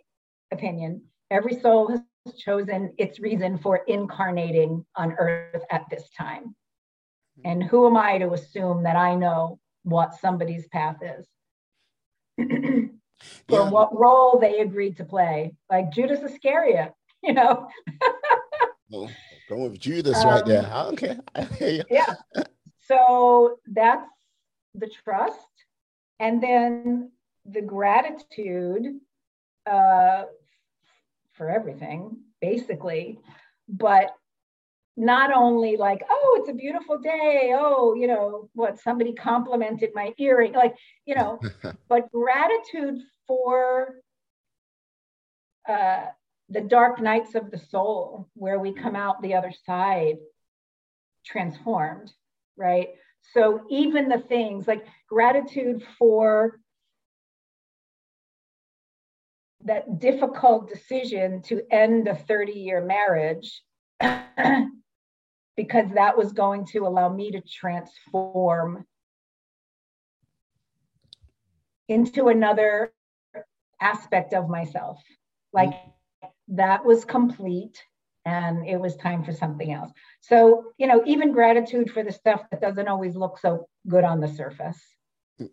opinion, 0.51 1.03
every 1.31 1.59
soul 1.61 1.89
has 1.89 2.03
chosen 2.39 2.93
its 2.99 3.21
reason 3.21 3.59
for 3.59 3.79
incarnating 3.87 4.85
on 4.97 5.13
earth 5.19 5.63
at 5.71 5.85
this 5.91 6.09
time. 6.11 6.55
And 7.45 7.63
who 7.63 7.87
am 7.87 7.97
I 7.97 8.19
to 8.19 8.33
assume 8.33 8.83
that 8.85 8.97
I 8.97 9.15
know 9.15 9.59
what 9.85 10.15
somebody's 10.15 10.67
path 10.69 10.99
is? 11.03 11.27
or 13.51 13.61
yeah. 13.61 13.71
what 13.71 13.99
role 13.99 14.39
they 14.39 14.61
agreed 14.61 14.97
to 14.99 15.05
play, 15.05 15.55
like 15.71 15.91
Judas 15.93 16.21
Iscariot, 16.23 16.93
you 17.23 17.33
know. 17.33 17.69
well, 18.91 19.11
going 19.49 19.71
with 19.71 19.81
Judas 19.81 20.19
um, 20.19 20.29
right 20.29 20.47
there. 20.47 20.71
I 21.35 21.85
yeah. 21.91 22.15
So 22.87 23.59
that's 23.67 24.09
the 24.75 24.89
trust. 25.05 25.37
And 26.21 26.43
then 26.43 27.13
the 27.45 27.63
gratitude 27.63 28.99
uh, 29.71 30.25
for 31.33 31.49
everything, 31.49 32.19
basically. 32.41 33.19
But 33.69 34.15
not 34.99 35.33
only 35.33 35.77
like, 35.77 36.03
oh, 36.11 36.39
it's 36.41 36.51
a 36.51 36.55
beautiful 36.55 36.99
day. 36.99 37.55
Oh, 37.57 37.95
you 37.95 38.09
know, 38.09 38.51
what 38.55 38.81
somebody 38.81 39.13
complimented 39.13 39.91
my 39.95 40.13
earring, 40.19 40.53
like, 40.53 40.75
you 41.07 41.15
know, 41.15 41.39
but 41.89 42.11
gratitude 42.11 43.01
for 43.27 44.01
uh, 45.69 46.07
the 46.49 46.63
dark 46.63 47.01
nights 47.01 47.37
of 47.37 47.53
the 47.53 47.59
soul, 47.59 48.29
where 48.35 48.59
we 48.59 48.73
come 48.73 48.97
out 48.97 49.23
the 49.23 49.35
other 49.35 49.53
side 49.65 50.17
transformed, 51.25 52.11
right? 52.57 52.89
So 53.35 53.61
even 53.71 54.09
the 54.09 54.19
things 54.19 54.67
like 54.67 54.85
gratitude 55.09 55.85
for 55.97 56.59
that 59.65 60.01
difficult 60.01 60.69
decision 60.69 61.43
to 61.43 61.63
end 61.71 62.09
a 62.09 62.17
30 62.17 62.53
year 62.53 62.85
marriage 62.85 63.63
because 65.59 65.91
that 65.91 66.17
was 66.17 66.33
going 66.33 66.65
to 66.65 66.87
allow 66.87 67.09
me 67.09 67.33
to 67.33 67.41
transform 67.41 68.87
into 71.89 72.29
another 72.29 72.93
aspect 73.81 74.35
of 74.35 74.49
myself. 74.49 75.03
Like 75.53 75.75
that 76.47 76.85
was 76.85 77.05
complete 77.05 77.83
and 78.25 78.69
it 78.69 78.81
was 78.81 78.95
time 78.95 79.25
for 79.25 79.33
something 79.33 79.73
else. 79.73 79.91
So, 80.21 80.67
you 80.79 80.87
know, 80.87 81.03
even 81.07 81.33
gratitude 81.33 81.91
for 81.91 82.05
the 82.05 82.13
stuff 82.13 82.43
that 82.53 82.61
doesn't 82.61 82.87
always 82.87 83.17
look 83.17 83.37
so 83.41 83.67
good 83.89 84.05
on 84.05 84.21
the 84.21 84.29
surface. 84.29 84.81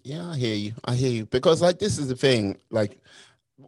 Yeah, 0.04 0.30
I 0.30 0.38
hear 0.38 0.56
you. 0.56 0.74
I 0.84 0.94
hear 0.94 1.10
you. 1.10 1.26
Because 1.26 1.64
like 1.64 1.80
this 1.80 1.98
is 1.98 2.10
the 2.10 2.16
thing, 2.16 2.60
like 2.70 3.00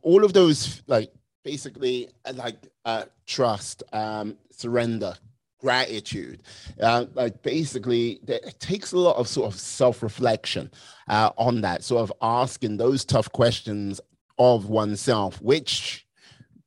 all 0.04 0.24
of 0.24 0.34
those 0.34 0.84
like 0.86 1.12
basically 1.44 2.10
like 2.36 2.58
uh 2.86 3.06
trust, 3.26 3.82
um, 3.92 4.38
surrender, 4.52 5.16
gratitude. 5.60 6.44
Uh, 6.82 7.06
like 7.14 7.42
basically 7.44 8.20
it 8.28 8.60
takes 8.60 8.92
a 8.92 8.98
lot 8.98 9.16
of 9.18 9.28
sort 9.28 9.52
of 9.52 9.60
self-reflection 9.60 10.72
uh, 11.08 11.32
on 11.38 11.62
that 11.62 11.84
sort 11.84 12.02
of 12.02 12.14
asking 12.22 12.78
those 12.78 13.04
tough 13.06 13.32
questions 13.32 14.00
of 14.40 14.70
oneself 14.70 15.42
which 15.42 16.06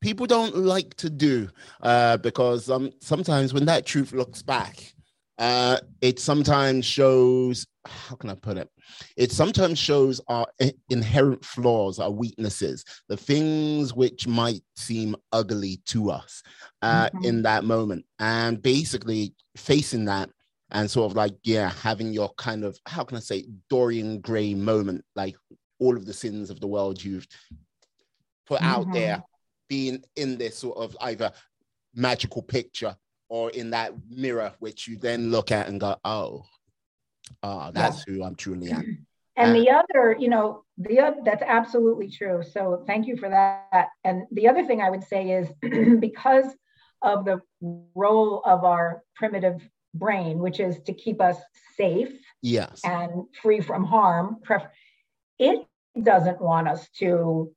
people 0.00 0.26
don't 0.26 0.56
like 0.56 0.94
to 0.94 1.08
do 1.08 1.48
uh, 1.82 2.16
because 2.16 2.68
um, 2.68 2.90
sometimes 3.00 3.54
when 3.54 3.66
that 3.66 3.86
truth 3.86 4.12
looks 4.12 4.42
back 4.42 4.92
uh, 5.40 5.78
it 6.02 6.20
sometimes 6.20 6.84
shows 6.84 7.66
how 7.86 8.14
can 8.14 8.28
i 8.28 8.34
put 8.34 8.58
it 8.58 8.68
it 9.16 9.32
sometimes 9.32 9.78
shows 9.78 10.20
our 10.28 10.46
inherent 10.90 11.42
flaws 11.42 11.98
our 11.98 12.10
weaknesses 12.10 12.84
the 13.08 13.16
things 13.16 13.94
which 13.94 14.28
might 14.28 14.60
seem 14.76 15.16
ugly 15.32 15.80
to 15.86 16.10
us 16.10 16.42
uh, 16.82 17.06
mm-hmm. 17.06 17.24
in 17.24 17.42
that 17.42 17.64
moment 17.64 18.04
and 18.18 18.60
basically 18.60 19.34
facing 19.56 20.04
that 20.04 20.28
and 20.72 20.90
sort 20.90 21.10
of 21.10 21.16
like 21.16 21.34
yeah 21.42 21.70
having 21.82 22.12
your 22.12 22.28
kind 22.36 22.62
of 22.62 22.78
how 22.86 23.02
can 23.02 23.16
i 23.16 23.20
say 23.20 23.46
dorian 23.70 24.20
gray 24.20 24.52
moment 24.52 25.02
like 25.16 25.34
all 25.78 25.96
of 25.96 26.04
the 26.04 26.12
sins 26.12 26.50
of 26.50 26.60
the 26.60 26.66
world 26.66 27.02
you've 27.02 27.26
put 28.46 28.60
mm-hmm. 28.60 28.70
out 28.70 28.92
there 28.92 29.24
being 29.70 30.02
in 30.16 30.36
this 30.36 30.58
sort 30.58 30.76
of 30.76 30.94
either 31.00 31.32
magical 31.94 32.42
picture 32.42 32.94
or 33.30 33.48
in 33.50 33.70
that 33.70 33.94
mirror, 34.10 34.52
which 34.58 34.86
you 34.86 34.98
then 34.98 35.30
look 35.30 35.50
at 35.50 35.68
and 35.68 35.80
go, 35.80 35.96
oh, 36.04 36.44
oh 37.42 37.70
that's 37.72 38.04
yeah. 38.06 38.14
who 38.14 38.24
I'm 38.24 38.34
truly 38.34 38.70
am. 38.70 39.06
And 39.36 39.54
the 39.54 39.70
other, 39.70 40.14
you 40.18 40.28
know, 40.28 40.64
the 40.76 41.00
other, 41.00 41.16
that's 41.24 41.42
absolutely 41.42 42.10
true. 42.10 42.42
So 42.42 42.84
thank 42.86 43.06
you 43.06 43.16
for 43.16 43.30
that. 43.30 43.88
And 44.04 44.24
the 44.32 44.48
other 44.48 44.66
thing 44.66 44.82
I 44.82 44.90
would 44.90 45.04
say 45.04 45.30
is 45.30 45.48
because 46.00 46.44
of 47.00 47.24
the 47.24 47.40
role 47.94 48.42
of 48.44 48.64
our 48.64 49.02
primitive 49.16 49.66
brain, 49.94 50.40
which 50.40 50.60
is 50.60 50.78
to 50.80 50.92
keep 50.92 51.22
us 51.22 51.38
safe 51.74 52.12
yes. 52.42 52.82
and 52.84 53.24
free 53.40 53.62
from 53.62 53.84
harm, 53.84 54.42
it 55.38 55.66
doesn't 56.02 56.42
want 56.42 56.68
us 56.68 56.86
to 56.98 57.50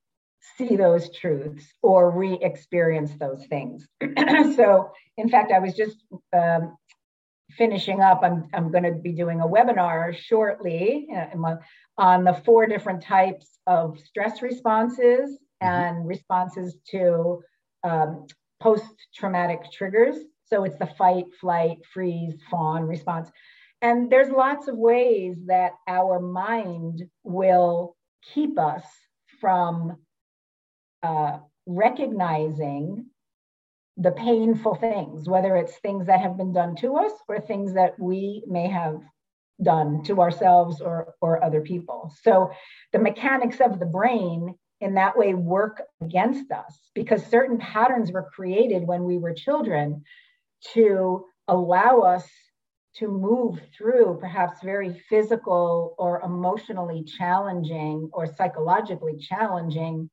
see 0.58 0.76
those 0.76 1.10
truths 1.16 1.66
or 1.82 2.12
re-experience 2.12 3.12
those 3.20 3.46
things. 3.48 3.88
so, 4.56 4.92
in 5.18 5.30
fact, 5.30 5.52
I 5.52 5.60
was 5.60 5.76
just 5.76 5.98
um, 6.34 6.78
finishing 7.52 8.02
up. 8.02 8.22
I'm 8.24 8.50
I'm 8.54 8.72
going 8.72 8.84
to 8.84 8.92
be 8.92 9.14
doing 9.14 9.42
a 9.42 9.48
webinar 9.48 10.16
shortly 10.16 11.08
uh, 11.16 11.56
on 11.98 12.24
the 12.24 12.34
four 12.46 12.66
different 12.66 13.04
types 13.04 13.60
of 13.68 14.00
stress 14.00 14.42
responses 14.42 15.38
mm-hmm. 15.62 15.68
and 15.68 16.08
responses 16.08 16.78
to 16.92 17.42
um, 17.84 18.28
post-traumatic 18.62 19.72
triggers. 19.72 20.16
So 20.46 20.64
it's 20.64 20.78
the 20.78 20.90
fight, 20.98 21.26
flight, 21.40 21.78
freeze, 21.94 22.36
fawn 22.50 22.84
response. 22.84 23.30
And 23.82 24.10
there's 24.10 24.30
lots 24.30 24.68
of 24.68 24.78
ways 24.78 25.36
that 25.48 25.74
our 25.88 26.20
mind 26.20 27.04
will 27.24 27.98
keep 28.34 28.58
us 28.58 28.84
from 29.42 29.98
uh, 31.04 31.40
recognizing 31.66 33.06
the 33.98 34.12
painful 34.12 34.76
things, 34.76 35.30
whether 35.30 35.56
it's 35.56 35.76
things 35.78 36.08
that 36.08 36.22
have 36.22 36.38
been 36.38 36.54
done 36.54 36.76
to 36.78 36.96
us 36.96 37.12
or 37.28 37.40
things 37.40 37.74
that 37.74 38.00
we 38.00 38.44
may 38.48 38.68
have 38.68 39.00
done 39.62 40.04
to 40.04 40.20
ourselves 40.20 40.82
or, 40.82 41.14
or 41.22 41.44
other 41.44 41.62
people. 41.62 42.12
So 42.24 42.52
the 42.92 43.00
mechanics 43.00 43.60
of 43.62 43.80
the 43.80 43.86
brain 43.86 44.56
in 44.82 44.96
that 44.96 45.18
way 45.18 45.34
work 45.34 45.82
against 46.02 46.52
us 46.52 46.90
because 46.96 47.26
certain 47.26 47.58
patterns 47.58 48.12
were 48.12 48.30
created 48.34 48.88
when 48.88 49.04
we 49.04 49.18
were 49.18 49.34
children 49.34 50.04
to 50.74 51.26
allow 51.48 52.00
us 52.00 52.28
to 52.96 53.08
move 53.08 53.60
through 53.76 54.18
perhaps 54.20 54.62
very 54.64 54.94
physical 55.10 55.96
or 55.98 56.22
emotionally 56.22 57.04
challenging 57.04 58.10
or 58.14 58.28
psychologically 58.28 59.18
challenging 59.18 60.10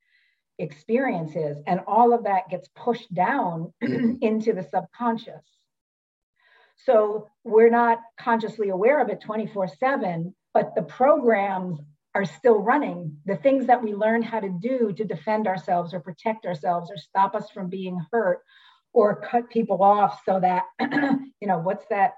experiences. 0.61 1.59
And 1.67 1.81
all 1.87 2.13
of 2.13 2.25
that 2.25 2.49
gets 2.51 2.69
pushed 2.75 3.13
down 3.13 3.73
mm-hmm. 3.83 4.15
into 4.21 4.53
the 4.53 4.63
subconscious. 4.63 5.45
So 6.85 7.29
we're 7.45 7.71
not 7.71 8.01
consciously 8.19 8.71
aware 8.71 9.01
of 9.01 9.11
it 9.11 9.21
24 9.21 9.69
7, 9.69 10.35
but 10.55 10.75
the 10.75 10.83
programs 10.83 11.79
are 12.15 12.25
still 12.25 12.59
running. 12.59 13.17
The 13.27 13.37
things 13.37 13.67
that 13.67 13.83
we 13.83 13.95
learn 13.95 14.23
how 14.23 14.41
to 14.41 14.49
do 14.49 14.93
to 14.97 15.05
defend 15.05 15.47
ourselves 15.47 15.95
or 15.95 16.01
protect 16.01 16.47
ourselves 16.47 16.91
or 16.91 16.97
stop 16.97 17.35
us 17.35 17.51
from 17.51 17.69
being 17.69 18.01
hurt 18.11 18.41
or 18.93 19.21
cut 19.21 19.49
people 19.51 19.83
off 19.83 20.21
so 20.25 20.41
that, 20.41 20.65
you 20.81 21.47
know, 21.47 21.59
what's 21.59 21.85
that? 21.91 22.15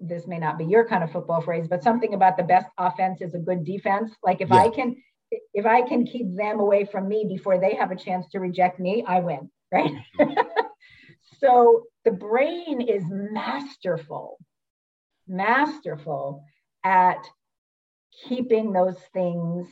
This 0.00 0.26
may 0.26 0.38
not 0.38 0.58
be 0.58 0.64
your 0.64 0.86
kind 0.86 1.04
of 1.04 1.12
football 1.12 1.40
phrase, 1.40 1.66
but 1.68 1.82
something 1.82 2.12
about 2.12 2.36
the 2.36 2.42
best 2.42 2.66
offense 2.76 3.20
is 3.22 3.34
a 3.34 3.38
good 3.38 3.64
defense. 3.64 4.12
Like 4.22 4.40
if 4.40 4.50
yeah. 4.50 4.56
I 4.56 4.68
can 4.68 4.96
if 5.30 5.66
I 5.66 5.82
can 5.82 6.06
keep 6.06 6.36
them 6.36 6.60
away 6.60 6.84
from 6.84 7.08
me 7.08 7.24
before 7.28 7.58
they 7.58 7.74
have 7.74 7.90
a 7.90 7.96
chance 7.96 8.26
to 8.32 8.40
reject 8.40 8.80
me, 8.80 9.04
I 9.06 9.20
win, 9.20 9.50
right? 9.72 9.92
so 11.40 11.84
the 12.04 12.10
brain 12.10 12.80
is 12.80 13.04
masterful, 13.08 14.38
masterful 15.28 16.44
at 16.84 17.24
keeping 18.28 18.72
those 18.72 18.98
things 19.12 19.68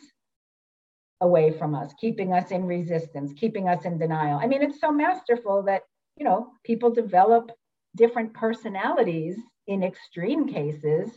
away 1.21 1.51
from 1.51 1.75
us, 1.75 1.93
keeping 2.01 2.33
us 2.33 2.51
in 2.53 2.65
resistance, 2.65 3.33
keeping 3.33 3.69
us 3.69 3.85
in 3.85 3.99
denial. 3.99 4.39
I 4.41 4.47
mean, 4.47 4.63
it's 4.63 4.81
so 4.81 4.93
masterful 4.93 5.65
that, 5.65 5.83
you 6.17 6.25
know, 6.25 6.53
people 6.65 6.91
develop 6.91 7.51
different 7.97 8.35
personalities 8.35 9.37
in 9.67 9.83
extreme 9.83 10.47
cases 10.47 11.11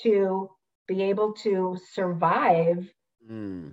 to 0.00 0.50
be 0.88 1.02
able 1.02 1.34
to 1.34 1.78
survive 1.92 2.90
mm 3.30 3.72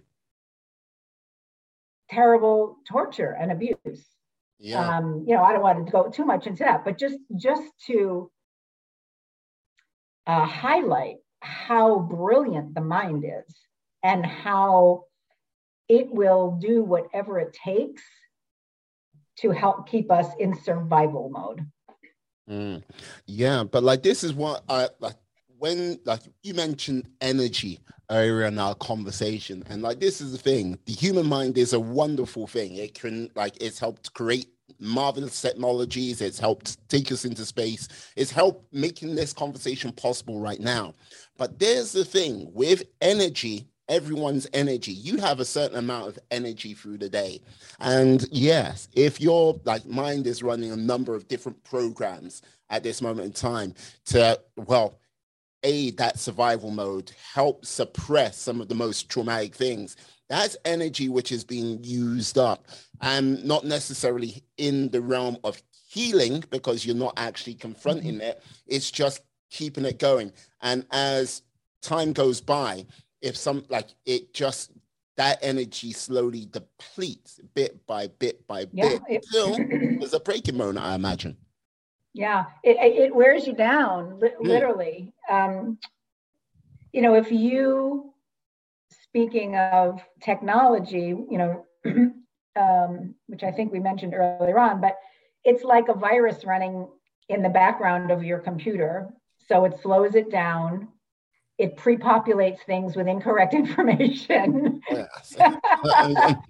terrible 2.10 2.78
torture 2.88 3.36
and 3.40 3.52
abuse. 3.52 4.06
Yeah. 4.60 4.98
Um, 4.98 5.26
you 5.28 5.36
know, 5.36 5.44
I 5.44 5.54
don't 5.54 5.62
want 5.62 5.86
to 5.86 5.92
go 5.92 6.10
too 6.10 6.26
much 6.26 6.48
into 6.48 6.64
that, 6.64 6.84
but 6.84 6.98
just 6.98 7.18
just 7.36 7.64
to 7.88 8.30
uh, 10.28 10.46
highlight 10.46 11.18
how 11.42 12.00
brilliant 12.00 12.76
the 12.76 12.82
mind 12.82 13.24
is 13.26 13.56
and 14.04 14.26
how 14.26 15.06
it 15.88 16.14
will 16.14 16.58
do 16.62 16.84
whatever 16.84 17.40
it 17.40 17.54
takes 17.54 18.04
to 19.38 19.52
help 19.52 19.90
keep 19.90 20.12
us 20.12 20.28
in 20.40 20.54
survival 20.54 21.30
mode. 21.30 21.66
Mm. 22.50 22.84
Yeah, 23.26 23.64
but 23.64 23.84
like 23.84 24.04
this 24.04 24.24
is 24.24 24.34
what 24.34 24.64
I 24.68 24.90
like 25.00 25.16
when 25.60 26.00
like 26.06 26.22
you 26.44 26.54
mentioned 26.54 27.08
energy 27.22 27.80
earlier 28.10 28.44
in 28.44 28.58
our 28.58 28.74
conversation 28.76 29.64
and 29.70 29.82
like 29.82 30.00
this 30.00 30.22
is 30.22 30.32
the 30.32 30.38
thing 30.38 30.80
the 30.86 30.94
human 30.94 31.26
mind 31.26 31.58
is 31.58 31.74
a 31.74 31.80
wonderful 31.80 32.48
thing. 32.48 32.76
It 32.76 32.94
can 32.94 33.30
like 33.36 33.62
it's 33.62 33.80
helped 33.80 34.14
create 34.14 34.48
marvelous 34.80 35.42
technologies 35.42 36.22
it's 36.22 36.40
helped 36.40 36.78
take 36.88 37.12
us 37.12 37.26
into 37.26 37.44
space 37.44 37.88
it's 38.16 38.32
helped 38.32 38.74
making 38.74 39.16
this 39.16 39.34
conversation 39.34 39.92
possible 39.92 40.40
right 40.40 40.60
now. 40.60 40.94
But 41.38 41.60
there's 41.60 41.92
the 41.92 42.06
thing 42.06 42.50
with 42.54 42.84
energy 43.02 43.68
everyone's 43.90 44.48
energy 44.54 44.94
you 44.94 45.18
have 45.18 45.40
a 45.40 45.46
certain 45.46 45.78
amount 45.78 46.08
of 46.08 46.20
energy 46.32 46.74
through 46.74 46.98
the 46.98 47.10
day. 47.10 47.42
And 47.80 48.26
yes 48.32 48.88
if 48.94 49.20
your 49.20 49.60
like 49.66 49.86
mind 49.86 50.26
is 50.26 50.42
running 50.42 50.72
a 50.72 50.78
number 50.78 51.16
of 51.16 51.28
different 51.28 51.62
programs 51.64 52.42
at 52.70 52.84
this 52.84 53.02
moment 53.02 53.26
in 53.26 53.34
time 53.34 53.74
to 54.06 54.40
well 54.56 54.99
aid 55.64 55.98
that 55.98 56.20
survival 56.20 56.72
mode, 56.72 57.12
help 57.34 57.66
suppress 57.66 58.38
some 58.38 58.62
of 58.62 58.68
the 58.68 58.76
most 58.76 59.10
traumatic 59.10 59.56
things. 59.56 59.96
That's 60.30 60.58
energy 60.66 61.10
which 61.10 61.32
is 61.32 61.44
being 61.44 61.84
used 61.84 62.38
up 62.38 62.68
and 63.02 63.44
not 63.44 63.66
necessarily 63.66 64.44
in 64.58 64.90
the 64.90 65.02
realm 65.02 65.38
of 65.44 65.62
healing 65.90 66.44
because 66.52 66.86
you're 66.86 66.96
not 66.96 67.14
actually 67.18 67.56
confronting 67.56 68.16
mm-hmm. 68.16 68.22
it. 68.22 68.44
It's 68.68 68.92
just 68.92 69.22
keeping 69.50 69.86
it 69.86 70.00
going. 70.00 70.32
And 70.62 70.86
as 70.92 71.42
time 71.82 72.14
goes 72.14 72.42
by, 72.42 72.86
if 73.22 73.36
some 73.36 73.66
like 73.70 73.90
it 74.06 74.34
just 74.34 74.72
that 75.18 75.40
energy 75.42 75.92
slowly 75.92 76.48
depletes 76.50 77.42
bit 77.54 77.86
by 77.86 78.08
bit 78.08 78.48
by 78.48 78.66
yeah, 78.72 78.90
bit. 78.90 79.02
It, 79.10 79.26
Still, 79.26 79.58
there's 80.00 80.14
a 80.14 80.20
breaking 80.20 80.56
moment, 80.56 80.80
I 80.80 80.96
imagine. 80.96 81.36
Yeah, 82.14 82.46
it, 82.64 82.78
it 82.80 83.16
wears 83.16 83.46
you 83.46 83.54
down, 83.54 84.20
literally. 84.40 85.14
Um, 85.30 85.78
you 86.92 87.02
know, 87.02 87.16
if 87.16 87.32
you, 87.32 88.14
speaking 89.04 89.56
of 89.56 90.02
technology, 90.22 91.16
you 91.30 91.38
know, 91.38 91.66
um, 92.56 93.16
which 93.28 93.44
I 93.44 93.52
think 93.52 93.72
we 93.72 93.80
mentioned 93.80 94.14
earlier 94.14 94.58
on, 94.58 94.82
but 94.82 94.98
it's 95.44 95.64
like 95.64 95.88
a 95.88 95.94
virus 95.94 96.46
running 96.46 96.88
in 97.30 97.44
the 97.44 97.50
background 97.50 98.12
of 98.12 98.24
your 98.24 98.40
computer. 98.40 99.10
So 99.48 99.66
it 99.66 99.80
slows 99.82 100.16
it 100.16 100.32
down 100.32 100.90
it 101.60 101.76
pre-populates 101.76 102.62
things 102.66 102.96
with 102.96 103.08
incorrect 103.08 103.54
information. 103.64 104.82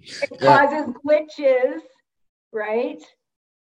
It 0.02 0.40
causes 0.40 0.94
glitches, 1.04 1.80
right? 2.52 3.02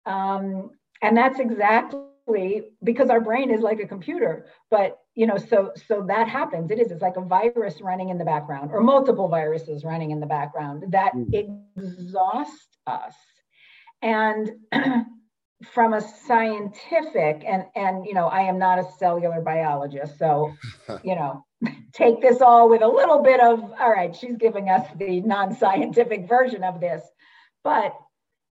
Um, 0.07 0.71
and 1.03 1.17
that's 1.17 1.39
exactly 1.39 2.63
because 2.83 3.11
our 3.11 3.21
brain 3.21 3.51
is 3.51 3.61
like 3.61 3.81
a 3.81 3.87
computer. 3.87 4.47
But 4.71 4.99
you 5.15 5.27
know, 5.27 5.37
so 5.37 5.73
so 5.89 6.05
that 6.09 6.29
happens. 6.29 6.71
It 6.71 6.79
is. 6.79 6.91
It's 6.91 7.03
like 7.03 7.17
a 7.17 7.23
virus 7.23 7.81
running 7.81 8.11
in 8.11 8.19
the 8.19 8.25
background, 8.25 8.71
or 8.73 8.81
multiple 8.81 9.29
viruses 9.29 9.85
running 9.85 10.11
in 10.11 10.21
the 10.21 10.27
background 10.27 10.85
that 10.93 11.13
mm. 11.15 11.61
exhaust 11.77 12.79
us. 12.87 13.15
And 14.03 14.51
from 15.73 15.93
a 15.93 16.01
scientific 16.01 17.43
and 17.45 17.65
and 17.75 18.07
you 18.07 18.15
know 18.15 18.29
i 18.29 18.43
am 18.43 18.59
not 18.59 18.79
a 18.79 18.87
cellular 18.97 19.41
biologist 19.41 20.17
so 20.17 20.53
you 21.03 21.17
know 21.17 21.45
take 21.93 22.21
this 22.21 22.41
all 22.41 22.69
with 22.69 22.81
a 22.81 22.87
little 22.87 23.23
bit 23.23 23.41
of 23.41 23.61
all 23.81 23.91
right 23.91 24.15
she's 24.15 24.37
giving 24.37 24.69
us 24.69 24.87
the 24.99 25.21
non-scientific 25.23 26.29
version 26.29 26.63
of 26.63 26.81
this 26.81 27.03
but 27.65 27.93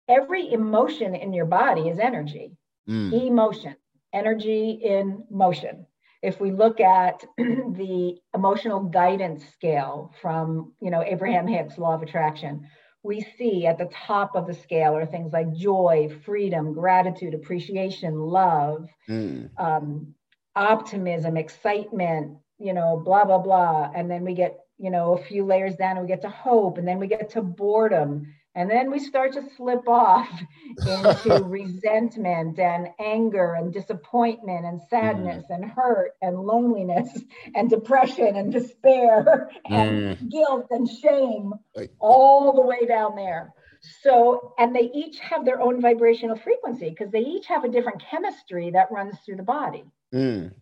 every 0.07 0.51
emotion 0.51 1.15
in 1.15 1.33
your 1.33 1.45
body 1.45 1.89
is 1.89 1.99
energy 1.99 2.51
mm. 2.89 3.27
emotion 3.27 3.75
energy 4.13 4.71
in 4.83 5.23
motion 5.29 5.85
if 6.21 6.39
we 6.39 6.51
look 6.51 6.79
at 6.79 7.23
the 7.37 8.15
emotional 8.33 8.81
guidance 8.81 9.43
scale 9.53 10.13
from 10.21 10.73
you 10.81 10.91
know 10.91 11.03
abraham 11.03 11.47
hicks 11.47 11.77
law 11.77 11.93
of 11.93 12.01
attraction 12.01 12.67
we 13.03 13.21
see 13.37 13.67
at 13.67 13.77
the 13.77 13.89
top 13.93 14.35
of 14.35 14.47
the 14.47 14.53
scale 14.53 14.95
are 14.95 15.05
things 15.05 15.33
like 15.33 15.53
joy, 15.53 16.09
freedom, 16.25 16.73
gratitude, 16.73 17.33
appreciation, 17.33 18.17
love, 18.17 18.87
mm. 19.09 19.49
um, 19.57 20.15
optimism, 20.55 21.35
excitement, 21.35 22.37
you 22.59 22.73
know, 22.73 23.01
blah, 23.03 23.25
blah, 23.25 23.39
blah. 23.39 23.91
And 23.93 24.09
then 24.09 24.23
we 24.23 24.33
get, 24.33 24.57
you 24.77 24.89
know, 24.89 25.13
a 25.17 25.21
few 25.21 25.43
layers 25.43 25.75
down 25.75 25.97
and 25.97 26.01
we 26.01 26.07
get 26.07 26.21
to 26.21 26.29
hope, 26.29 26.77
and 26.77 26.87
then 26.87 26.97
we 26.97 27.07
get 27.07 27.29
to 27.31 27.41
boredom, 27.41 28.33
and 28.55 28.69
then 28.69 28.91
we 28.91 28.99
start 28.99 29.33
to 29.33 29.43
slip 29.55 29.87
off 29.87 30.29
into 30.87 31.43
resentment 31.43 32.59
and 32.59 32.89
anger 32.99 33.55
and 33.55 33.73
disappointment 33.73 34.65
and 34.65 34.81
sadness 34.89 35.45
mm. 35.49 35.55
and 35.55 35.65
hurt 35.65 36.11
and 36.21 36.39
loneliness 36.39 37.09
and 37.55 37.69
depression 37.69 38.35
and 38.35 38.51
despair 38.51 39.49
and 39.65 40.17
mm. 40.17 40.31
guilt 40.31 40.67
and 40.69 40.87
shame, 40.87 41.53
all 41.99 42.53
the 42.53 42.61
way 42.61 42.85
down 42.85 43.15
there. 43.15 43.53
So, 44.01 44.53
and 44.57 44.73
they 44.73 44.91
each 44.93 45.19
have 45.19 45.43
their 45.43 45.59
own 45.59 45.81
vibrational 45.81 46.37
frequency 46.37 46.89
because 46.89 47.11
they 47.11 47.19
each 47.19 47.47
have 47.47 47.65
a 47.65 47.69
different 47.69 48.01
chemistry 48.09 48.71
that 48.71 48.91
runs 48.91 49.15
through 49.25 49.35
the 49.37 49.43
body. 49.43 49.83
Mm. 50.13 50.53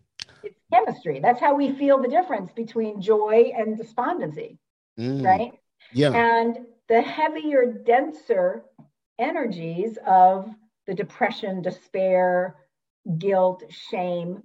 It's 0.42 0.58
chemistry. 0.72 1.20
That's 1.20 1.40
how 1.40 1.54
we 1.54 1.72
feel 1.74 2.02
the 2.02 2.08
difference 2.08 2.50
between 2.52 3.00
joy 3.00 3.52
and 3.56 3.76
despondency, 3.76 4.58
mm. 4.98 5.24
right? 5.24 5.52
Yeah. 5.92 6.12
And 6.12 6.58
the 6.88 7.00
heavier, 7.00 7.66
denser 7.66 8.64
energies 9.18 9.98
of 10.06 10.48
the 10.86 10.94
depression, 10.94 11.62
despair, 11.62 12.56
guilt, 13.18 13.62
shame 13.68 14.42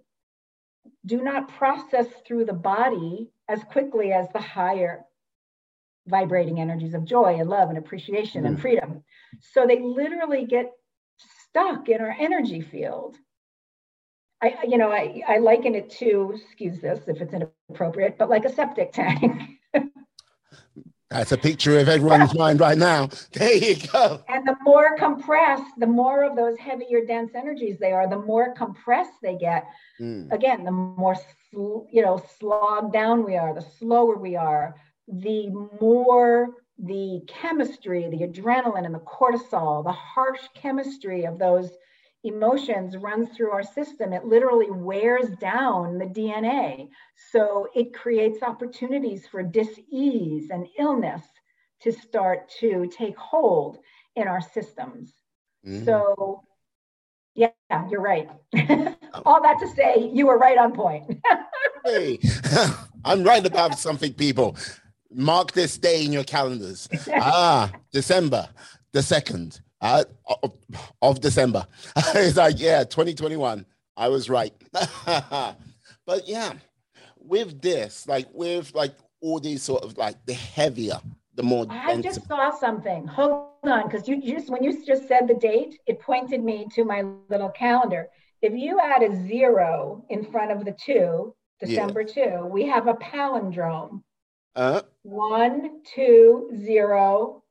do 1.05 1.21
not 1.21 1.47
process 1.49 2.07
through 2.25 2.45
the 2.45 2.53
body 2.53 3.29
as 3.47 3.63
quickly 3.65 4.11
as 4.11 4.27
the 4.33 4.41
higher 4.41 5.05
vibrating 6.07 6.59
energies 6.59 6.93
of 6.93 7.05
joy 7.05 7.35
and 7.39 7.49
love 7.49 7.69
and 7.69 7.77
appreciation 7.77 8.43
mm. 8.43 8.47
and 8.47 8.61
freedom. 8.61 9.03
So 9.53 9.65
they 9.65 9.79
literally 9.79 10.45
get 10.45 10.71
stuck 11.49 11.89
in 11.89 12.01
our 12.01 12.15
energy 12.17 12.61
field. 12.61 13.15
I, 14.41 14.55
you 14.67 14.77
know, 14.77 14.91
I, 14.91 15.21
I 15.27 15.37
liken 15.39 15.75
it 15.75 15.89
to, 15.99 16.33
excuse 16.35 16.79
this 16.79 17.07
if 17.07 17.21
it's 17.21 17.33
inappropriate, 17.33 18.17
but 18.17 18.29
like 18.29 18.45
a 18.45 18.53
septic 18.53 18.93
tank. 18.93 19.41
That's 21.09 21.31
a 21.31 21.37
picture 21.37 21.79
of 21.79 21.87
everyone's 21.87 22.35
mind 22.35 22.59
right 22.59 22.77
now. 22.77 23.09
There 23.31 23.53
you 23.53 23.75
go. 23.93 24.21
And 24.27 24.45
the 24.45 24.57
more 24.61 24.97
compressed, 24.97 25.71
the 25.77 25.87
more 25.87 26.23
of 26.23 26.35
those 26.35 26.57
heavier, 26.57 27.05
dense 27.05 27.31
energies 27.33 27.77
they 27.79 27.93
are, 27.93 28.09
the 28.09 28.19
more 28.19 28.53
compressed 28.53 29.13
they 29.21 29.37
get. 29.37 29.67
Mm. 30.01 30.31
Again, 30.31 30.65
the 30.65 30.71
more 30.71 31.15
you 31.53 32.01
know, 32.01 32.21
slogged 32.37 32.91
down 32.91 33.23
we 33.23 33.37
are, 33.37 33.53
the 33.53 33.65
slower 33.79 34.17
we 34.17 34.35
are, 34.35 34.75
the 35.07 35.49
more 35.79 36.49
the 36.77 37.21
chemistry, 37.27 38.07
the 38.09 38.27
adrenaline 38.27 38.85
and 38.85 38.93
the 38.93 38.99
cortisol, 38.99 39.83
the 39.83 39.91
harsh 39.91 40.41
chemistry 40.53 41.25
of 41.25 41.39
those 41.39 41.71
emotions 42.23 42.97
runs 42.97 43.29
through 43.29 43.51
our 43.51 43.63
system, 43.63 44.13
it 44.13 44.25
literally 44.25 44.71
wears 44.71 45.29
down 45.39 45.97
the 45.97 46.05
DNA. 46.05 46.89
So 47.31 47.67
it 47.75 47.93
creates 47.93 48.43
opportunities 48.43 49.27
for 49.27 49.43
dis-ease 49.43 50.49
and 50.49 50.67
illness 50.77 51.23
to 51.81 51.91
start 51.91 52.51
to 52.59 52.89
take 52.95 53.17
hold 53.17 53.77
in 54.15 54.27
our 54.27 54.41
systems. 54.41 55.13
Mm-hmm. 55.65 55.85
So 55.85 56.43
yeah, 57.35 57.51
you're 57.89 58.01
right. 58.01 58.27
All 59.25 59.41
that 59.43 59.59
to 59.59 59.67
say, 59.75 60.09
you 60.11 60.25
were 60.25 60.39
right 60.39 60.57
on 60.57 60.73
point. 60.73 61.23
hey, 61.85 62.17
I'm 63.05 63.23
right 63.23 63.45
about 63.45 63.77
something, 63.77 64.13
people. 64.13 64.57
Mark 65.13 65.51
this 65.51 65.77
day 65.77 66.03
in 66.03 66.11
your 66.11 66.23
calendars. 66.23 66.89
ah, 67.13 67.71
December 67.91 68.49
the 68.91 68.99
2nd 68.99 69.61
uh, 69.81 70.03
of 71.01 71.21
December. 71.21 71.65
it's 71.97 72.37
like, 72.37 72.59
yeah, 72.59 72.83
2021. 72.83 73.65
I 73.95 74.07
was 74.09 74.29
right. 74.29 74.53
but 74.71 76.27
yeah, 76.27 76.53
with 77.17 77.61
this, 77.61 78.07
like 78.07 78.27
with 78.33 78.73
like 78.75 78.93
all 79.21 79.39
these 79.39 79.63
sort 79.63 79.83
of 79.83 79.97
like 79.97 80.23
the 80.25 80.33
heavier, 80.33 80.99
the 81.35 81.43
more. 81.43 81.65
I 81.69 81.93
dense- 81.93 82.17
just 82.17 82.27
saw 82.27 82.51
something. 82.51 83.07
Hold 83.07 83.49
on, 83.63 83.83
because 83.89 84.07
you 84.07 84.21
just 84.21 84.49
when 84.49 84.63
you 84.63 84.85
just 84.85 85.07
said 85.07 85.27
the 85.27 85.33
date, 85.33 85.79
it 85.87 85.99
pointed 85.99 86.43
me 86.43 86.67
to 86.75 86.83
my 86.83 87.03
little 87.29 87.49
calendar. 87.49 88.07
If 88.41 88.53
you 88.53 88.79
add 88.79 89.01
a 89.01 89.15
zero 89.27 90.05
in 90.09 90.23
front 90.23 90.51
of 90.51 90.63
the 90.63 90.73
two, 90.73 91.35
December 91.59 92.01
yeah. 92.01 92.37
two, 92.37 92.45
we 92.45 92.67
have 92.67 92.87
a 92.87 92.93
palindrome. 92.93 94.03
Uh, 94.55 94.81
One, 95.03 95.81
two, 95.83 96.51
zero, 96.55 97.43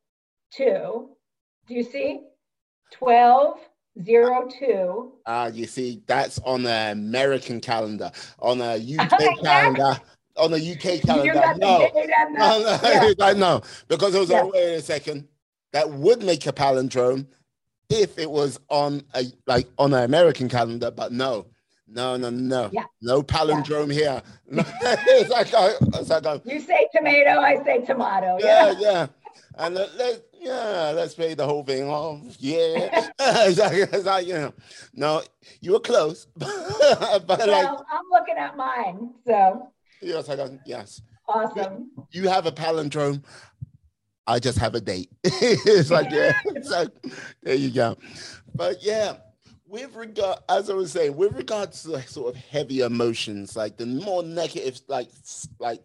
two. 0.52 1.15
Do 1.66 1.74
you 1.74 1.82
see? 1.82 2.20
12 2.92 3.58
02. 4.04 5.12
Ah, 5.26 5.44
uh, 5.44 5.48
you 5.48 5.66
see, 5.66 6.02
that's 6.06 6.38
on 6.40 6.62
the 6.62 6.92
American 6.92 7.60
calendar, 7.60 8.10
on 8.38 8.60
a 8.60 8.74
UK 8.76 9.08
calendar. 9.42 10.00
On 10.36 10.50
the 10.50 10.58
UK 10.58 11.00
calendar, 11.00 11.54
no, 11.56 11.78
no, 11.94 12.60
no, 12.60 12.78
yeah. 12.82 13.12
I 13.22 13.32
know 13.32 13.62
because 13.88 14.14
it 14.14 14.18
was. 14.18 14.28
Yeah. 14.28 14.42
Oh, 14.42 14.50
wait 14.52 14.74
a 14.74 14.82
second, 14.82 15.26
that 15.72 15.88
would 15.88 16.22
make 16.22 16.46
a 16.46 16.52
palindrome 16.52 17.26
if 17.88 18.18
it 18.18 18.30
was 18.30 18.60
on 18.68 19.02
a 19.14 19.24
like 19.46 19.66
on 19.78 19.94
an 19.94 20.04
American 20.04 20.50
calendar, 20.50 20.90
but 20.90 21.10
no, 21.10 21.46
no, 21.88 22.18
no, 22.18 22.28
no, 22.28 22.68
yeah. 22.70 22.84
no 23.00 23.22
palindrome 23.22 23.88
yeah. 23.88 23.94
here. 23.94 24.22
it's 24.50 25.30
like, 25.30 25.48
it's 25.54 26.10
like 26.10 26.42
you 26.44 26.60
say 26.60 26.86
tomato, 26.94 27.40
I 27.40 27.64
say 27.64 27.82
tomato. 27.86 28.36
Yeah, 28.38 28.72
yeah, 28.72 28.78
yeah. 28.78 29.06
And 29.56 29.74
let, 29.74 29.96
let, 29.96 30.22
yeah, 30.40 30.92
let's 30.94 31.14
pay 31.14 31.34
the 31.34 31.46
whole 31.46 31.64
thing 31.64 31.88
off. 31.88 32.20
Yeah. 32.38 33.08
It's 33.18 34.04
like, 34.04 34.26
you 34.26 34.34
know, 34.34 34.54
no, 34.94 35.22
you 35.60 35.72
were 35.72 35.80
close, 35.80 36.26
but 36.36 36.48
well, 36.48 37.26
like, 37.26 37.66
I'm 37.68 38.04
looking 38.10 38.36
at 38.36 38.56
mine. 38.56 39.14
So 39.26 39.72
yes, 40.00 40.28
I 40.28 40.36
got 40.36 40.50
yes. 40.64 41.02
Awesome. 41.28 41.90
You 42.12 42.28
have 42.28 42.46
a 42.46 42.52
palindrome. 42.52 43.24
I 44.26 44.38
just 44.38 44.58
have 44.58 44.74
a 44.74 44.80
date. 44.80 45.10
it's 45.24 45.90
like 45.90 46.10
yeah, 46.10 46.32
so 46.62 46.86
there 47.42 47.54
you 47.54 47.70
go. 47.70 47.96
But 48.54 48.82
yeah, 48.82 49.14
with 49.66 49.94
regard, 49.94 50.38
as 50.48 50.70
I 50.70 50.74
was 50.74 50.92
saying, 50.92 51.16
with 51.16 51.34
regards 51.34 51.82
to 51.82 51.90
like 51.90 52.08
sort 52.08 52.34
of 52.34 52.40
heavy 52.40 52.80
emotions, 52.80 53.56
like 53.56 53.76
the 53.76 53.86
more 53.86 54.22
negative, 54.22 54.80
like 54.88 55.08
like 55.58 55.84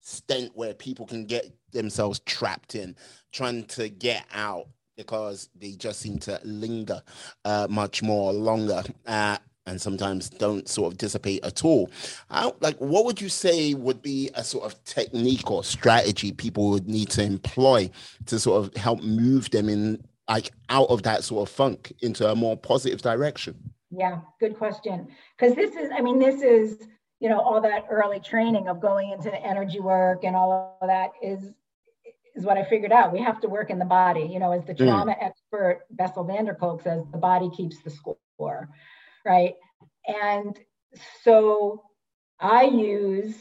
stent 0.00 0.52
where 0.54 0.74
people 0.74 1.06
can 1.06 1.26
get 1.26 1.50
themselves 1.72 2.20
trapped 2.20 2.74
in, 2.74 2.96
trying 3.32 3.64
to 3.64 3.88
get 3.88 4.24
out 4.32 4.66
because 4.96 5.48
they 5.54 5.72
just 5.72 6.00
seem 6.00 6.18
to 6.18 6.40
linger 6.44 7.02
uh, 7.44 7.66
much 7.70 8.02
more 8.02 8.32
longer. 8.32 8.82
Uh, 9.06 9.38
and 9.66 9.80
sometimes 9.80 10.30
don't 10.30 10.66
sort 10.66 10.90
of 10.90 10.98
dissipate 10.98 11.44
at 11.44 11.62
all. 11.62 11.90
How, 12.30 12.56
like, 12.60 12.78
what 12.78 13.04
would 13.04 13.20
you 13.20 13.28
say 13.28 13.74
would 13.74 14.00
be 14.00 14.30
a 14.34 14.42
sort 14.42 14.64
of 14.64 14.82
technique 14.84 15.50
or 15.50 15.62
strategy 15.62 16.32
people 16.32 16.70
would 16.70 16.88
need 16.88 17.10
to 17.10 17.22
employ 17.22 17.90
to 18.26 18.38
sort 18.40 18.64
of 18.64 18.74
help 18.76 19.02
move 19.02 19.50
them 19.50 19.68
in, 19.68 20.02
like, 20.26 20.50
out 20.70 20.88
of 20.88 21.02
that 21.02 21.22
sort 21.22 21.46
of 21.46 21.54
funk 21.54 21.92
into 22.00 22.26
a 22.26 22.34
more 22.34 22.56
positive 22.56 23.02
direction? 23.02 23.54
Yeah, 23.90 24.20
good 24.40 24.56
question. 24.56 25.08
Because 25.38 25.54
this 25.54 25.74
is, 25.74 25.90
I 25.94 26.00
mean, 26.00 26.18
this 26.18 26.40
is, 26.42 26.88
you 27.20 27.28
know, 27.28 27.40
all 27.40 27.60
that 27.60 27.86
early 27.90 28.20
training 28.20 28.68
of 28.68 28.80
going 28.80 29.10
into 29.10 29.30
the 29.30 29.44
energy 29.44 29.80
work 29.80 30.24
and 30.24 30.36
all 30.36 30.76
of 30.80 30.88
that 30.88 31.10
is 31.22 31.52
is 32.34 32.44
what 32.44 32.56
I 32.56 32.62
figured 32.64 32.92
out. 32.92 33.12
We 33.12 33.20
have 33.20 33.40
to 33.40 33.48
work 33.48 33.68
in 33.68 33.80
the 33.80 33.84
body. 33.84 34.28
You 34.30 34.38
know, 34.38 34.52
as 34.52 34.64
the 34.64 34.72
hmm. 34.72 34.86
trauma 34.86 35.12
mm. 35.12 35.22
expert 35.22 35.80
Bessel 35.90 36.24
van 36.24 36.44
der 36.44 36.54
Kolk 36.54 36.82
says, 36.82 37.02
the 37.10 37.18
body 37.18 37.50
keeps 37.56 37.82
the 37.82 37.90
score 37.90 38.68
right? 39.24 39.54
And 40.06 40.58
so 41.22 41.82
I 42.40 42.64
use 42.64 43.34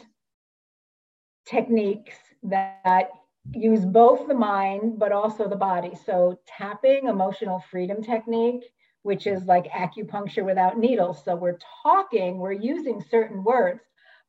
techniques 1.46 2.18
that 2.44 3.10
use 3.54 3.86
both 3.86 4.28
the 4.28 4.34
mind 4.34 5.00
but 5.00 5.12
also 5.12 5.48
the 5.48 5.56
body. 5.56 5.94
So 6.06 6.40
tapping, 6.46 7.08
emotional 7.08 7.64
freedom 7.72 8.04
technique, 8.04 8.64
which 9.08 9.26
is 9.26 9.46
like 9.46 9.72
acupuncture 9.72 10.44
without 10.44 10.78
needles. 10.78 11.24
So 11.24 11.34
we're 11.34 11.60
talking, 11.82 12.40
we're 12.40 12.52
using 12.52 13.02
certain 13.10 13.42
words, 13.42 13.80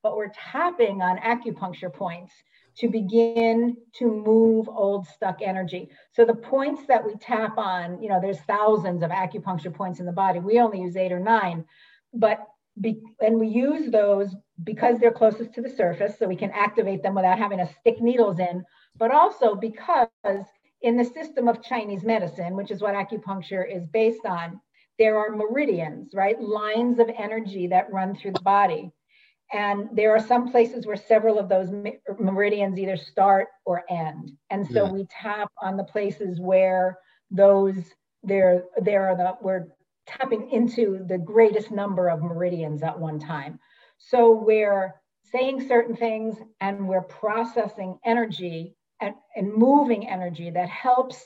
but 0.01 0.15
we're 0.15 0.31
tapping 0.51 1.01
on 1.01 1.17
acupuncture 1.17 1.93
points 1.93 2.31
to 2.77 2.87
begin 2.87 3.75
to 3.95 4.05
move 4.09 4.69
old 4.69 5.05
stuck 5.05 5.41
energy. 5.41 5.89
So 6.13 6.23
the 6.23 6.33
points 6.33 6.83
that 6.87 7.05
we 7.05 7.15
tap 7.15 7.57
on, 7.57 8.01
you 8.01 8.07
know, 8.07 8.21
there's 8.21 8.39
thousands 8.47 9.03
of 9.03 9.11
acupuncture 9.11 9.73
points 9.73 9.99
in 9.99 10.05
the 10.05 10.13
body. 10.13 10.39
We 10.39 10.61
only 10.61 10.79
use 10.79 10.95
eight 10.95 11.11
or 11.11 11.19
nine, 11.19 11.65
but 12.13 12.47
be, 12.79 13.01
and 13.19 13.37
we 13.37 13.49
use 13.49 13.91
those 13.91 14.33
because 14.63 14.97
they're 14.97 15.11
closest 15.11 15.53
to 15.55 15.61
the 15.61 15.69
surface, 15.69 16.17
so 16.17 16.25
we 16.25 16.37
can 16.37 16.51
activate 16.51 17.03
them 17.03 17.15
without 17.15 17.37
having 17.37 17.57
to 17.57 17.67
stick 17.81 18.01
needles 18.01 18.39
in, 18.39 18.63
but 18.95 19.11
also 19.11 19.55
because 19.55 20.45
in 20.81 20.95
the 20.95 21.03
system 21.03 21.49
of 21.49 21.61
Chinese 21.61 22.03
medicine, 22.05 22.55
which 22.55 22.71
is 22.71 22.81
what 22.81 22.95
acupuncture 22.95 23.69
is 23.69 23.85
based 23.87 24.25
on, 24.25 24.61
there 24.99 25.17
are 25.17 25.35
meridians, 25.35 26.13
right? 26.13 26.39
Lines 26.39 26.99
of 26.99 27.09
energy 27.17 27.67
that 27.67 27.91
run 27.91 28.15
through 28.15 28.33
the 28.33 28.41
body. 28.41 28.91
And 29.51 29.89
there 29.93 30.15
are 30.15 30.19
some 30.19 30.51
places 30.51 30.85
where 30.85 30.95
several 30.95 31.39
of 31.39 31.49
those 31.49 31.69
meridians 32.19 32.77
either 32.77 32.97
start 32.97 33.47
or 33.65 33.83
end. 33.89 34.31
And 34.51 34.67
so 34.67 34.85
yeah. 34.85 34.91
we 34.91 35.07
tap 35.09 35.51
on 35.59 35.75
the 35.77 35.83
places 35.83 36.39
where 36.39 36.99
those 37.31 37.77
there 38.21 38.65
there 38.81 39.07
are 39.07 39.15
the 39.15 39.35
we're 39.41 39.67
tapping 40.05 40.49
into 40.51 41.03
the 41.07 41.17
greatest 41.17 41.71
number 41.71 42.09
of 42.09 42.21
meridians 42.21 42.83
at 42.83 42.99
one 42.99 43.19
time. 43.19 43.59
So 43.97 44.31
we're 44.31 44.95
saying 45.31 45.67
certain 45.67 45.95
things 45.95 46.37
and 46.59 46.87
we're 46.87 47.01
processing 47.01 47.97
energy 48.05 48.75
and, 49.01 49.15
and 49.35 49.53
moving 49.53 50.07
energy 50.07 50.49
that 50.51 50.69
helps 50.69 51.23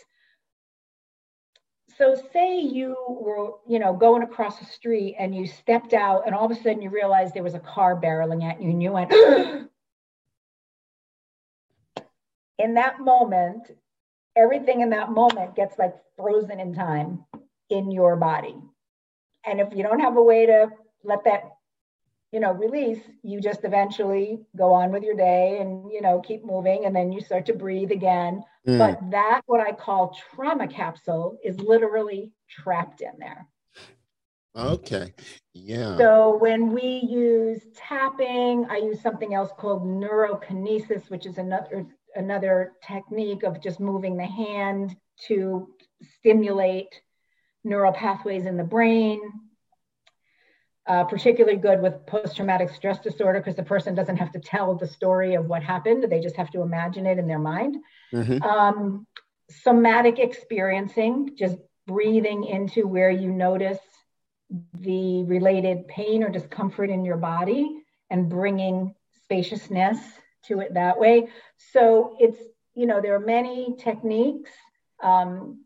so 1.97 2.15
say 2.31 2.59
you 2.59 2.95
were 3.07 3.51
you 3.67 3.79
know 3.79 3.93
going 3.93 4.23
across 4.23 4.59
the 4.59 4.65
street 4.65 5.15
and 5.19 5.35
you 5.35 5.45
stepped 5.45 5.93
out 5.93 6.23
and 6.25 6.35
all 6.35 6.45
of 6.45 6.51
a 6.51 6.55
sudden 6.55 6.81
you 6.81 6.89
realized 6.89 7.33
there 7.33 7.43
was 7.43 7.53
a 7.55 7.59
car 7.59 7.99
barreling 7.99 8.43
at 8.43 8.61
you 8.61 8.69
and 8.69 8.81
you 8.81 8.91
went 8.91 9.11
in 12.57 12.73
that 12.73 12.99
moment 12.99 13.71
everything 14.35 14.81
in 14.81 14.89
that 14.89 15.11
moment 15.11 15.55
gets 15.55 15.77
like 15.77 15.93
frozen 16.17 16.59
in 16.59 16.73
time 16.73 17.23
in 17.69 17.91
your 17.91 18.15
body. 18.15 18.55
And 19.45 19.59
if 19.59 19.69
you 19.73 19.83
don't 19.83 19.99
have 19.99 20.17
a 20.17 20.23
way 20.23 20.45
to 20.45 20.69
let 21.03 21.23
that 21.25 21.43
you 22.33 22.39
know 22.39 22.51
release 22.51 22.99
you 23.21 23.39
just 23.39 23.63
eventually 23.63 24.39
go 24.57 24.73
on 24.73 24.91
with 24.91 25.03
your 25.03 25.15
day 25.15 25.59
and 25.61 25.91
you 25.91 26.01
know 26.01 26.19
keep 26.19 26.43
moving 26.43 26.85
and 26.85 26.95
then 26.95 27.11
you 27.11 27.21
start 27.21 27.45
to 27.45 27.53
breathe 27.53 27.91
again. 27.91 28.43
Mm. 28.67 28.77
but 28.79 29.11
that 29.11 29.41
what 29.45 29.61
i 29.61 29.71
call 29.71 30.17
trauma 30.33 30.67
capsule 30.67 31.37
is 31.43 31.59
literally 31.59 32.31
trapped 32.49 33.01
in 33.01 33.11
there. 33.19 33.47
Okay. 34.55 35.13
Yeah. 35.55 35.97
So 35.97 36.37
when 36.37 36.71
we 36.71 37.01
use 37.07 37.61
tapping 37.75 38.65
i 38.69 38.77
use 38.77 38.99
something 39.01 39.33
else 39.33 39.51
called 39.57 39.83
neurokinesis 39.85 41.09
which 41.09 41.25
is 41.25 41.37
another 41.37 41.85
another 42.15 42.73
technique 42.85 43.43
of 43.43 43.61
just 43.61 43.79
moving 43.79 44.17
the 44.17 44.25
hand 44.25 44.95
to 45.27 45.67
stimulate 46.17 47.01
neural 47.63 47.93
pathways 47.93 48.45
in 48.45 48.57
the 48.57 48.63
brain 48.63 49.21
uh, 50.85 51.03
particularly 51.05 51.57
good 51.57 51.81
with 51.81 52.05
post-traumatic 52.05 52.69
stress 52.69 52.99
disorder 52.99 53.39
because 53.39 53.55
the 53.55 53.63
person 53.63 53.95
doesn't 53.95 54.17
have 54.17 54.31
to 54.31 54.39
tell 54.39 54.75
the 54.75 54.87
story 54.87 55.35
of 55.35 55.45
what 55.45 55.63
happened. 55.63 56.05
They 56.09 56.19
just 56.19 56.35
have 56.35 56.51
to 56.51 56.61
imagine 56.61 57.05
it 57.05 57.17
in 57.17 57.27
their 57.27 57.39
mind. 57.39 57.77
Mm-hmm. 58.13 58.43
um, 58.43 59.07
somatic 59.49 60.19
experiencing 60.19 61.31
just 61.37 61.57
breathing 61.87 62.45
into 62.45 62.87
where 62.87 63.09
you 63.09 63.31
notice 63.31 63.79
the 64.79 65.23
related 65.23 65.87
pain 65.87 66.23
or 66.23 66.29
discomfort 66.29 66.89
in 66.89 67.03
your 67.03 67.17
body 67.17 67.81
and 68.09 68.29
bringing 68.29 68.93
spaciousness 69.23 69.97
to 70.45 70.59
it 70.59 70.73
that 70.75 70.99
way. 70.99 71.27
So 71.71 72.15
it's 72.19 72.37
you 72.75 72.85
know 72.85 73.01
there 73.01 73.15
are 73.15 73.19
many 73.19 73.75
techniques 73.77 74.51
um, 75.01 75.65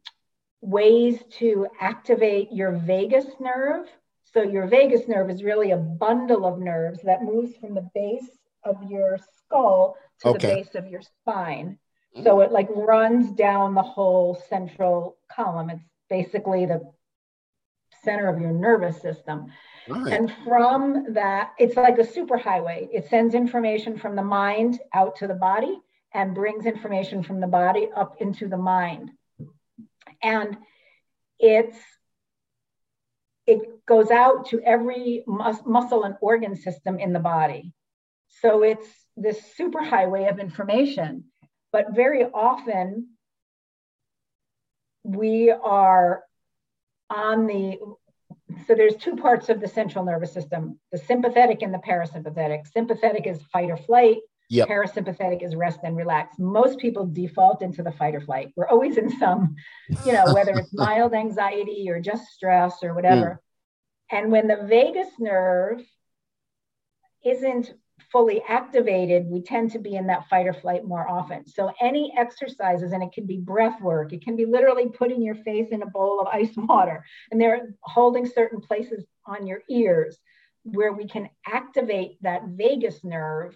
ways 0.62 1.20
to 1.40 1.68
activate 1.80 2.52
your 2.52 2.72
vagus 2.72 3.26
nerve 3.40 3.88
so 4.34 4.42
your 4.42 4.68
vagus 4.68 5.08
nerve 5.08 5.30
is 5.30 5.44
really 5.44 5.72
a 5.72 5.78
bundle 5.78 6.46
of 6.46 6.60
nerves 6.60 7.02
that 7.04 7.24
moves 7.24 7.56
from 7.58 7.74
the 7.74 7.90
base 7.94 8.30
of 8.64 8.76
your 8.90 9.18
skull 9.38 9.96
to 10.22 10.30
okay. 10.30 10.38
the 10.38 10.56
base 10.56 10.76
of 10.76 10.88
your 10.88 11.02
spine. 11.02 11.78
Mm-hmm. 12.16 12.24
So 12.24 12.42
it 12.42 12.52
like 12.52 12.68
runs 12.70 13.32
down 13.32 13.74
the 13.74 13.82
whole 13.82 14.42
central 14.50 15.18
column. 15.32 15.70
It's 15.70 15.84
basically 16.10 16.66
the 16.66 16.82
center 18.04 18.28
of 18.28 18.40
your 18.42 18.52
nervous 18.52 19.02
system. 19.02 19.48
Right. 19.88 20.14
And 20.14 20.34
from 20.44 21.14
that, 21.14 21.54
it's 21.58 21.78
like 21.78 21.98
a 21.98 22.04
superhighway. 22.04 22.90
It 22.92 23.10
sends 23.10 23.34
information 23.34 23.98
from 23.98 24.16
the 24.16 24.24
mind 24.24 24.80
out 24.94 25.16
to 25.18 25.28
the 25.28 25.34
body 25.34 25.80
and 26.14 26.36
brings 26.36 26.66
information 26.66 27.24
from 27.24 27.40
the 27.40 27.48
body 27.48 27.90
up 27.96 28.22
into 28.22 28.48
the 28.48 28.58
mind. 28.58 29.12
And 30.24 30.58
it's 31.40 31.78
it 33.48 33.86
goes 33.86 34.12
out 34.12 34.48
to 34.50 34.62
every 34.62 35.24
mus- 35.26 35.66
muscle 35.66 36.04
and 36.04 36.16
organ 36.22 36.56
system 36.56 37.00
in 37.00 37.14
the 37.14 37.20
body. 37.20 37.74
So 38.42 38.62
it's 38.64 38.88
this 39.16 39.40
superhighway 39.58 40.30
of 40.30 40.40
information. 40.40 41.26
But 41.72 41.96
very 41.96 42.24
often, 42.24 43.10
we 45.04 45.50
are 45.50 46.24
on 47.10 47.48
the 47.48 47.80
so 48.66 48.76
there's 48.76 48.96
two 48.98 49.16
parts 49.16 49.48
of 49.48 49.62
the 49.62 49.68
central 49.68 50.04
nervous 50.04 50.34
system 50.34 50.78
the 50.92 50.98
sympathetic 50.98 51.62
and 51.62 51.74
the 51.74 51.78
parasympathetic 51.78 52.68
sympathetic 52.68 53.26
is 53.26 53.42
fight 53.44 53.70
or 53.70 53.78
flight 53.78 54.18
Yep. 54.50 54.70
Parasympathetic 54.70 55.44
is 55.44 55.56
rest 55.56 55.80
and 55.84 55.98
relax. 55.98 56.36
Most 56.40 56.80
people 56.80 57.06
default 57.06 57.62
into 57.62 57.84
the 57.84 57.92
fight 57.92 58.16
or 58.16 58.22
flight. 58.22 58.54
We're 58.56 58.70
always 58.70 58.98
in 58.98 59.10
some, 59.20 59.56
you 60.06 60.14
know, 60.14 60.34
whether 60.34 60.58
it's 60.58 60.74
mild 60.74 61.14
anxiety 61.14 61.88
or 61.90 62.00
just 62.00 62.28
stress 62.28 62.82
or 62.82 62.94
whatever. 62.94 63.42
Mm. 64.12 64.18
And 64.18 64.32
when 64.32 64.48
the 64.48 64.66
vagus 64.68 65.10
nerve 65.20 65.82
isn't 67.26 67.74
fully 68.12 68.42
activated, 68.48 69.26
we 69.28 69.42
tend 69.42 69.72
to 69.72 69.80
be 69.80 69.96
in 69.96 70.08
that 70.08 70.30
fight 70.30 70.48
or 70.48 70.54
flight 70.54 70.86
more 70.86 71.08
often. 71.10 71.46
So 71.46 71.74
any 71.82 72.14
exercises, 72.18 72.94
and 72.94 73.04
it 73.04 73.12
can 73.12 73.26
be 73.26 73.38
breath 73.38 73.82
work, 73.82 74.14
it 74.14 74.24
can 74.24 74.38
be 74.38 74.46
literally 74.46 74.88
putting 74.88 75.22
your 75.22 75.36
face 75.36 75.70
in 75.72 75.82
a 75.82 75.88
bowl 75.88 76.22
of 76.22 76.28
ice 76.28 76.54
water, 76.58 77.04
and 77.32 77.42
they're 77.42 77.76
holding 77.82 78.26
certain 78.26 78.62
places 78.62 79.06
on 79.26 79.46
your 79.46 79.62
ears 79.70 80.18
where 80.64 80.94
we 80.94 81.08
can 81.08 81.30
activate 81.46 82.22
that 82.22 82.44
vagus 82.46 83.04
nerve 83.04 83.56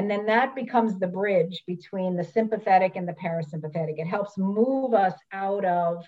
and 0.00 0.10
then 0.10 0.24
that 0.24 0.54
becomes 0.54 0.98
the 0.98 1.06
bridge 1.06 1.62
between 1.66 2.16
the 2.16 2.24
sympathetic 2.24 2.96
and 2.96 3.06
the 3.06 3.12
parasympathetic. 3.12 3.98
It 3.98 4.06
helps 4.06 4.38
move 4.38 4.94
us 4.94 5.12
out 5.30 5.62
of 5.66 6.06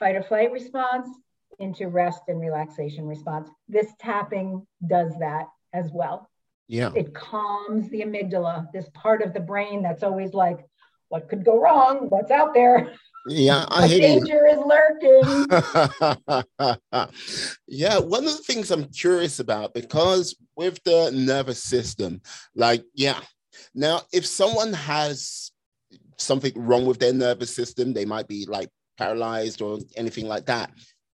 fight 0.00 0.16
or 0.16 0.24
flight 0.24 0.50
response 0.50 1.08
into 1.60 1.86
rest 1.86 2.22
and 2.26 2.40
relaxation 2.40 3.06
response. 3.06 3.50
This 3.68 3.86
tapping 4.00 4.66
does 4.84 5.16
that 5.20 5.46
as 5.72 5.92
well. 5.92 6.28
Yeah. 6.66 6.90
It 6.96 7.14
calms 7.14 7.88
the 7.90 8.00
amygdala, 8.00 8.66
this 8.72 8.90
part 8.94 9.22
of 9.22 9.32
the 9.32 9.38
brain 9.38 9.80
that's 9.80 10.02
always 10.02 10.34
like, 10.34 10.66
what 11.08 11.28
could 11.28 11.44
go 11.44 11.60
wrong? 11.60 12.08
What's 12.08 12.32
out 12.32 12.52
there? 12.52 12.94
Yeah, 13.26 13.66
I 13.68 13.86
hate 13.86 14.00
danger 14.00 14.46
is 14.46 14.58
lurking. 14.58 15.46
yeah, 17.66 17.98
one 17.98 18.26
of 18.26 18.36
the 18.36 18.42
things 18.46 18.70
I'm 18.70 18.86
curious 18.86 19.40
about 19.40 19.74
because 19.74 20.36
with 20.56 20.82
the 20.84 21.10
nervous 21.12 21.62
system, 21.62 22.22
like, 22.54 22.84
yeah, 22.94 23.20
now 23.74 24.02
if 24.12 24.24
someone 24.24 24.72
has 24.72 25.50
something 26.16 26.52
wrong 26.56 26.86
with 26.86 26.98
their 26.98 27.12
nervous 27.12 27.54
system, 27.54 27.92
they 27.92 28.04
might 28.04 28.28
be 28.28 28.46
like 28.46 28.70
paralyzed 28.96 29.62
or 29.62 29.78
anything 29.96 30.26
like 30.26 30.46
that. 30.46 30.70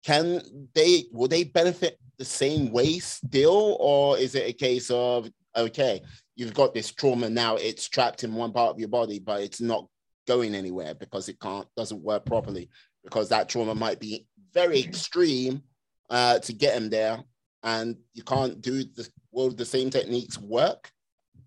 Can 0.04 0.40
they 0.74 1.04
will 1.12 1.28
they 1.28 1.44
benefit 1.44 1.98
the 2.18 2.24
same 2.24 2.72
way 2.72 2.98
still, 2.98 3.76
or 3.80 4.18
is 4.18 4.34
it 4.34 4.48
a 4.48 4.52
case 4.52 4.90
of 4.90 5.28
okay, 5.56 6.00
you've 6.36 6.54
got 6.54 6.72
this 6.72 6.92
trauma 6.92 7.28
now, 7.28 7.56
it's 7.56 7.88
trapped 7.88 8.24
in 8.24 8.34
one 8.34 8.52
part 8.52 8.70
of 8.70 8.78
your 8.78 8.88
body, 8.88 9.18
but 9.18 9.42
it's 9.42 9.60
not 9.60 9.86
going 10.28 10.54
anywhere 10.54 10.94
because 10.94 11.28
it 11.28 11.40
can't 11.40 11.66
doesn't 11.76 12.02
work 12.02 12.24
properly 12.26 12.68
because 13.02 13.30
that 13.30 13.48
trauma 13.48 13.74
might 13.74 13.98
be 13.98 14.26
very 14.52 14.78
extreme 14.80 15.62
uh, 16.10 16.38
to 16.40 16.52
get 16.52 16.76
him 16.76 16.90
there, 16.90 17.18
and 17.62 17.96
you 18.14 18.22
can't 18.22 18.60
do 18.60 18.84
the 18.84 19.08
will 19.32 19.50
the 19.50 19.64
same 19.64 19.90
techniques 19.90 20.38
work, 20.38 20.92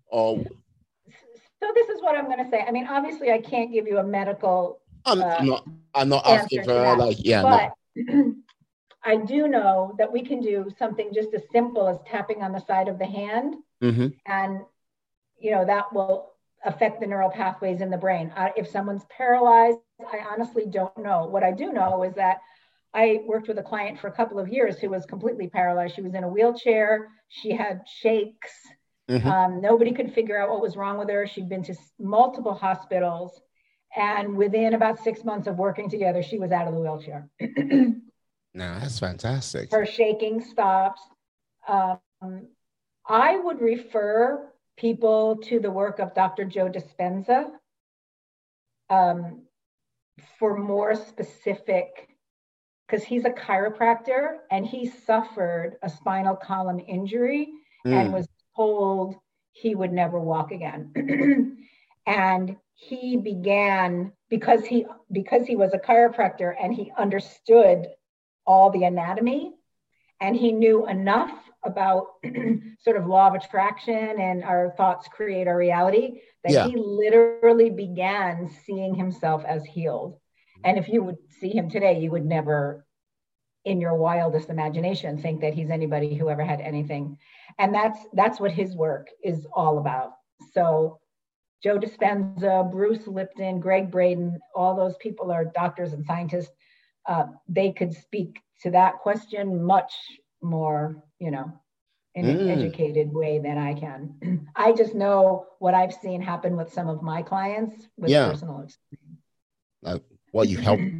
or 0.08 0.38
so 1.62 1.70
this 1.74 1.88
is 1.88 2.02
what 2.02 2.16
I'm 2.16 2.26
going 2.26 2.44
to 2.44 2.50
say. 2.50 2.64
I 2.66 2.72
mean, 2.72 2.86
obviously, 2.88 3.30
I 3.30 3.38
can't 3.38 3.72
give 3.72 3.86
you 3.86 3.98
a 3.98 4.04
medical. 4.04 4.80
I'm, 5.04 5.22
uh, 5.22 5.42
not. 5.42 5.64
I'm 5.94 6.08
not 6.08 6.26
asking 6.26 6.64
for 6.64 6.96
like 6.96 7.18
yeah. 7.20 7.42
But 7.42 7.72
no. 7.96 8.34
I 9.04 9.16
do 9.16 9.48
know 9.48 9.94
that 9.98 10.12
we 10.12 10.22
can 10.22 10.40
do 10.40 10.70
something 10.78 11.10
just 11.12 11.34
as 11.34 11.42
simple 11.50 11.88
as 11.88 11.98
tapping 12.06 12.42
on 12.42 12.52
the 12.52 12.60
side 12.60 12.88
of 12.88 12.98
the 12.98 13.06
hand, 13.06 13.56
mm-hmm. 13.82 14.08
and 14.26 14.60
you 15.38 15.50
know 15.52 15.64
that 15.64 15.92
will 15.92 16.31
affect 16.64 17.00
the 17.00 17.06
neural 17.06 17.30
pathways 17.30 17.80
in 17.80 17.90
the 17.90 17.96
brain. 17.96 18.32
Uh, 18.36 18.50
if 18.56 18.68
someone's 18.68 19.04
paralyzed, 19.16 19.78
I 20.00 20.18
honestly 20.30 20.64
don't 20.68 20.96
know. 20.98 21.26
What 21.26 21.42
I 21.42 21.52
do 21.52 21.72
know 21.72 22.02
is 22.02 22.14
that 22.14 22.38
I 22.94 23.20
worked 23.26 23.48
with 23.48 23.58
a 23.58 23.62
client 23.62 23.98
for 23.98 24.08
a 24.08 24.12
couple 24.12 24.38
of 24.38 24.48
years 24.48 24.78
who 24.78 24.90
was 24.90 25.06
completely 25.06 25.48
paralyzed. 25.48 25.94
She 25.94 26.02
was 26.02 26.14
in 26.14 26.24
a 26.24 26.28
wheelchair. 26.28 27.08
She 27.28 27.52
had 27.52 27.82
shakes. 27.86 28.52
Mm-hmm. 29.08 29.28
Um, 29.28 29.60
nobody 29.60 29.92
could 29.92 30.12
figure 30.12 30.40
out 30.40 30.50
what 30.50 30.60
was 30.60 30.76
wrong 30.76 30.98
with 30.98 31.08
her. 31.08 31.26
She'd 31.26 31.48
been 31.48 31.62
to 31.64 31.74
multiple 31.98 32.54
hospitals. 32.54 33.40
And 33.96 34.36
within 34.36 34.74
about 34.74 35.02
six 35.02 35.24
months 35.24 35.46
of 35.46 35.56
working 35.56 35.90
together, 35.90 36.22
she 36.22 36.38
was 36.38 36.50
out 36.50 36.66
of 36.66 36.74
the 36.74 36.80
wheelchair. 36.80 37.28
no, 37.40 37.98
that's 38.54 38.98
fantastic. 38.98 39.70
Her 39.70 39.84
shaking 39.84 40.40
stops. 40.40 41.02
Um, 41.66 41.98
I 43.06 43.36
would 43.36 43.60
refer 43.60 44.51
people 44.76 45.36
to 45.44 45.60
the 45.60 45.70
work 45.70 45.98
of 45.98 46.14
Dr. 46.14 46.44
Joe 46.44 46.68
Dispenza 46.68 47.50
um, 48.90 49.42
for 50.38 50.56
more 50.56 50.94
specific, 50.94 52.08
because 52.86 53.04
he's 53.04 53.24
a 53.24 53.30
chiropractor 53.30 54.36
and 54.50 54.66
he 54.66 54.86
suffered 54.86 55.76
a 55.82 55.88
spinal 55.88 56.36
column 56.36 56.80
injury 56.86 57.48
mm. 57.86 57.92
and 57.92 58.12
was 58.12 58.28
told 58.56 59.16
he 59.52 59.74
would 59.74 59.92
never 59.92 60.18
walk 60.18 60.50
again. 60.50 61.56
and 62.06 62.56
he 62.74 63.16
began 63.16 64.12
because 64.28 64.64
he 64.64 64.86
because 65.10 65.46
he 65.46 65.56
was 65.56 65.72
a 65.72 65.78
chiropractor 65.78 66.54
and 66.60 66.74
he 66.74 66.92
understood 66.98 67.86
all 68.44 68.70
the 68.70 68.84
anatomy 68.84 69.52
and 70.20 70.36
he 70.36 70.52
knew 70.52 70.86
enough 70.88 71.32
about 71.64 72.06
sort 72.80 72.96
of 72.96 73.06
law 73.06 73.28
of 73.28 73.34
attraction 73.34 74.20
and 74.20 74.42
our 74.42 74.72
thoughts 74.76 75.08
create 75.08 75.46
our 75.46 75.56
reality 75.56 76.20
that 76.44 76.52
yeah. 76.52 76.66
he 76.66 76.76
literally 76.76 77.70
began 77.70 78.50
seeing 78.66 78.94
himself 78.94 79.44
as 79.44 79.64
healed. 79.64 80.18
And 80.64 80.78
if 80.78 80.88
you 80.88 81.02
would 81.02 81.18
see 81.40 81.50
him 81.50 81.70
today 81.70 82.00
you 82.00 82.10
would 82.10 82.26
never 82.26 82.84
in 83.64 83.80
your 83.80 83.94
wildest 83.94 84.48
imagination 84.48 85.18
think 85.18 85.40
that 85.40 85.54
he's 85.54 85.70
anybody 85.70 86.16
who 86.16 86.28
ever 86.28 86.42
had 86.42 86.60
anything. 86.60 87.16
And 87.58 87.74
that's 87.74 87.98
that's 88.12 88.40
what 88.40 88.50
his 88.50 88.74
work 88.74 89.08
is 89.22 89.46
all 89.52 89.78
about. 89.78 90.12
So 90.52 90.98
joe 91.62 91.78
dispenza 91.78 92.68
bruce 92.72 93.06
lipton 93.06 93.60
gregg 93.60 93.88
braden 93.88 94.36
all 94.52 94.74
those 94.74 94.96
people 94.96 95.30
are 95.30 95.44
doctors 95.44 95.92
and 95.92 96.04
scientists. 96.04 96.50
Uh, 97.06 97.26
they 97.48 97.72
could 97.72 97.92
speak 97.92 98.40
to 98.62 98.70
that 98.70 98.98
question 98.98 99.62
much 99.62 99.92
more 100.40 101.02
you 101.22 101.30
know 101.30 101.52
in 102.14 102.26
mm. 102.26 102.40
an 102.40 102.50
educated 102.50 103.12
way 103.12 103.38
than 103.38 103.56
i 103.56 103.72
can 103.72 104.48
i 104.56 104.72
just 104.72 104.94
know 104.94 105.46
what 105.60 105.74
i've 105.74 105.94
seen 105.94 106.20
happen 106.20 106.56
with 106.56 106.72
some 106.72 106.88
of 106.88 107.02
my 107.02 107.22
clients 107.22 107.86
with 107.96 108.10
yeah. 108.10 108.30
personal 108.30 108.60
experience 108.60 109.22
uh, 109.86 109.98
what 110.32 110.48
you 110.48 110.58
help 110.58 110.80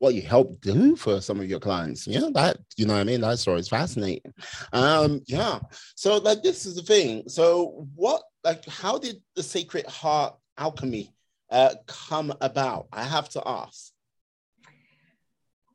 what 0.00 0.14
you 0.14 0.22
help 0.22 0.60
do 0.62 0.96
for 0.96 1.20
some 1.20 1.38
of 1.40 1.48
your 1.48 1.60
clients. 1.60 2.06
Yeah, 2.06 2.30
that 2.32 2.56
you 2.76 2.86
know 2.86 2.94
what 2.94 3.00
I 3.00 3.04
mean. 3.04 3.20
That 3.20 3.38
story 3.38 3.60
is 3.60 3.68
fascinating. 3.68 4.32
Um, 4.72 5.20
yeah. 5.26 5.60
So 5.94 6.16
like 6.16 6.42
this 6.42 6.64
is 6.64 6.74
the 6.74 6.82
thing. 6.82 7.24
So 7.28 7.86
what 7.94 8.22
like 8.42 8.66
how 8.66 8.98
did 8.98 9.16
the 9.36 9.42
Sacred 9.42 9.86
Heart 9.86 10.36
Alchemy 10.56 11.12
uh, 11.50 11.74
come 11.86 12.32
about? 12.40 12.88
I 12.92 13.04
have 13.04 13.28
to 13.30 13.42
ask. 13.46 13.92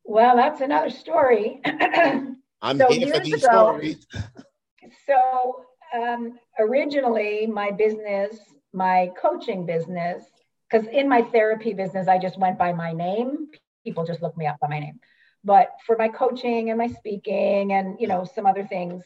Well, 0.04 0.36
that's 0.36 0.62
another 0.62 0.90
story. 0.90 1.62
I'm 2.66 2.78
so 2.78 2.88
here 2.90 3.14
for 3.14 3.20
these 3.20 3.44
ago, 3.44 3.48
stories. 3.48 4.08
so 5.06 5.66
um, 5.94 6.40
originally, 6.60 7.48
my 7.48 7.72
business, 7.72 8.38
my 8.74 9.12
coaching 9.22 9.66
business, 9.66 10.24
because 10.70 10.88
in 10.88 11.08
my 11.08 11.22
therapy 11.22 11.74
business, 11.74 12.08
I 12.08 12.18
just 12.18 12.38
went 12.40 12.58
by 12.58 12.74
my 12.74 12.92
name 12.92 13.50
people 13.86 14.04
just 14.04 14.22
look 14.22 14.36
me 14.36 14.48
up 14.48 14.60
by 14.60 14.68
my 14.68 14.80
name. 14.80 15.00
But 15.46 15.70
for 15.86 15.96
my 15.96 16.10
coaching 16.10 16.72
and 16.72 16.78
my 16.78 16.88
speaking 16.88 17.72
and 17.72 17.98
you 18.00 18.08
know 18.08 18.26
some 18.26 18.46
other 18.46 18.66
things, 18.66 19.04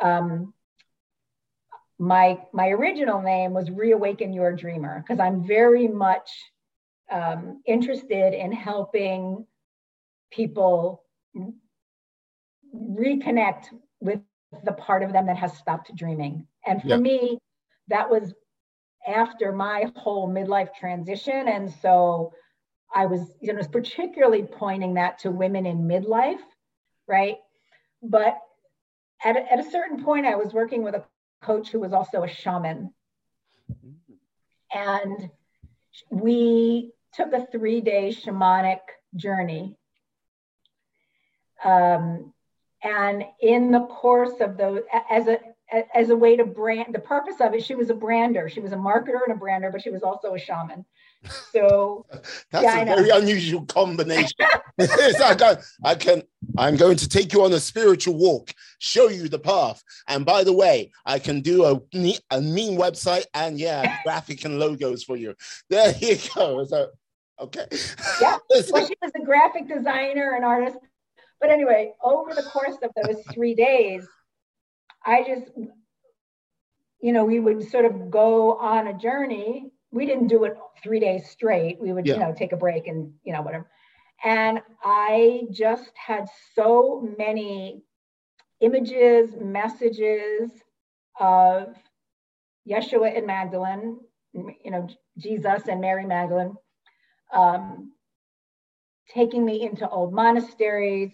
um, 0.00 0.52
my 1.98 2.38
my 2.52 2.68
original 2.68 3.20
name 3.22 3.54
was 3.54 3.70
Reawaken 3.70 4.32
Your 4.32 4.52
Dreamer 4.52 5.02
because 5.02 5.18
I'm 5.18 5.44
very 5.44 5.88
much 5.88 6.30
um, 7.10 7.62
interested 7.66 8.34
in 8.34 8.52
helping 8.52 9.46
people 10.30 11.02
reconnect 12.98 13.66
with 14.00 14.20
the 14.64 14.72
part 14.72 15.02
of 15.02 15.12
them 15.12 15.26
that 15.26 15.36
has 15.36 15.56
stopped 15.56 15.94
dreaming. 15.94 16.46
And 16.66 16.82
for 16.82 16.96
me, 16.98 17.38
that 17.88 18.10
was 18.10 18.34
after 19.06 19.52
my 19.52 19.90
whole 19.96 20.28
midlife 20.28 20.74
transition. 20.74 21.48
And 21.48 21.70
so 21.70 22.32
I 22.94 23.06
was, 23.06 23.20
you 23.40 23.52
know, 23.52 23.62
particularly 23.70 24.42
pointing 24.42 24.94
that 24.94 25.18
to 25.20 25.30
women 25.30 25.66
in 25.66 25.82
midlife, 25.82 26.40
right? 27.06 27.36
But 28.02 28.38
at 29.24 29.36
a, 29.36 29.52
at 29.52 29.60
a 29.60 29.70
certain 29.70 30.02
point, 30.02 30.26
I 30.26 30.36
was 30.36 30.52
working 30.52 30.82
with 30.82 30.94
a 30.94 31.04
coach 31.42 31.70
who 31.70 31.80
was 31.80 31.92
also 31.92 32.22
a 32.22 32.28
shaman. 32.28 32.92
And 34.72 35.30
we 36.10 36.92
took 37.14 37.32
a 37.32 37.46
three 37.46 37.80
day 37.80 38.10
shamanic 38.10 38.80
journey. 39.16 39.76
Um, 41.64 42.32
and 42.82 43.24
in 43.40 43.70
the 43.70 43.86
course 43.86 44.40
of 44.40 44.56
those, 44.56 44.82
as 45.10 45.26
a 45.26 45.38
as 45.94 46.10
a 46.10 46.16
way 46.16 46.36
to 46.36 46.44
brand, 46.44 46.94
the 46.94 46.98
purpose 46.98 47.40
of 47.40 47.54
it, 47.54 47.62
she 47.62 47.74
was 47.74 47.90
a 47.90 47.94
brander. 47.94 48.48
She 48.48 48.60
was 48.60 48.72
a 48.72 48.76
marketer 48.76 49.20
and 49.26 49.34
a 49.34 49.38
brander, 49.38 49.70
but 49.70 49.82
she 49.82 49.90
was 49.90 50.02
also 50.02 50.34
a 50.34 50.38
shaman. 50.38 50.84
So 51.52 52.06
that's 52.50 52.64
yeah, 52.64 52.80
a 52.80 52.86
very 52.86 53.10
unusual 53.10 53.66
combination. 53.66 54.46
I, 54.80 55.34
can, 55.34 55.56
I 55.84 55.94
can, 55.94 56.22
I'm 56.56 56.76
going 56.76 56.96
to 56.96 57.08
take 57.08 57.32
you 57.32 57.44
on 57.44 57.52
a 57.52 57.60
spiritual 57.60 58.14
walk, 58.16 58.54
show 58.78 59.08
you 59.08 59.28
the 59.28 59.38
path. 59.38 59.82
And 60.06 60.24
by 60.24 60.44
the 60.44 60.52
way, 60.52 60.92
I 61.04 61.18
can 61.18 61.40
do 61.40 61.64
a, 61.64 61.74
a 62.30 62.40
mean 62.40 62.78
website 62.78 63.26
and 63.34 63.58
yeah, 63.58 63.98
graphic 64.04 64.44
and 64.44 64.58
logos 64.58 65.04
for 65.04 65.16
you. 65.16 65.34
There 65.68 65.94
you 66.00 66.16
go. 66.34 66.64
So, 66.64 66.88
okay. 67.40 67.66
Yeah. 68.20 68.38
Well, 68.48 68.86
she 68.86 68.96
was 69.02 69.12
a 69.14 69.24
graphic 69.24 69.68
designer 69.68 70.34
and 70.34 70.44
artist. 70.44 70.78
But 71.40 71.50
anyway, 71.50 71.92
over 72.02 72.34
the 72.34 72.42
course 72.42 72.76
of 72.82 72.90
those 73.02 73.22
three 73.32 73.54
days, 73.54 74.06
I 75.04 75.22
just, 75.22 75.50
you 77.00 77.12
know, 77.12 77.24
we 77.24 77.38
would 77.38 77.68
sort 77.70 77.84
of 77.84 78.10
go 78.10 78.58
on 78.58 78.88
a 78.88 78.98
journey 78.98 79.70
we 79.90 80.06
didn't 80.06 80.28
do 80.28 80.44
it 80.44 80.56
three 80.82 81.00
days 81.00 81.28
straight. 81.30 81.80
We 81.80 81.92
would, 81.92 82.06
yeah. 82.06 82.14
you 82.14 82.20
know, 82.20 82.34
take 82.36 82.52
a 82.52 82.56
break 82.56 82.86
and, 82.86 83.12
you 83.24 83.32
know, 83.32 83.42
whatever. 83.42 83.70
And 84.24 84.60
I 84.82 85.42
just 85.50 85.92
had 85.94 86.26
so 86.54 87.08
many 87.16 87.82
images, 88.60 89.30
messages 89.40 90.50
of 91.20 91.74
Yeshua 92.68 93.16
and 93.16 93.26
Magdalene, 93.26 94.00
you 94.32 94.70
know, 94.70 94.88
Jesus 95.16 95.68
and 95.68 95.80
Mary 95.80 96.04
Magdalene, 96.04 96.54
um, 97.32 97.92
taking 99.08 99.44
me 99.44 99.62
into 99.62 99.88
old 99.88 100.12
monasteries, 100.12 101.12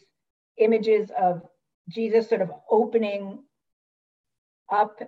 images 0.58 1.10
of 1.18 1.42
Jesus 1.88 2.28
sort 2.28 2.40
of 2.40 2.50
opening 2.70 3.40
up 4.72 4.98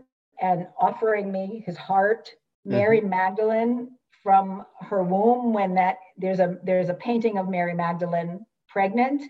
and 0.41 0.67
offering 0.79 1.33
me 1.33 1.63
his 1.67 1.77
heart 1.77 2.31
Mary 2.65 3.01
mm-hmm. 3.01 3.11
Magdalene 3.11 3.91
from 4.23 4.65
her 4.81 5.03
womb 5.05 5.53
when 5.53 5.75
that 5.75 5.99
there's 6.17 6.41
a 6.41 6.59
there's 6.65 6.89
a 6.89 6.95
painting 6.95 7.39
of 7.39 7.49
Mary 7.49 7.75
Magdalene 7.75 8.45
pregnant, 8.69 9.23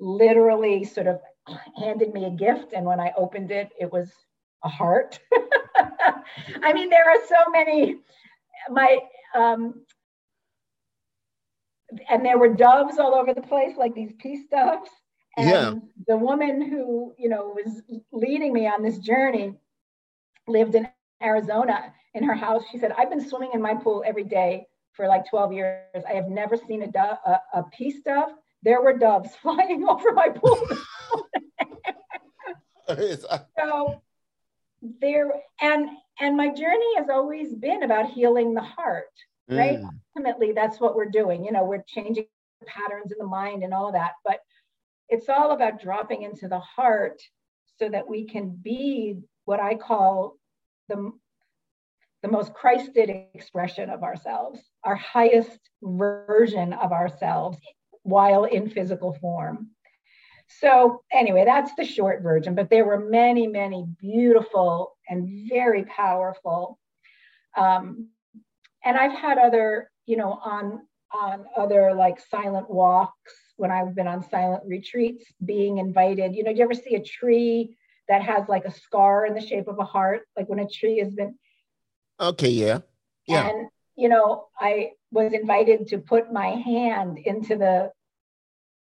literally 0.00 0.82
sort 0.82 1.06
of 1.06 1.20
handed 1.76 2.12
me 2.14 2.24
a 2.24 2.30
gift, 2.30 2.72
and 2.72 2.86
when 2.86 3.00
I 3.00 3.12
opened 3.16 3.50
it, 3.50 3.70
it 3.78 3.92
was 3.92 4.10
a 4.64 4.68
heart. 4.68 5.20
I 6.62 6.72
mean, 6.72 6.88
there 6.88 7.08
are 7.08 7.26
so 7.28 7.50
many. 7.50 7.96
My 8.70 8.98
um, 9.34 9.84
and 12.08 12.24
there 12.24 12.38
were 12.38 12.54
doves 12.54 12.98
all 12.98 13.14
over 13.14 13.34
the 13.34 13.42
place, 13.42 13.76
like 13.76 13.94
these 13.94 14.12
peace 14.18 14.46
doves. 14.50 14.90
And 15.36 15.48
yeah. 15.48 15.74
the 16.06 16.16
woman 16.16 16.62
who, 16.62 17.14
you 17.18 17.28
know, 17.28 17.54
was 17.54 17.82
leading 18.12 18.52
me 18.52 18.66
on 18.66 18.82
this 18.82 18.98
journey 18.98 19.54
lived 20.46 20.74
in 20.74 20.88
Arizona 21.22 21.92
in 22.14 22.22
her 22.22 22.34
house. 22.34 22.62
She 22.70 22.78
said, 22.78 22.92
I've 22.96 23.10
been 23.10 23.26
swimming 23.26 23.50
in 23.52 23.60
my 23.60 23.74
pool 23.74 24.04
every 24.06 24.24
day 24.24 24.66
for 24.92 25.08
like 25.08 25.28
12 25.28 25.52
years. 25.52 26.04
I 26.08 26.12
have 26.12 26.28
never 26.28 26.56
seen 26.56 26.82
a, 26.82 26.86
dove, 26.86 27.18
a, 27.26 27.38
a 27.54 27.64
peace 27.76 28.02
dove. 28.04 28.30
There 28.62 28.80
were 28.80 28.96
doves 28.96 29.30
flying 29.42 29.84
over 29.88 30.12
my 30.12 30.28
pool. 30.28 30.68
so 33.58 34.02
there, 35.00 35.32
and 35.60 35.88
and 36.20 36.36
my 36.36 36.48
journey 36.48 36.96
has 36.96 37.08
always 37.10 37.54
been 37.54 37.82
about 37.82 38.10
healing 38.10 38.54
the 38.54 38.60
heart, 38.60 39.10
right? 39.48 39.78
Mm. 39.78 39.88
Ultimately, 40.16 40.52
that's 40.52 40.78
what 40.80 40.94
we're 40.94 41.10
doing. 41.10 41.44
You 41.44 41.52
know, 41.52 41.64
we're 41.64 41.84
changing 41.86 42.26
the 42.60 42.66
patterns 42.66 43.10
in 43.10 43.18
the 43.18 43.26
mind 43.26 43.62
and 43.62 43.72
all 43.72 43.88
of 43.88 43.94
that, 43.94 44.12
but 44.24 44.40
it's 45.14 45.28
all 45.28 45.52
about 45.52 45.80
dropping 45.80 46.22
into 46.22 46.48
the 46.48 46.58
heart 46.58 47.22
so 47.78 47.88
that 47.88 48.08
we 48.08 48.26
can 48.26 48.50
be 48.50 49.16
what 49.44 49.60
I 49.60 49.76
call 49.76 50.36
the 50.88 51.12
the 52.22 52.30
most 52.30 52.54
Christed 52.54 53.10
expression 53.34 53.90
of 53.90 54.02
ourselves, 54.02 54.58
our 54.82 54.96
highest 54.96 55.60
version 55.82 56.72
of 56.72 56.90
ourselves 56.90 57.58
while 58.02 58.44
in 58.44 58.70
physical 58.70 59.12
form. 59.20 59.68
So, 60.48 61.02
anyway, 61.12 61.44
that's 61.44 61.74
the 61.74 61.84
short 61.84 62.22
version, 62.22 62.54
but 62.54 62.70
there 62.70 62.86
were 62.86 62.98
many, 62.98 63.46
many 63.46 63.84
beautiful 64.00 64.96
and 65.06 65.48
very 65.50 65.84
powerful. 65.84 66.78
Um, 67.58 68.08
and 68.84 68.96
I've 68.96 69.12
had 69.12 69.36
other, 69.36 69.90
you 70.06 70.16
know, 70.16 70.32
on 70.32 70.80
on 71.12 71.44
other 71.56 71.94
like 71.94 72.18
silent 72.18 72.68
walks 72.70 73.34
when 73.56 73.70
I've 73.70 73.94
been 73.94 74.08
on 74.08 74.28
silent 74.28 74.64
retreats, 74.66 75.24
being 75.44 75.78
invited. 75.78 76.34
You 76.34 76.44
know, 76.44 76.52
do 76.52 76.58
you 76.58 76.64
ever 76.64 76.74
see 76.74 76.94
a 76.94 77.02
tree 77.02 77.76
that 78.08 78.22
has 78.22 78.48
like 78.48 78.64
a 78.64 78.72
scar 78.72 79.26
in 79.26 79.34
the 79.34 79.40
shape 79.40 79.68
of 79.68 79.78
a 79.78 79.84
heart? 79.84 80.22
Like 80.36 80.48
when 80.48 80.58
a 80.58 80.68
tree 80.68 80.98
has 80.98 81.12
been 81.12 81.36
Okay, 82.20 82.50
yeah. 82.50 82.80
Yeah. 83.26 83.48
And, 83.48 83.68
you 83.96 84.08
know, 84.08 84.46
I 84.58 84.90
was 85.10 85.32
invited 85.32 85.88
to 85.88 85.98
put 85.98 86.32
my 86.32 86.48
hand 86.48 87.18
into 87.18 87.56
the 87.56 87.90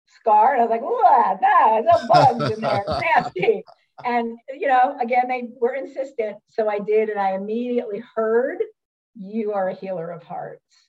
scar. 0.06 0.54
And 0.54 0.62
I 0.62 0.64
was 0.64 0.70
like, 0.70 0.82
what? 0.82 1.40
Nah, 1.40 1.48
ah, 1.48 1.82
there's 1.82 2.08
bugs 2.08 2.56
in 2.56 2.60
there. 2.60 2.84
Nasty. 3.16 3.64
And, 4.04 4.38
you 4.58 4.68
know, 4.68 4.96
again, 5.00 5.28
they 5.28 5.48
were 5.60 5.74
insistent. 5.74 6.38
So 6.48 6.68
I 6.68 6.78
did. 6.78 7.10
And 7.10 7.20
I 7.20 7.32
immediately 7.32 8.02
heard, 8.14 8.58
you 9.14 9.52
are 9.52 9.68
a 9.68 9.74
healer 9.74 10.10
of 10.10 10.22
hearts. 10.22 10.88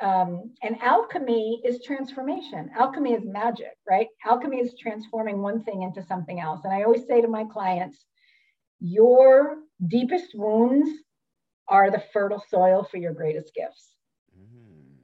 Um, 0.00 0.54
and 0.62 0.80
alchemy 0.80 1.60
is 1.64 1.82
transformation. 1.82 2.70
Alchemy 2.78 3.14
is 3.14 3.24
magic, 3.24 3.76
right? 3.88 4.06
Alchemy 4.24 4.58
is 4.58 4.78
transforming 4.78 5.42
one 5.42 5.64
thing 5.64 5.82
into 5.82 6.02
something 6.02 6.38
else. 6.38 6.60
And 6.64 6.72
I 6.72 6.82
always 6.84 7.06
say 7.06 7.20
to 7.20 7.28
my 7.28 7.44
clients, 7.44 8.04
your 8.80 9.56
deepest 9.84 10.34
wounds 10.34 10.88
are 11.68 11.90
the 11.90 12.02
fertile 12.12 12.42
soil 12.48 12.86
for 12.88 12.96
your 12.98 13.12
greatest 13.12 13.52
gifts. 13.54 13.96
Mm, 14.38 14.98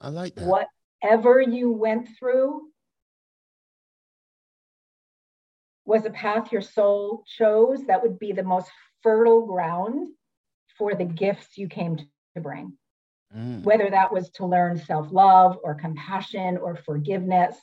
I 0.00 0.08
like 0.08 0.34
that. 0.34 0.68
Whatever 1.02 1.40
you 1.40 1.72
went 1.72 2.08
through 2.18 2.68
was 5.84 6.04
a 6.04 6.10
path 6.10 6.52
your 6.52 6.62
soul 6.62 7.24
chose 7.26 7.84
that 7.86 8.02
would 8.02 8.18
be 8.18 8.32
the 8.32 8.42
most 8.42 8.70
fertile 9.02 9.46
ground 9.46 10.08
for 10.78 10.94
the 10.94 11.04
gifts 11.04 11.56
you 11.56 11.68
came 11.68 11.96
to 11.96 12.40
bring. 12.40 12.76
Mm. 13.36 13.64
Whether 13.64 13.90
that 13.90 14.12
was 14.12 14.30
to 14.30 14.46
learn 14.46 14.78
self 14.78 15.10
love 15.10 15.58
or 15.62 15.74
compassion 15.74 16.56
or 16.56 16.76
forgiveness 16.76 17.56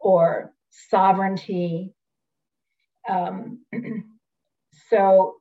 or 0.00 0.52
sovereignty. 0.70 1.94
Um, 3.08 3.64
so, 4.90 5.36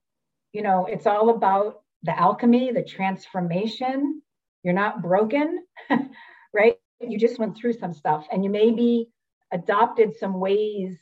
you 0.53 0.61
know, 0.61 0.85
it's 0.85 1.07
all 1.07 1.29
about 1.29 1.81
the 2.03 2.17
alchemy, 2.17 2.71
the 2.71 2.83
transformation. 2.83 4.21
You're 4.63 4.73
not 4.73 5.01
broken, 5.01 5.63
right? 6.53 6.75
You 6.99 7.17
just 7.17 7.39
went 7.39 7.55
through 7.57 7.73
some 7.73 7.93
stuff 7.93 8.25
and 8.31 8.43
you 8.43 8.49
maybe 8.49 9.09
adopted 9.51 10.15
some 10.17 10.39
ways 10.39 10.97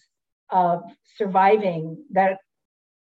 of 0.50 0.84
surviving 1.18 2.04
that 2.12 2.38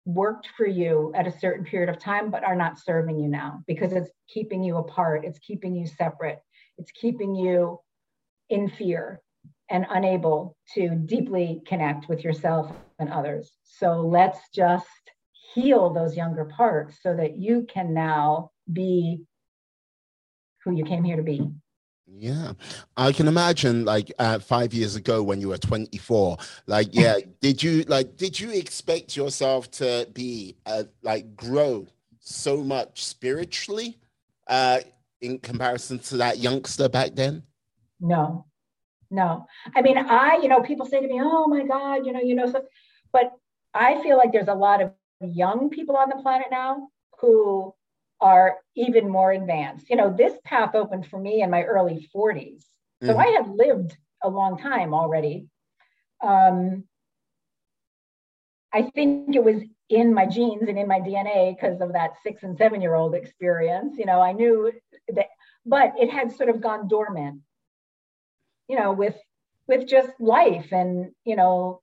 worked 0.05 0.49
for 0.57 0.67
you 0.67 1.13
at 1.15 1.27
a 1.27 1.39
certain 1.39 1.65
period 1.65 1.89
of 1.89 1.99
time, 1.99 2.31
but 2.31 2.45
are 2.45 2.57
not 2.57 2.79
serving 2.79 3.19
you 3.19 3.29
now 3.29 3.63
because 3.67 3.93
it's 3.93 4.11
keeping 4.29 4.63
you 4.63 4.77
apart, 4.77 5.25
it's 5.25 5.39
keeping 5.39 5.75
you 5.75 5.87
separate, 5.87 6.39
it's 6.79 6.91
keeping 6.91 7.35
you 7.35 7.79
in 8.51 8.69
fear 8.69 9.21
and 9.71 9.87
unable 9.91 10.57
to 10.75 10.91
deeply 10.91 11.63
connect 11.67 12.09
with 12.09 12.25
yourself 12.25 12.71
and 12.99 13.11
others. 13.11 13.53
So 13.65 14.01
let's 14.01 14.39
just 14.55 14.87
heal 15.55 15.93
those 15.93 16.17
younger 16.17 16.45
parts 16.45 16.99
so 17.03 17.15
that 17.17 17.39
you 17.39 17.67
can 17.73 17.95
now 17.95 18.51
be 18.73 19.23
who 20.65 20.73
you 20.73 20.85
came 20.85 21.05
here 21.05 21.17
to 21.17 21.23
be. 21.23 21.51
Yeah, 22.07 22.53
I 22.97 23.13
can 23.13 23.29
imagine 23.29 23.85
like 23.85 24.13
uh, 24.19 24.39
five 24.39 24.75
years 24.75 24.97
ago 24.97 25.23
when 25.23 25.41
you 25.41 25.49
were 25.49 25.59
24, 25.59 26.37
like, 26.67 26.89
yeah, 26.93 27.17
did 27.41 27.63
you 27.63 27.83
like, 27.85 28.17
did 28.17 28.39
you 28.39 28.51
expect 28.51 29.17
yourself 29.17 29.71
to 29.73 30.09
be 30.13 30.57
uh, 30.67 30.85
like 31.03 31.35
grow 31.37 31.87
so 32.21 32.59
much 32.59 33.05
spiritually 33.05 33.99
uh, 34.49 34.81
in 35.21 35.39
comparison 35.39 35.99
to 36.01 36.17
that 36.19 36.39
youngster 36.39 36.89
back 36.89 37.15
then? 37.15 37.43
No, 38.01 38.47
no. 39.11 39.47
I 39.75 39.83
mean, 39.83 39.97
I, 39.97 40.39
you 40.43 40.49
know, 40.49 40.61
people 40.61 40.87
say 40.87 41.01
to 41.01 41.07
me, 41.07 41.21
oh 41.23 41.47
my 41.47 41.65
God, 41.65 42.05
you 42.05 42.13
know, 42.13 42.21
you 42.21 42.35
know, 42.35 42.51
so, 42.51 42.63
but 43.13 43.33
I 43.75 44.03
feel 44.03 44.19
like 44.19 44.33
there's 44.33 44.49
a 44.49 44.55
lot 44.55 44.83
of 44.83 44.93
young 45.21 45.71
people 45.71 45.97
on 45.97 46.09
the 46.09 46.17
planet 46.17 46.49
now 46.51 46.89
who 47.21 47.75
are 48.23 48.57
even 48.77 49.09
more 49.09 49.33
advanced. 49.33 49.91
You 49.91 49.97
know, 49.97 50.15
this 50.17 50.33
path 50.45 50.75
opened 50.75 51.07
for 51.09 51.19
me 51.19 51.43
in 51.43 51.51
my 51.51 51.63
early 51.65 52.09
40s. 52.15 52.63
So 53.03 53.09
mm-hmm. 53.09 53.21
I 53.21 53.27
had 53.27 53.49
lived 53.49 53.97
a 54.23 54.29
long 54.29 54.57
time 54.57 54.95
already. 54.95 55.49
Um, 56.25 56.85
I 58.73 58.83
think 58.83 59.35
it 59.35 59.45
was 59.45 59.61
in 59.91 60.15
my 60.15 60.25
genes 60.25 60.69
and 60.69 60.79
in 60.79 60.89
my 60.89 61.01
DNA 61.01 61.55
because 61.55 61.81
of 61.81 61.93
that 61.93 62.13
six 62.23 62.45
and 62.45 62.57
seven 62.57 62.81
year 62.81 62.95
old 62.95 63.15
experience. 63.15 63.99
You 63.99 64.07
know, 64.07 64.21
I 64.21 64.33
knew 64.33 64.73
that, 65.09 65.27
but 65.67 65.93
it 65.99 66.11
had 66.11 66.35
sort 66.35 66.49
of 66.49 66.61
gone 66.61 66.89
dormant, 66.89 67.41
you 68.69 68.79
know, 68.79 68.93
with 68.93 69.17
with 69.67 69.87
just 69.87 70.11
life 70.21 70.73
and 70.73 71.11
you 71.25 71.37
know 71.37 71.81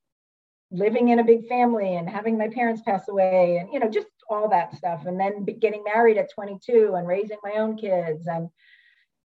living 0.72 1.10
in 1.10 1.20
a 1.20 1.24
big 1.24 1.48
family 1.48 1.96
and 1.96 2.10
having 2.10 2.38
my 2.38 2.48
parents 2.50 2.82
pass 2.82 3.08
away 3.08 3.58
and 3.58 3.70
you 3.74 3.80
know 3.80 3.90
just 3.90 4.08
all 4.30 4.50
that 4.50 4.76
stuff 4.76 5.06
and 5.06 5.20
then 5.20 5.46
getting 5.60 5.84
married 5.84 6.18
at 6.18 6.32
22 6.34 6.94
and 6.96 7.08
raising 7.08 7.38
my 7.44 7.54
own 7.54 7.76
kids 7.76 8.28
and 8.28 8.50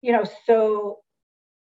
you 0.02 0.12
know 0.12 0.24
so 0.46 1.00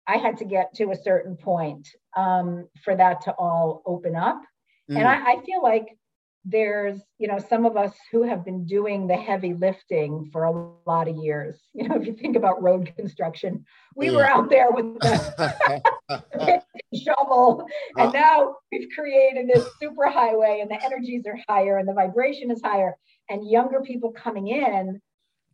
i 0.06 0.16
had 0.16 0.36
to 0.36 0.44
get 0.44 0.74
to 0.74 0.90
a 0.90 0.96
certain 0.96 1.36
point 1.36 1.88
um, 2.16 2.68
for 2.82 2.96
that 2.96 3.20
to 3.22 3.32
all 3.32 3.82
open 3.86 4.16
up 4.16 4.42
mm. 4.90 4.96
and 4.96 5.06
I, 5.06 5.34
I 5.34 5.40
feel 5.44 5.62
like 5.62 5.96
there's 6.44 6.98
you 7.18 7.28
know 7.28 7.38
some 7.38 7.66
of 7.66 7.76
us 7.76 7.92
who 8.10 8.22
have 8.22 8.44
been 8.44 8.64
doing 8.64 9.06
the 9.06 9.16
heavy 9.16 9.52
lifting 9.52 10.28
for 10.32 10.44
a 10.44 10.72
lot 10.88 11.06
of 11.06 11.16
years 11.16 11.58
you 11.74 11.86
know 11.86 11.96
if 11.96 12.06
you 12.06 12.14
think 12.14 12.36
about 12.36 12.62
road 12.62 12.90
construction 12.96 13.64
we 13.94 14.06
yeah. 14.06 14.16
were 14.16 14.26
out 14.26 14.48
there 14.48 14.70
with 14.70 14.98
the 15.00 16.62
shovel 16.94 17.66
and 17.96 18.08
uh, 18.08 18.12
now 18.12 18.54
we've 18.72 18.88
created 18.94 19.48
this 19.52 19.66
super 19.78 20.08
highway 20.08 20.60
and 20.62 20.70
the 20.70 20.82
energies 20.82 21.24
are 21.26 21.38
higher 21.48 21.76
and 21.78 21.88
the 21.88 21.92
vibration 21.92 22.50
is 22.50 22.60
higher 22.62 22.96
and 23.28 23.48
younger 23.48 23.80
people 23.82 24.10
coming 24.10 24.48
in 24.48 25.00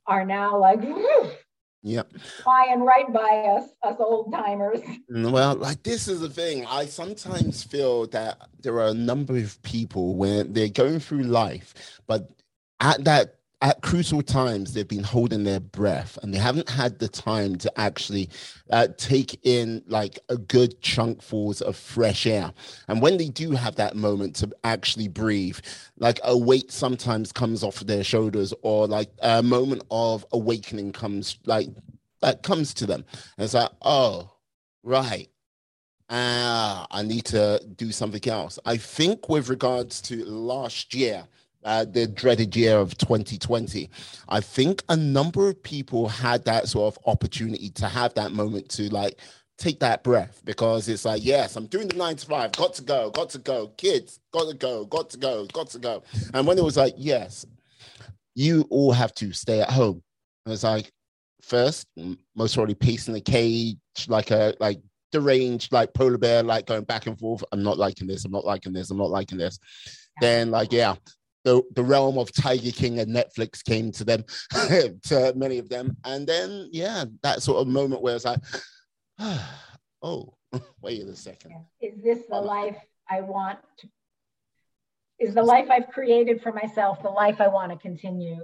are 0.07 0.25
now 0.25 0.57
like 0.59 0.81
Yep. 1.87 2.15
Flying 2.43 2.81
right 2.81 3.13
by 3.13 3.55
us, 3.57 3.71
us 3.85 3.97
old 4.01 4.33
timers. 4.33 4.81
Mm, 5.09 5.31
well, 5.31 5.55
like 5.55 5.85
this 5.85 6.09
is 6.09 6.21
the 6.21 6.29
thing. 6.29 6.67
I 6.67 6.87
sometimes 6.87 7.63
feel 7.63 8.09
that 8.09 8.49
there 8.61 8.75
are 8.81 8.89
a 8.89 8.95
number 8.95 9.37
of 9.37 9.63
people 9.63 10.17
when 10.17 10.53
they're 10.53 10.69
going 10.69 10.99
through 10.99 11.23
life, 11.23 12.01
but 12.09 12.29
at 12.81 13.05
that 13.05 13.36
at 13.63 13.81
crucial 13.81 14.21
times 14.21 14.75
they've 14.75 14.87
been 14.87 15.03
holding 15.03 15.45
their 15.45 15.61
breath 15.61 16.19
and 16.23 16.33
they 16.33 16.39
haven't 16.39 16.69
had 16.69 16.99
the 16.99 17.09
time 17.09 17.57
to 17.57 17.81
actually 17.81 18.29
uh, 18.71 18.87
take 18.99 19.39
in 19.45 19.83
like 19.87 20.19
a 20.29 20.37
good 20.37 20.81
chunkfuls 20.83 21.63
of 21.63 21.75
fresh 21.75 22.27
air. 22.27 22.53
And 22.89 23.01
when 23.01 23.17
they 23.17 23.29
do 23.29 23.53
have 23.53 23.77
that 23.77 23.97
moment 23.97 24.37
to 24.37 24.51
actually 24.65 25.09
breathe 25.09 25.59
like 25.99 26.21
a 26.23 26.37
weight 26.37 26.71
sometimes 26.71 27.33
comes 27.33 27.63
off 27.63 27.81
their 27.81 28.05
shoulders 28.05 28.53
or 28.61 28.87
like 28.87 29.11
a 29.23 29.43
moment 29.43 29.85
of 29.91 30.27
awakening 30.33 30.93
comes 30.93 31.39
like 31.47 31.69
that 32.21 32.43
comes 32.43 32.75
to 32.75 32.87
them. 32.87 33.05
And 33.39 33.45
it's 33.45 33.55
like 33.55 33.71
oh 33.83 34.31
right. 34.83 35.29
Ah 36.09 36.87
i 36.91 37.03
need 37.03 37.25
to 37.25 37.61
do 37.75 37.91
something 37.91 38.31
else. 38.31 38.59
I 38.67 38.77
think 38.77 39.31
with 39.31 39.49
regards 39.49 40.03
to 40.03 40.25
last 40.27 40.95
year 40.95 41.27
uh, 41.67 41.85
the 41.85 42.07
dreaded 42.07 42.57
year 42.57 42.79
of 42.79 42.97
2020. 42.97 43.91
I 44.29 44.41
think 44.41 44.83
a 44.89 44.97
number 44.97 45.49
of 45.49 45.63
people 45.63 46.09
had 46.09 46.45
that 46.45 46.69
sort 46.69 46.95
of 46.95 47.03
opportunity 47.07 47.71
to 47.71 47.89
have 47.89 48.15
that 48.15 48.33
moment 48.33 48.69
to 48.71 48.89
like 48.89 49.19
take 49.59 49.81
that 49.81 50.05
breath 50.05 50.41
because 50.45 50.89
it's 50.89 51.05
like, 51.05 51.25
yes, 51.25 51.57
I'm 51.57 51.67
doing 51.67 51.89
the 51.89 51.97
nine 51.97 52.17
to 52.17 52.27
five, 52.27 52.53
got 52.53 52.75
to 52.75 52.83
go, 52.83 53.11
got 53.11 53.31
to 53.31 53.39
go, 53.39 53.69
kids, 53.77 54.21
got 54.33 54.49
to 54.49 54.55
go, 54.57 54.85
got 54.85 55.11
to 55.11 55.19
go, 55.19 55.47
got 55.47 55.69
to 55.71 55.79
go. 55.79 56.05
And 56.33 56.47
when 56.47 56.57
it 56.57 56.65
was 56.65 56.77
like, 56.77 56.95
yes, 56.97 57.45
you 58.35 58.67
all 58.71 58.93
have 58.93 59.13
to 59.17 59.33
stay 59.33 59.61
at 59.61 59.71
home. 59.71 60.03
And 60.45 60.53
it's 60.53 60.63
like, 60.63 60.93
first, 61.43 61.87
most 62.37 62.57
already 62.57 62.75
pacing 62.75 63.15
the 63.15 63.21
cage 63.21 63.77
like 64.09 64.31
a 64.31 64.55
like 64.61 64.81
deranged 65.11 65.73
like 65.73 65.95
polar 65.95 66.19
bear, 66.19 66.43
like 66.43 66.67
going 66.67 66.85
back 66.85 67.07
and 67.07 67.19
forth. 67.19 67.43
I'm 67.51 67.63
not 67.63 67.79
liking 67.79 68.07
this. 68.07 68.25
I'm 68.25 68.33
not 68.33 68.45
liking 68.45 68.73
this. 68.73 68.91
I'm 68.91 68.99
not 68.99 69.11
liking 69.11 69.39
this. 69.39 69.59
Then 70.21 70.51
like 70.51 70.73
yeah, 70.73 70.95
the 71.47 71.63
the 71.75 71.83
realm 71.83 72.19
of 72.19 72.33
Tiger 72.33 72.73
King 72.73 72.99
and 72.99 73.15
Netflix 73.15 73.65
came 73.65 73.91
to 73.93 74.05
them, 74.05 74.25
to 75.05 75.33
many 75.35 75.59
of 75.59 75.69
them, 75.69 75.97
and 76.05 76.27
then 76.27 76.69
yeah, 76.73 77.05
that 77.23 77.43
sort 77.43 77.63
of 77.63 77.69
moment 77.69 78.03
where 78.03 78.17
it's 78.17 78.27
like, 78.27 78.41
oh, 80.03 80.35
wait 80.83 81.03
a 81.03 81.17
second. 81.17 81.53
Is 81.81 82.03
this 82.03 82.27
the 82.29 82.37
um, 82.37 82.45
life 82.45 82.77
I 83.09 83.23
want? 83.23 83.61
To, 83.79 83.89
is 85.19 85.35
the 85.35 85.43
life 85.43 85.69
I've 85.71 85.89
created 85.89 86.43
for 86.43 86.53
myself 86.53 87.03
the 87.03 87.09
life 87.09 87.41
I 87.41 87.49
want 87.49 87.73
to 87.73 87.79
continue? 87.79 88.43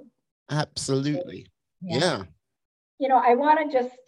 Absolutely. 0.51 1.47
yeah. 1.83 1.99
yeah 1.99 2.23
you 3.03 3.09
know, 3.09 3.21
I 3.23 3.35
want 3.35 3.59
to 3.59 3.77
just, 3.77 3.99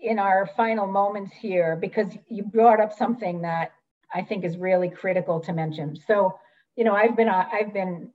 in 0.00 0.18
our 0.18 0.50
final 0.56 0.84
moments 0.84 1.32
here, 1.32 1.78
because 1.80 2.08
you 2.28 2.42
brought 2.42 2.80
up 2.80 2.92
something 2.92 3.42
that 3.42 3.70
I 4.12 4.22
think 4.22 4.44
is 4.44 4.56
really 4.56 4.90
critical 4.90 5.38
to 5.42 5.52
mention. 5.52 5.96
So, 6.08 6.40
you 6.76 6.84
know, 6.84 6.94
I've 6.94 7.16
been 7.16 7.28
I've 7.28 7.72
been 7.72 8.10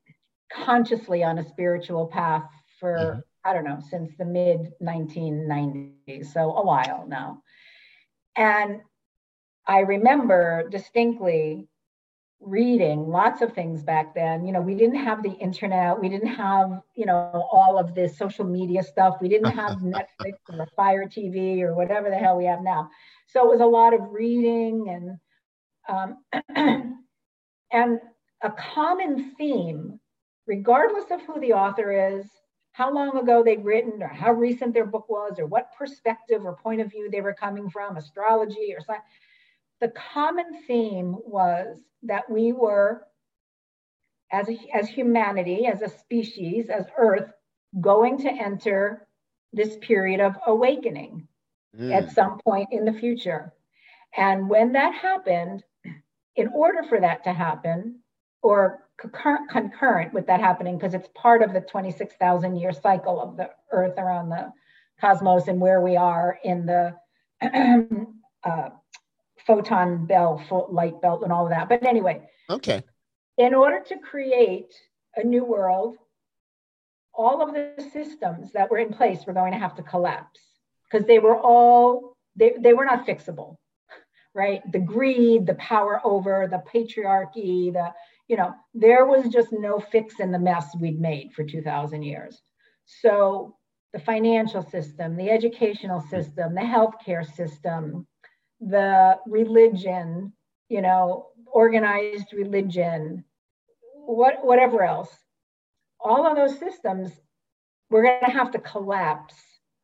consciously 0.51 1.23
on 1.23 1.37
a 1.37 1.47
spiritual 1.47 2.07
path 2.07 2.49
for 2.79 2.97
mm-hmm. 2.97 3.19
I 3.43 3.53
don't 3.53 3.63
know 3.63 3.79
since 3.89 4.11
the 4.17 4.25
mid 4.25 4.71
1990s, 4.81 6.33
so 6.33 6.55
a 6.55 6.65
while 6.65 7.05
now, 7.07 7.43
and 8.35 8.81
I 9.65 9.79
remember 9.79 10.67
distinctly 10.69 11.67
reading 12.39 13.07
lots 13.07 13.41
of 13.41 13.53
things 13.53 13.81
back 13.83 14.13
then. 14.13 14.45
You 14.45 14.53
know 14.53 14.61
we 14.61 14.75
didn't 14.75 15.03
have 15.03 15.23
the 15.23 15.33
internet 15.33 15.99
we 15.99 16.09
didn't 16.09 16.35
have 16.35 16.81
you 16.95 17.05
know 17.05 17.47
all 17.51 17.77
of 17.77 17.95
this 17.95 18.17
social 18.17 18.45
media 18.45 18.83
stuff 18.83 19.17
we 19.21 19.29
didn't 19.29 19.51
have 19.51 19.77
netflix 19.77 20.33
or 20.49 20.67
fire 20.75 21.05
tv 21.05 21.61
or 21.61 21.73
whatever 21.75 22.09
the 22.09 22.15
hell 22.15 22.37
we 22.37 22.45
have 22.45 22.61
now. 22.61 22.89
So 23.27 23.45
it 23.45 23.51
was 23.51 23.61
a 23.61 23.65
lot 23.65 23.93
of 23.93 24.01
reading 24.11 24.89
and 24.89 25.19
um, 25.89 26.17
and 27.71 27.99
a 28.43 28.51
common 28.51 29.35
theme 29.37 29.99
regardless 30.45 31.05
of 31.11 31.21
who 31.23 31.39
the 31.39 31.53
author 31.53 32.17
is 32.17 32.25
how 32.71 32.93
long 32.93 33.17
ago 33.17 33.43
they've 33.43 33.65
written 33.65 34.03
or 34.03 34.07
how 34.07 34.31
recent 34.31 34.73
their 34.73 34.85
book 34.85 35.09
was 35.09 35.39
or 35.39 35.47
what 35.47 35.71
perspective 35.77 36.45
or 36.45 36.55
point 36.55 36.79
of 36.79 36.91
view 36.91 37.09
they 37.11 37.21
were 37.21 37.33
coming 37.33 37.69
from 37.69 37.97
astrology 37.97 38.73
or 38.73 38.79
something 38.79 39.01
the 39.79 39.93
common 40.13 40.63
theme 40.65 41.15
was 41.23 41.77
that 42.03 42.29
we 42.29 42.51
were, 42.51 43.03
as, 44.31 44.49
a, 44.49 44.57
as 44.73 44.89
humanity, 44.89 45.67
as 45.67 45.81
a 45.81 45.89
species, 45.89 46.69
as 46.69 46.85
Earth, 46.97 47.31
going 47.79 48.17
to 48.19 48.29
enter 48.29 49.07
this 49.53 49.77
period 49.81 50.19
of 50.19 50.35
awakening 50.47 51.27
mm. 51.77 51.93
at 51.93 52.11
some 52.11 52.39
point 52.39 52.69
in 52.71 52.85
the 52.85 52.93
future. 52.93 53.53
And 54.15 54.49
when 54.49 54.73
that 54.73 54.93
happened, 54.95 55.63
in 56.35 56.47
order 56.49 56.83
for 56.83 56.99
that 56.99 57.23
to 57.25 57.33
happen, 57.33 57.99
or 58.41 58.83
concurrent, 58.97 60.13
with 60.13 60.27
that 60.27 60.39
happening, 60.39 60.77
because 60.77 60.93
it's 60.93 61.09
part 61.15 61.41
of 61.41 61.53
the 61.53 61.61
26,000 61.61 62.55
year 62.55 62.71
cycle 62.71 63.21
of 63.21 63.37
the 63.37 63.49
Earth 63.71 63.97
around 63.97 64.29
the 64.29 64.51
cosmos 64.99 65.47
and 65.47 65.61
where 65.61 65.81
we 65.81 65.95
are 65.95 66.39
in 66.43 66.65
the 66.65 66.95
uh, 68.43 68.69
photon 69.45 70.05
belt, 70.05 70.41
light 70.69 71.01
belt, 71.01 71.23
and 71.23 71.31
all 71.31 71.45
of 71.45 71.51
that. 71.51 71.69
But 71.69 71.85
anyway. 71.85 72.21
Okay. 72.49 72.83
In 73.37 73.53
order 73.53 73.81
to 73.87 73.97
create 73.99 74.73
a 75.15 75.23
new 75.23 75.45
world, 75.45 75.97
all 77.17 77.41
of 77.41 77.53
the 77.53 77.89
systems 77.91 78.51
that 78.53 78.69
were 78.69 78.77
in 78.77 78.93
place 78.93 79.25
were 79.25 79.33
going 79.33 79.51
to 79.51 79.59
have 79.59 79.75
to 79.75 79.83
collapse 79.83 80.39
because 80.89 81.05
they 81.07 81.19
were 81.19 81.37
all 81.37 82.15
they, 82.35 82.53
they 82.59 82.73
were 82.73 82.85
not 82.85 83.07
fixable 83.07 83.57
right 84.35 84.61
the 84.71 84.79
greed 84.79 85.47
the 85.47 85.55
power 85.55 85.99
over 86.03 86.47
the 86.49 86.61
patriarchy 86.71 87.73
the 87.73 87.91
you 88.27 88.37
know 88.37 88.53
there 88.73 89.05
was 89.05 89.31
just 89.31 89.49
no 89.51 89.79
fix 89.79 90.19
in 90.19 90.31
the 90.31 90.39
mess 90.39 90.75
we'd 90.79 90.99
made 90.99 91.31
for 91.33 91.43
2000 91.43 92.03
years. 92.03 92.41
So 92.85 93.55
the 93.93 93.99
financial 93.99 94.63
system 94.63 95.15
the 95.15 95.29
educational 95.29 96.01
system 96.01 96.55
the 96.55 96.61
healthcare 96.61 97.25
system 97.35 98.05
the 98.59 99.17
religion, 99.27 100.33
you 100.69 100.81
know, 100.81 101.27
organized 101.47 102.33
religion, 102.33 103.23
what, 103.93 104.43
whatever 104.43 104.83
else, 104.83 105.09
all 105.99 106.25
of 106.25 106.35
those 106.35 106.57
systems, 106.59 107.11
we're 107.89 108.03
going 108.03 108.19
to 108.25 108.31
have 108.31 108.51
to 108.51 108.59
collapse 108.59 109.35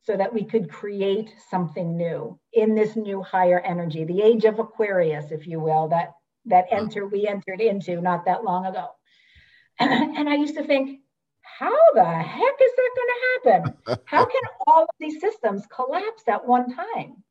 so 0.04 0.18
that 0.18 0.34
we 0.34 0.44
could 0.44 0.70
create 0.70 1.34
something 1.50 1.96
new 1.96 2.38
in 2.54 2.76
this 2.76 2.96
new 2.96 3.22
higher 3.22 3.60
energy, 3.62 4.04
the 4.04 4.22
age 4.22 4.44
of 4.44 4.60
Aquarius, 4.60 5.32
if 5.32 5.48
you 5.48 5.60
will, 5.60 5.88
that 5.88 6.14
that 6.46 6.66
enter 6.72 7.06
we 7.08 7.28
entered 7.28 7.62
into 7.62 8.02
not 8.02 8.26
that 8.26 8.44
long 8.44 8.66
ago. 8.66 8.90
and 9.80 10.30
I 10.30 10.36
used 10.36 10.56
to 10.56 10.64
think, 10.64 11.00
how 11.42 11.78
the 11.94 12.06
heck 12.06 12.56
is 12.62 12.72
that 12.78 12.90
going 12.96 13.08
to 13.08 13.62
happen? 13.86 13.98
How 14.06 14.26
can 14.26 14.42
all 14.66 14.84
of 14.84 14.90
these 15.00 15.20
systems 15.20 15.66
collapse 15.68 16.24
at 16.28 16.48
one 16.48 16.74
time? 16.74 17.24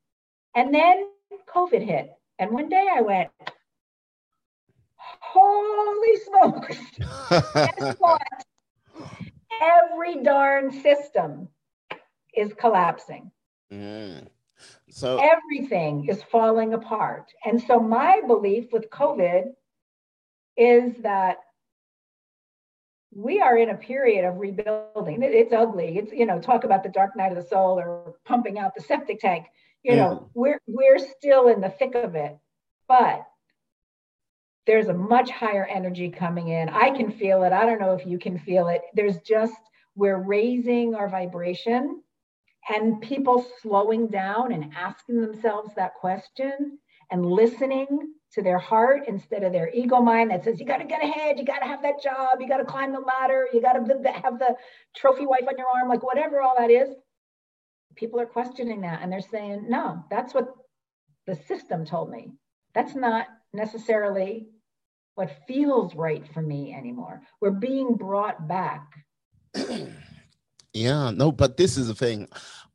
And 0.55 0.73
then 0.73 1.09
COVID 1.53 1.83
hit. 1.83 2.09
And 2.39 2.51
one 2.51 2.69
day 2.69 2.87
I 2.95 3.01
went, 3.01 3.29
holy 4.97 6.17
smokes. 6.17 6.77
Guess 7.53 7.95
what? 7.99 8.21
Every 9.61 10.23
darn 10.23 10.71
system 10.81 11.47
is 12.35 12.53
collapsing. 12.53 13.31
Mm. 13.71 14.27
So 14.89 15.19
everything 15.19 16.07
is 16.07 16.21
falling 16.23 16.73
apart. 16.73 17.31
And 17.45 17.61
so 17.61 17.79
my 17.79 18.21
belief 18.27 18.71
with 18.71 18.89
COVID 18.89 19.45
is 20.57 20.93
that 21.01 21.37
we 23.15 23.41
are 23.41 23.57
in 23.57 23.69
a 23.69 23.75
period 23.75 24.25
of 24.25 24.37
rebuilding. 24.37 25.21
it's 25.21 25.53
ugly. 25.53 25.97
It's, 25.97 26.11
you 26.11 26.25
know, 26.25 26.39
talk 26.39 26.63
about 26.63 26.83
the 26.83 26.89
dark 26.89 27.15
night 27.15 27.31
of 27.31 27.37
the 27.37 27.47
soul 27.47 27.79
or 27.79 28.15
pumping 28.25 28.57
out 28.57 28.73
the 28.75 28.81
septic 28.81 29.19
tank. 29.19 29.47
You 29.83 29.97
know 29.97 30.29
we're 30.33 30.61
we're 30.65 30.97
still 30.97 31.49
in 31.49 31.59
the 31.59 31.69
thick 31.69 31.93
of 31.95 32.15
it. 32.15 32.37
But 32.87 33.25
there's 34.65 34.87
a 34.87 34.93
much 34.93 35.29
higher 35.29 35.65
energy 35.65 36.09
coming 36.09 36.47
in. 36.49 36.69
I 36.69 36.91
can 36.91 37.11
feel 37.11 37.43
it. 37.43 37.51
I 37.51 37.65
don't 37.65 37.81
know 37.81 37.93
if 37.93 38.05
you 38.05 38.17
can 38.17 38.39
feel 38.39 38.69
it. 38.69 38.81
There's 38.93 39.17
just 39.19 39.59
we're 39.95 40.17
raising 40.17 40.95
our 40.95 41.09
vibration 41.09 42.01
and 42.69 43.01
people 43.01 43.45
slowing 43.61 44.07
down 44.07 44.51
and 44.51 44.71
asking 44.75 45.21
themselves 45.21 45.73
that 45.75 45.93
question 45.95 46.77
and 47.11 47.25
listening 47.25 47.87
to 48.31 48.41
their 48.41 48.57
heart 48.57 49.03
instead 49.07 49.43
of 49.43 49.51
their 49.51 49.69
ego 49.73 50.01
mind 50.01 50.31
that 50.31 50.43
says 50.43 50.59
you 50.59 50.65
got 50.65 50.77
to 50.77 50.85
get 50.85 51.03
ahead 51.03 51.37
you 51.37 51.45
got 51.45 51.59
to 51.59 51.67
have 51.67 51.81
that 51.83 52.01
job 52.01 52.39
you 52.39 52.47
got 52.47 52.57
to 52.57 52.65
climb 52.65 52.91
the 52.91 52.99
ladder 52.99 53.47
you 53.53 53.61
got 53.61 53.73
to 53.73 54.11
have 54.11 54.39
the 54.39 54.55
trophy 54.95 55.25
wife 55.25 55.43
on 55.47 55.57
your 55.57 55.67
arm 55.67 55.87
like 55.89 56.03
whatever 56.03 56.41
all 56.41 56.55
that 56.57 56.71
is 56.71 56.89
people 57.95 58.19
are 58.19 58.25
questioning 58.25 58.81
that 58.81 59.01
and 59.01 59.11
they're 59.11 59.21
saying, 59.21 59.65
no, 59.69 60.03
that's 60.09 60.33
what 60.33 60.53
the 61.27 61.35
system 61.35 61.85
told 61.85 62.09
me. 62.09 62.31
That's 62.73 62.95
not 62.95 63.27
necessarily 63.53 64.47
what 65.15 65.31
feels 65.47 65.95
right 65.95 66.27
for 66.33 66.41
me 66.41 66.73
anymore. 66.73 67.21
We're 67.39 67.51
being 67.51 67.95
brought 67.95 68.47
back. 68.47 68.87
yeah, 70.73 71.11
no, 71.11 71.31
but 71.31 71.57
this 71.57 71.77
is 71.77 71.87
the 71.87 71.95
thing. 71.95 72.27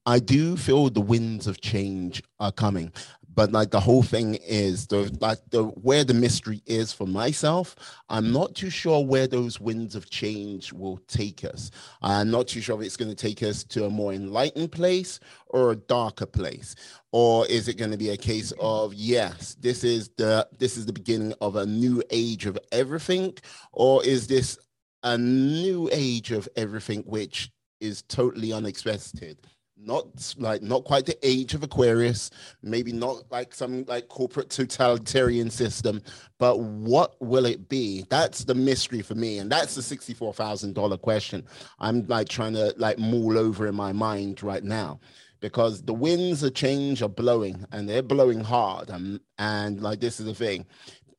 I 0.07 0.19
do 0.21 0.57
feel 0.57 0.89
the 0.89 1.01
winds 1.01 1.47
of 1.47 1.61
change 1.61 2.23
are 2.41 2.53
coming 2.53 2.93
but 3.39 3.53
like 3.53 3.71
the 3.71 3.79
whole 3.79 4.03
thing 4.03 4.35
is 4.45 4.89
the 4.89 5.17
like 5.21 5.39
the 5.51 5.63
where 5.63 6.03
the 6.03 6.13
mystery 6.13 6.61
is 6.67 6.93
for 6.93 7.07
myself 7.07 7.77
i'm 8.09 8.33
not 8.33 8.53
too 8.53 8.69
sure 8.69 9.05
where 9.05 9.29
those 9.29 9.61
winds 9.61 9.95
of 9.95 10.11
change 10.11 10.73
will 10.73 10.99
take 11.07 11.45
us 11.45 11.71
i'm 12.03 12.33
not 12.33 12.49
too 12.49 12.61
sure 12.61 12.81
if 12.81 12.85
it's 12.85 12.97
going 12.97 13.09
to 13.09 13.15
take 13.15 13.41
us 13.45 13.63
to 13.63 13.85
a 13.85 13.91
more 13.91 14.13
enlightened 14.13 14.73
place 14.73 15.21
or 15.47 15.71
a 15.71 15.77
darker 15.77 16.27
place 16.27 16.75
or 17.13 17.47
is 17.47 17.69
it 17.69 17.79
going 17.79 17.93
to 17.93 17.97
be 17.97 18.11
a 18.11 18.17
case 18.17 18.53
of 18.59 18.93
yes 18.93 19.55
this 19.61 19.85
is 19.85 20.11
the 20.17 20.45
this 20.59 20.77
is 20.77 20.85
the 20.85 20.93
beginning 20.93 21.33
of 21.41 21.55
a 21.55 21.65
new 21.65 22.03
age 22.11 22.45
of 22.45 22.59
everything 22.73 23.33
or 23.73 24.05
is 24.05 24.27
this 24.27 24.59
a 25.05 25.17
new 25.17 25.89
age 25.93 26.33
of 26.33 26.49
everything 26.57 27.03
which 27.03 27.53
is 27.81 28.03
totally 28.03 28.53
unexpected 28.53 29.39
not 29.81 30.35
like 30.39 30.61
not 30.61 30.83
quite 30.83 31.07
the 31.07 31.17
age 31.23 31.55
of 31.55 31.63
aquarius 31.63 32.31
maybe 32.63 32.93
not 32.93 33.23
like 33.31 33.55
some 33.55 33.85
like 33.85 34.09
corporate 34.09 34.51
totalitarian 34.51 35.49
system 35.49 36.03
but 36.39 36.59
what 36.59 37.15
will 37.21 37.47
it 37.47 37.69
be 37.69 38.05
that's 38.09 38.43
the 38.45 38.55
mystery 38.55 39.03
for 39.03 39.15
me 39.15 39.39
and 39.39 39.53
that's 39.53 39.77
the 39.77 39.81
$64000 39.81 41.01
question 41.01 41.45
i'm 41.79 42.05
like 42.09 42.29
trying 42.29 42.55
to 42.55 42.75
like 42.77 42.99
mull 42.99 43.39
over 43.39 43.69
in 43.69 43.75
my 43.75 43.93
mind 43.93 44.43
right 44.43 44.65
now 44.65 44.99
because 45.41 45.83
the 45.83 45.95
winds 45.95 46.43
of 46.43 46.55
change 46.55 47.03
are 47.03 47.09
blowing 47.09 47.65
and 47.73 47.89
they're 47.89 48.03
blowing 48.03 48.41
hard. 48.41 48.91
And, 48.91 49.21
and 49.39 49.81
like 49.81 50.01
this 50.01 50.21
is 50.21 50.27
the 50.27 50.35
thing. 50.35 50.67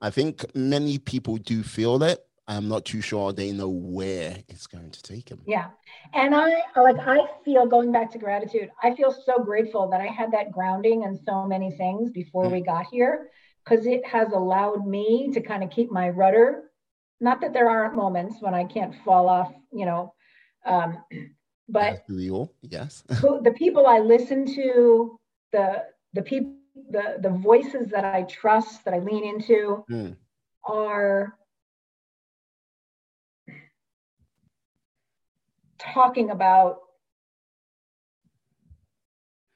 I 0.01 0.09
think 0.09 0.45
many 0.55 0.97
people 0.97 1.37
do 1.37 1.63
feel 1.63 2.01
it. 2.03 2.25
I'm 2.49 2.67
not 2.67 2.83
too 2.83 2.99
sure 2.99 3.31
they 3.31 3.51
know 3.51 3.69
where 3.69 4.35
it's 4.49 4.65
going 4.65 4.89
to 4.89 5.03
take 5.03 5.29
them. 5.29 5.39
Yeah. 5.45 5.67
And 6.13 6.33
I 6.33 6.63
like 6.75 6.97
I 6.97 7.19
feel 7.45 7.67
going 7.67 7.91
back 7.91 8.11
to 8.13 8.17
gratitude, 8.17 8.71
I 8.81 8.95
feel 8.95 9.11
so 9.11 9.43
grateful 9.43 9.87
that 9.91 10.01
I 10.01 10.07
had 10.07 10.31
that 10.31 10.51
grounding 10.51 11.05
and 11.05 11.17
so 11.25 11.45
many 11.45 11.69
things 11.69 12.09
before 12.09 12.45
mm. 12.45 12.53
we 12.53 12.61
got 12.61 12.87
here 12.91 13.29
because 13.63 13.85
it 13.85 14.03
has 14.03 14.31
allowed 14.31 14.87
me 14.87 15.29
to 15.31 15.41
kind 15.41 15.63
of 15.63 15.69
keep 15.69 15.91
my 15.91 16.09
rudder. 16.09 16.63
Not 17.21 17.39
that 17.41 17.53
there 17.53 17.69
aren't 17.69 17.95
moments 17.95 18.37
when 18.39 18.55
I 18.55 18.63
can't 18.63 18.95
fall 19.05 19.29
off, 19.29 19.53
you 19.71 19.85
know, 19.85 20.15
um, 20.65 20.97
but 21.69 22.03
real, 22.09 22.51
yes. 22.63 23.03
the 23.09 23.53
people 23.55 23.85
I 23.85 23.99
listen 23.99 24.51
to, 24.55 25.19
the 25.51 25.83
the 26.13 26.23
people, 26.23 26.55
the 26.89 27.17
the 27.21 27.29
voices 27.29 27.89
that 27.91 28.05
I 28.05 28.23
trust, 28.23 28.85
that 28.85 28.95
I 28.95 28.99
lean 28.99 29.23
into, 29.23 29.85
mm. 29.87 30.15
are 30.63 31.35
talking 35.93 36.29
about 36.31 36.79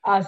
us. 0.03 0.27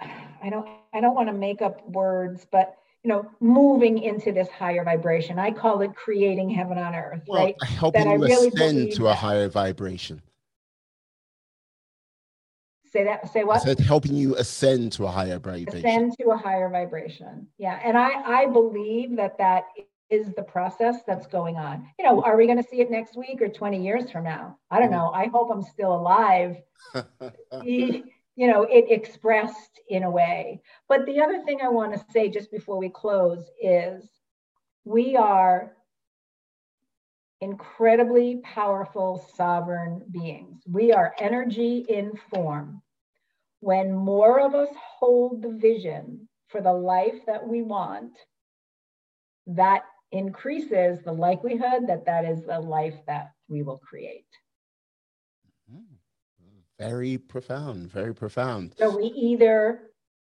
I 0.00 0.50
don't 0.50 0.68
I 0.94 1.00
don't 1.00 1.14
want 1.14 1.28
to 1.28 1.34
make 1.34 1.62
up 1.62 1.88
words, 1.88 2.46
but 2.50 2.76
you 3.02 3.10
know, 3.10 3.30
moving 3.40 4.02
into 4.02 4.32
this 4.32 4.48
higher 4.48 4.84
vibration. 4.84 5.38
I 5.38 5.52
call 5.52 5.80
it 5.82 5.94
creating 5.94 6.50
heaven 6.50 6.76
on 6.76 6.94
earth, 6.94 7.22
well, 7.28 7.44
right? 7.44 7.62
Helping 7.62 8.04
that 8.04 8.12
you 8.12 8.20
really 8.20 8.48
ascend 8.48 8.92
to 8.92 9.06
a 9.06 9.14
higher 9.14 9.48
vibration. 9.48 10.20
Say 12.92 13.04
that. 13.04 13.32
Say 13.32 13.44
what? 13.44 13.60
I 13.60 13.64
said 13.64 13.78
helping 13.80 14.14
you 14.14 14.36
ascend 14.36 14.92
to 14.92 15.06
a 15.06 15.10
higher 15.10 15.38
vibration. 15.38 15.78
Ascend 15.78 16.14
to 16.20 16.30
a 16.30 16.36
higher 16.36 16.68
vibration. 16.68 17.46
Yeah, 17.58 17.80
and 17.84 17.96
I 17.96 18.42
I 18.42 18.46
believe 18.46 19.16
that 19.16 19.38
that 19.38 19.64
is 20.10 20.32
the 20.34 20.42
process 20.42 20.96
that's 21.06 21.26
going 21.26 21.56
on. 21.56 21.86
You 21.98 22.04
know, 22.04 22.22
are 22.22 22.36
we 22.36 22.46
going 22.46 22.62
to 22.62 22.68
see 22.68 22.80
it 22.80 22.90
next 22.90 23.16
week 23.16 23.42
or 23.42 23.48
20 23.48 23.82
years 23.82 24.10
from 24.10 24.24
now? 24.24 24.58
I 24.70 24.78
don't 24.78 24.88
hmm. 24.88 24.94
know. 24.94 25.10
I 25.10 25.26
hope 25.26 25.50
I'm 25.50 25.62
still 25.62 25.94
alive. 25.94 26.56
you 27.62 28.46
know, 28.46 28.62
it 28.64 28.84
expressed 28.90 29.80
in 29.88 30.04
a 30.04 30.10
way. 30.10 30.60
But 30.88 31.06
the 31.06 31.20
other 31.20 31.42
thing 31.44 31.58
I 31.62 31.68
want 31.68 31.94
to 31.94 32.04
say 32.12 32.28
just 32.28 32.50
before 32.50 32.78
we 32.78 32.88
close 32.88 33.44
is 33.60 34.08
we 34.84 35.16
are 35.16 35.72
incredibly 37.40 38.40
powerful 38.44 39.26
sovereign 39.34 40.02
beings. 40.10 40.62
We 40.70 40.92
are 40.92 41.14
energy 41.18 41.84
in 41.88 42.12
form. 42.30 42.82
When 43.60 43.92
more 43.92 44.40
of 44.40 44.54
us 44.54 44.68
hold 44.98 45.42
the 45.42 45.50
vision 45.50 46.28
for 46.48 46.60
the 46.60 46.72
life 46.72 47.26
that 47.26 47.46
we 47.46 47.62
want, 47.62 48.12
that 49.48 49.82
increases 50.12 51.02
the 51.02 51.12
likelihood 51.12 51.86
that 51.88 52.06
that 52.06 52.24
is 52.24 52.44
the 52.44 52.60
life 52.60 52.94
that 53.06 53.32
we 53.48 53.62
will 53.62 53.78
create. 53.78 54.26
Very 56.78 57.16
profound, 57.16 57.90
very 57.90 58.14
profound. 58.14 58.74
So 58.76 58.94
we 58.94 59.06
either, 59.06 59.80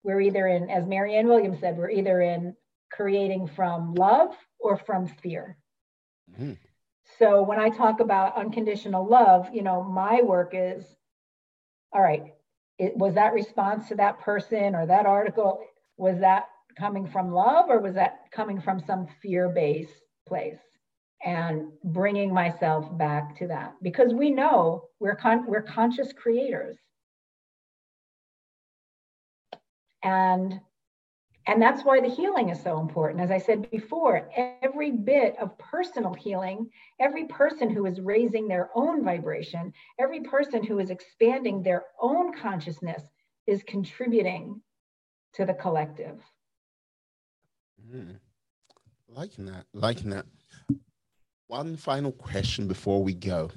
we're 0.02 0.20
either 0.20 0.46
in, 0.46 0.68
as 0.68 0.86
Marianne 0.86 1.28
Williams 1.28 1.60
said, 1.60 1.78
we're 1.78 1.90
either 1.90 2.20
in 2.20 2.54
creating 2.92 3.46
from 3.48 3.94
love 3.94 4.36
or 4.58 4.76
from 4.76 5.06
fear. 5.06 5.56
Mm-hmm. 6.30 6.52
So 7.18 7.42
when 7.42 7.58
I 7.58 7.70
talk 7.70 8.00
about 8.00 8.36
unconditional 8.36 9.06
love, 9.06 9.48
you 9.54 9.62
know, 9.62 9.82
my 9.82 10.20
work 10.22 10.50
is, 10.52 10.84
all 11.92 12.02
right, 12.02 12.34
it, 12.78 12.94
was 12.96 13.14
that 13.14 13.32
response 13.32 13.88
to 13.88 13.94
that 13.94 14.20
person 14.20 14.74
or 14.74 14.84
that 14.84 15.06
article, 15.06 15.60
was 15.96 16.20
that 16.20 16.48
coming 16.78 17.06
from 17.06 17.32
love 17.32 17.66
or 17.68 17.80
was 17.80 17.94
that 17.94 18.30
coming 18.32 18.60
from 18.60 18.80
some 18.80 19.06
fear-based 19.22 20.02
place? 20.26 20.58
and 21.24 21.72
bringing 21.82 22.32
myself 22.32 22.96
back 22.96 23.36
to 23.38 23.46
that. 23.48 23.74
Because 23.82 24.12
we 24.12 24.30
know 24.30 24.84
we're 25.00 25.14
con- 25.14 25.46
we're 25.46 25.62
conscious 25.62 26.12
creators. 26.12 26.76
And 30.02 30.60
and 31.48 31.62
that's 31.62 31.84
why 31.84 32.00
the 32.00 32.08
healing 32.08 32.48
is 32.48 32.60
so 32.60 32.78
important. 32.78 33.20
As 33.20 33.30
i 33.30 33.38
said 33.38 33.68
before 33.70 34.28
every 34.62 34.90
bit 34.90 35.36
of 35.40 35.56
personal 35.58 36.12
healing 36.14 36.68
every 37.00 37.24
person 37.24 37.70
who 37.70 37.86
is 37.86 38.00
raising 38.00 38.46
their 38.46 38.68
own 38.74 39.02
vibration 39.04 39.72
every 39.98 40.20
person 40.20 40.62
who 40.62 40.78
is 40.78 40.90
expanding 40.90 41.62
their 41.62 41.84
own 42.00 42.32
consciousness 42.32 43.02
is 43.46 43.62
contributing 43.64 44.60
to 45.34 45.44
the 45.44 45.54
collective 45.54 46.20
mm. 47.94 48.18
liking 49.08 49.46
that 49.46 49.66
liking 49.72 50.10
that 50.10 50.26
one 51.48 51.76
final 51.76 52.12
question 52.12 52.66
before 52.66 53.02
we 53.02 53.14
go. 53.14 53.50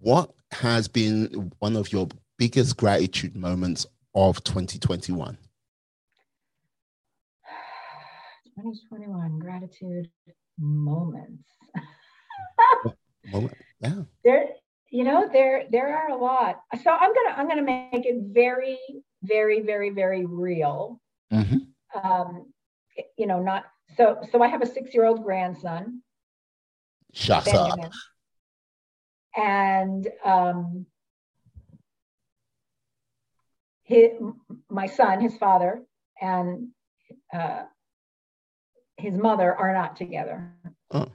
What 0.00 0.32
has 0.52 0.88
been 0.88 1.52
one 1.58 1.76
of 1.76 1.92
your 1.92 2.08
biggest 2.38 2.76
gratitude 2.76 3.36
moments 3.36 3.86
of 4.14 4.42
2021? 4.44 5.36
2021 8.56 9.38
gratitude 9.38 10.10
moments. 10.58 11.44
Moment, 13.32 13.54
yeah. 13.80 14.02
There, 14.24 14.48
you 14.90 15.04
know, 15.04 15.28
there 15.32 15.64
there 15.70 15.96
are 15.96 16.10
a 16.10 16.16
lot. 16.16 16.60
So 16.82 16.90
I'm 16.90 17.12
gonna 17.14 17.36
I'm 17.36 17.48
gonna 17.48 17.62
make 17.62 18.04
it 18.04 18.16
very, 18.32 18.78
very, 19.22 19.60
very, 19.60 19.90
very 19.90 20.26
real. 20.26 21.00
Mm-hmm. 21.32 21.58
Um, 22.04 22.52
you 23.16 23.26
know, 23.26 23.40
not 23.40 23.64
so. 23.96 24.18
So 24.30 24.42
I 24.42 24.48
have 24.48 24.62
a 24.62 24.66
six 24.66 24.94
year 24.94 25.04
old 25.04 25.22
grandson 25.24 26.02
Shut 27.12 27.44
Benjamin. 27.44 27.86
up. 27.86 27.92
And 29.36 30.08
um, 30.24 30.86
his, 33.84 34.10
my 34.70 34.86
son, 34.86 35.20
his 35.20 35.36
father, 35.36 35.82
and 36.20 36.68
uh, 37.32 37.62
his 38.96 39.14
mother 39.14 39.54
are 39.54 39.72
not 39.72 39.96
together 39.96 40.52
oh. 40.90 41.08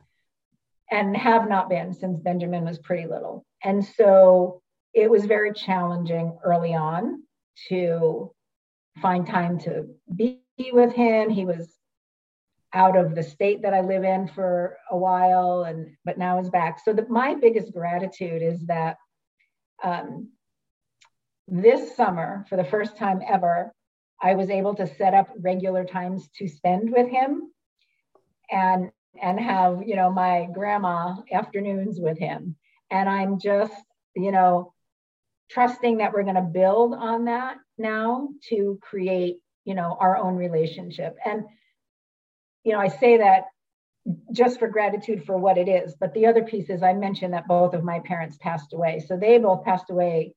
and 0.91 1.15
have 1.15 1.47
not 1.47 1.69
been 1.69 1.93
since 1.93 2.19
Benjamin 2.19 2.65
was 2.65 2.80
pretty 2.80 3.07
little. 3.07 3.45
And 3.63 3.84
so 3.84 4.61
it 4.93 5.09
was 5.09 5.25
very 5.25 5.53
challenging 5.53 6.38
early 6.43 6.73
on 6.73 7.23
to 7.69 8.32
find 9.01 9.25
time 9.25 9.59
to 9.59 9.88
be 10.15 10.41
with 10.71 10.93
him. 10.93 11.29
He 11.29 11.45
was 11.45 11.73
out 12.73 12.97
of 12.97 13.15
the 13.15 13.23
state 13.23 13.61
that 13.61 13.73
I 13.73 13.81
live 13.81 14.03
in 14.03 14.27
for 14.27 14.77
a 14.91 14.97
while, 14.97 15.63
and 15.63 15.95
but 16.03 16.17
now 16.17 16.39
is 16.39 16.49
back. 16.49 16.79
So 16.83 16.93
the, 16.93 17.07
my 17.07 17.35
biggest 17.35 17.73
gratitude 17.73 18.41
is 18.41 18.65
that 18.65 18.97
um, 19.83 20.29
this 21.47 21.95
summer, 21.95 22.45
for 22.49 22.57
the 22.57 22.63
first 22.63 22.97
time 22.97 23.21
ever, 23.27 23.71
I 24.21 24.35
was 24.35 24.49
able 24.49 24.75
to 24.75 24.87
set 24.87 25.13
up 25.13 25.29
regular 25.39 25.85
times 25.85 26.29
to 26.37 26.47
spend 26.47 26.91
with 26.91 27.07
him, 27.07 27.51
and 28.51 28.91
and 29.21 29.39
have 29.39 29.83
you 29.85 29.95
know 29.95 30.11
my 30.11 30.47
grandma 30.53 31.15
afternoons 31.31 31.99
with 31.99 32.17
him. 32.17 32.55
And 32.91 33.07
I'm 33.07 33.39
just 33.39 33.73
you 34.15 34.31
know 34.31 34.73
trusting 35.49 35.97
that 35.97 36.11
we're 36.13 36.23
going 36.23 36.35
to 36.35 36.41
build 36.41 36.93
on 36.93 37.25
that 37.25 37.57
now 37.77 38.29
to 38.49 38.77
create 38.81 39.37
you 39.68 39.76
know 39.76 39.97
our 39.99 40.18
own 40.18 40.36
relationship 40.36 41.15
and 41.24 41.45
you 42.68 42.74
know, 42.74 42.80
I 42.80 42.89
say 42.89 43.15
that 43.15 43.45
just 44.34 44.59
for 44.59 44.68
gratitude 44.68 45.24
for 45.26 45.38
what 45.38 45.57
it 45.57 45.70
is. 45.70 45.95
But 45.97 46.13
the 46.13 46.26
other 46.26 46.43
piece 46.43 46.70
is 46.70 46.84
I 46.84 46.91
mentioned 46.91 47.34
that 47.34 47.47
both 47.47 47.74
of 47.74 47.82
my 47.82 47.99
parents 47.99 48.38
passed 48.41 48.74
away. 48.74 48.99
So 48.99 49.15
they 49.15 49.38
both 49.38 49.63
passed 49.63 49.89
away. 49.89 50.36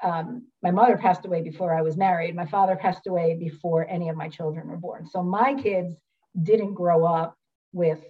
Um, 0.00 0.46
my 0.62 0.70
mother 0.70 0.96
passed 0.96 1.26
away 1.26 1.42
before 1.42 1.74
I 1.76 1.82
was 1.82 1.96
married. 1.96 2.36
My 2.36 2.46
father 2.46 2.76
passed 2.76 3.08
away 3.08 3.36
before 3.36 3.84
any 3.88 4.08
of 4.10 4.16
my 4.16 4.28
children 4.28 4.68
were 4.68 4.76
born. 4.76 5.08
So 5.08 5.24
my 5.24 5.54
kids 5.54 5.92
didn't 6.40 6.74
grow 6.74 7.04
up 7.04 7.36
with 7.72 8.00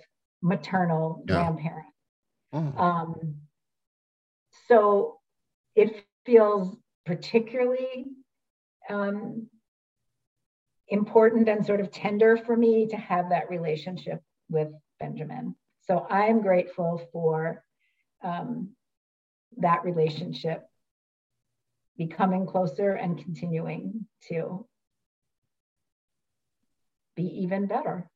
maternal 0.42 1.24
yeah. 1.26 1.34
grandparents. 1.34 1.96
Mm. 2.54 2.78
Um, 2.78 3.34
so 4.68 5.18
it 5.74 6.04
feels 6.26 6.76
particularly 7.06 8.04
um, 8.90 9.48
important 10.92 11.48
and 11.48 11.64
sort 11.64 11.80
of 11.80 11.90
tender 11.90 12.36
for 12.36 12.56
me 12.56 12.86
to 12.86 12.96
have 12.96 13.30
that 13.30 13.50
relationship 13.50 14.20
with 14.48 14.68
Benjamin. 15.00 15.56
So 15.80 16.06
I'm 16.08 16.42
grateful 16.42 17.02
for 17.12 17.64
um, 18.22 18.70
that 19.56 19.84
relationship 19.84 20.64
becoming 21.96 22.46
closer 22.46 22.92
and 22.92 23.18
continuing 23.18 24.06
to 24.28 24.66
be 27.16 27.24
even 27.42 27.66
better. 27.66 28.08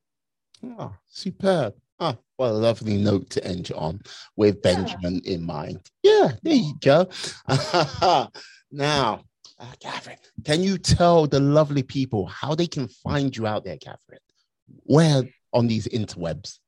Oh, 0.79 0.95
superb. 1.09 1.74
Oh, 1.99 2.16
what 2.37 2.51
a 2.51 2.53
lovely 2.53 2.99
note 2.99 3.31
to 3.31 3.45
end 3.45 3.72
on 3.74 4.03
with 4.37 4.61
Benjamin 4.62 5.22
yeah. 5.24 5.33
in 5.33 5.43
mind. 5.43 5.81
Yeah, 6.03 6.33
there 6.43 6.55
you 6.55 6.74
go. 6.81 7.09
Now, 8.72 9.22
uh, 9.59 9.73
Catherine, 9.81 10.19
can 10.45 10.63
you 10.63 10.77
tell 10.79 11.27
the 11.27 11.41
lovely 11.41 11.83
people 11.83 12.27
how 12.27 12.55
they 12.55 12.67
can 12.67 12.89
find 12.89 13.35
you 13.37 13.47
out 13.47 13.65
there, 13.65 13.79
Catherine? 13.79 14.21
Where 14.85 15.25
on 15.53 15.67
these 15.67 15.87
interwebs? 15.89 16.59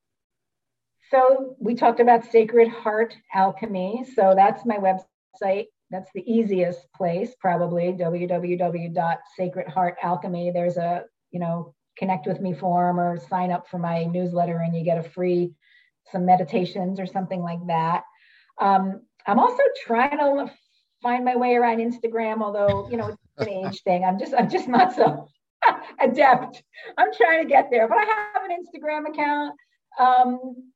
So 1.11 1.57
we 1.59 1.75
talked 1.75 2.01
about 2.01 2.31
Sacred 2.31 2.69
Heart 2.69 3.17
Alchemy. 3.35 4.05
So 4.15 4.35
that's 4.37 4.67
my 4.67 4.77
website. 4.77 5.69
That's 5.91 6.11
the 6.15 6.31
easiest 6.31 6.93
place, 6.93 7.35
probably 7.41 7.95
www.sacredheartalchemy. 7.95 10.53
There's 10.53 10.77
a, 10.77 11.05
you 11.31 11.41
know, 11.41 11.75
connect 11.97 12.27
with 12.27 12.41
me 12.41 12.53
form 12.53 13.01
or 13.01 13.17
sign 13.17 13.51
up 13.51 13.67
for 13.69 13.79
my 13.79 14.05
newsletter 14.05 14.59
and 14.59 14.77
you 14.77 14.85
get 14.85 14.99
a 14.99 15.03
free 15.03 15.55
some 16.11 16.25
meditations 16.25 17.01
or 17.01 17.07
something 17.07 17.43
like 17.43 17.67
that. 17.67 18.05
Um, 18.61 19.03
I'm 19.27 19.39
also 19.39 19.63
trying 19.85 20.19
to 20.19 20.51
find 21.03 21.25
my 21.25 21.37
way 21.37 21.55
around 21.55 21.79
Instagram, 21.79 22.43
although 22.43 22.89
you 22.91 22.97
know 22.97 23.09
it's 23.09 23.47
an 23.47 23.49
age 23.49 23.83
thing. 23.83 24.05
I'm 24.05 24.19
just 24.19 24.35
I'm 24.35 24.51
just 24.51 24.69
not 24.69 24.95
so 24.95 25.29
adept. 26.01 26.63
I'm 26.97 27.13
trying 27.13 27.43
to 27.43 27.49
get 27.49 27.69
there, 27.71 27.89
but 27.89 27.99
I 27.99 28.05
have 28.05 28.43
an 28.49 28.57
Instagram 28.57 29.09
account. 29.09 29.55
Um, 29.99 30.71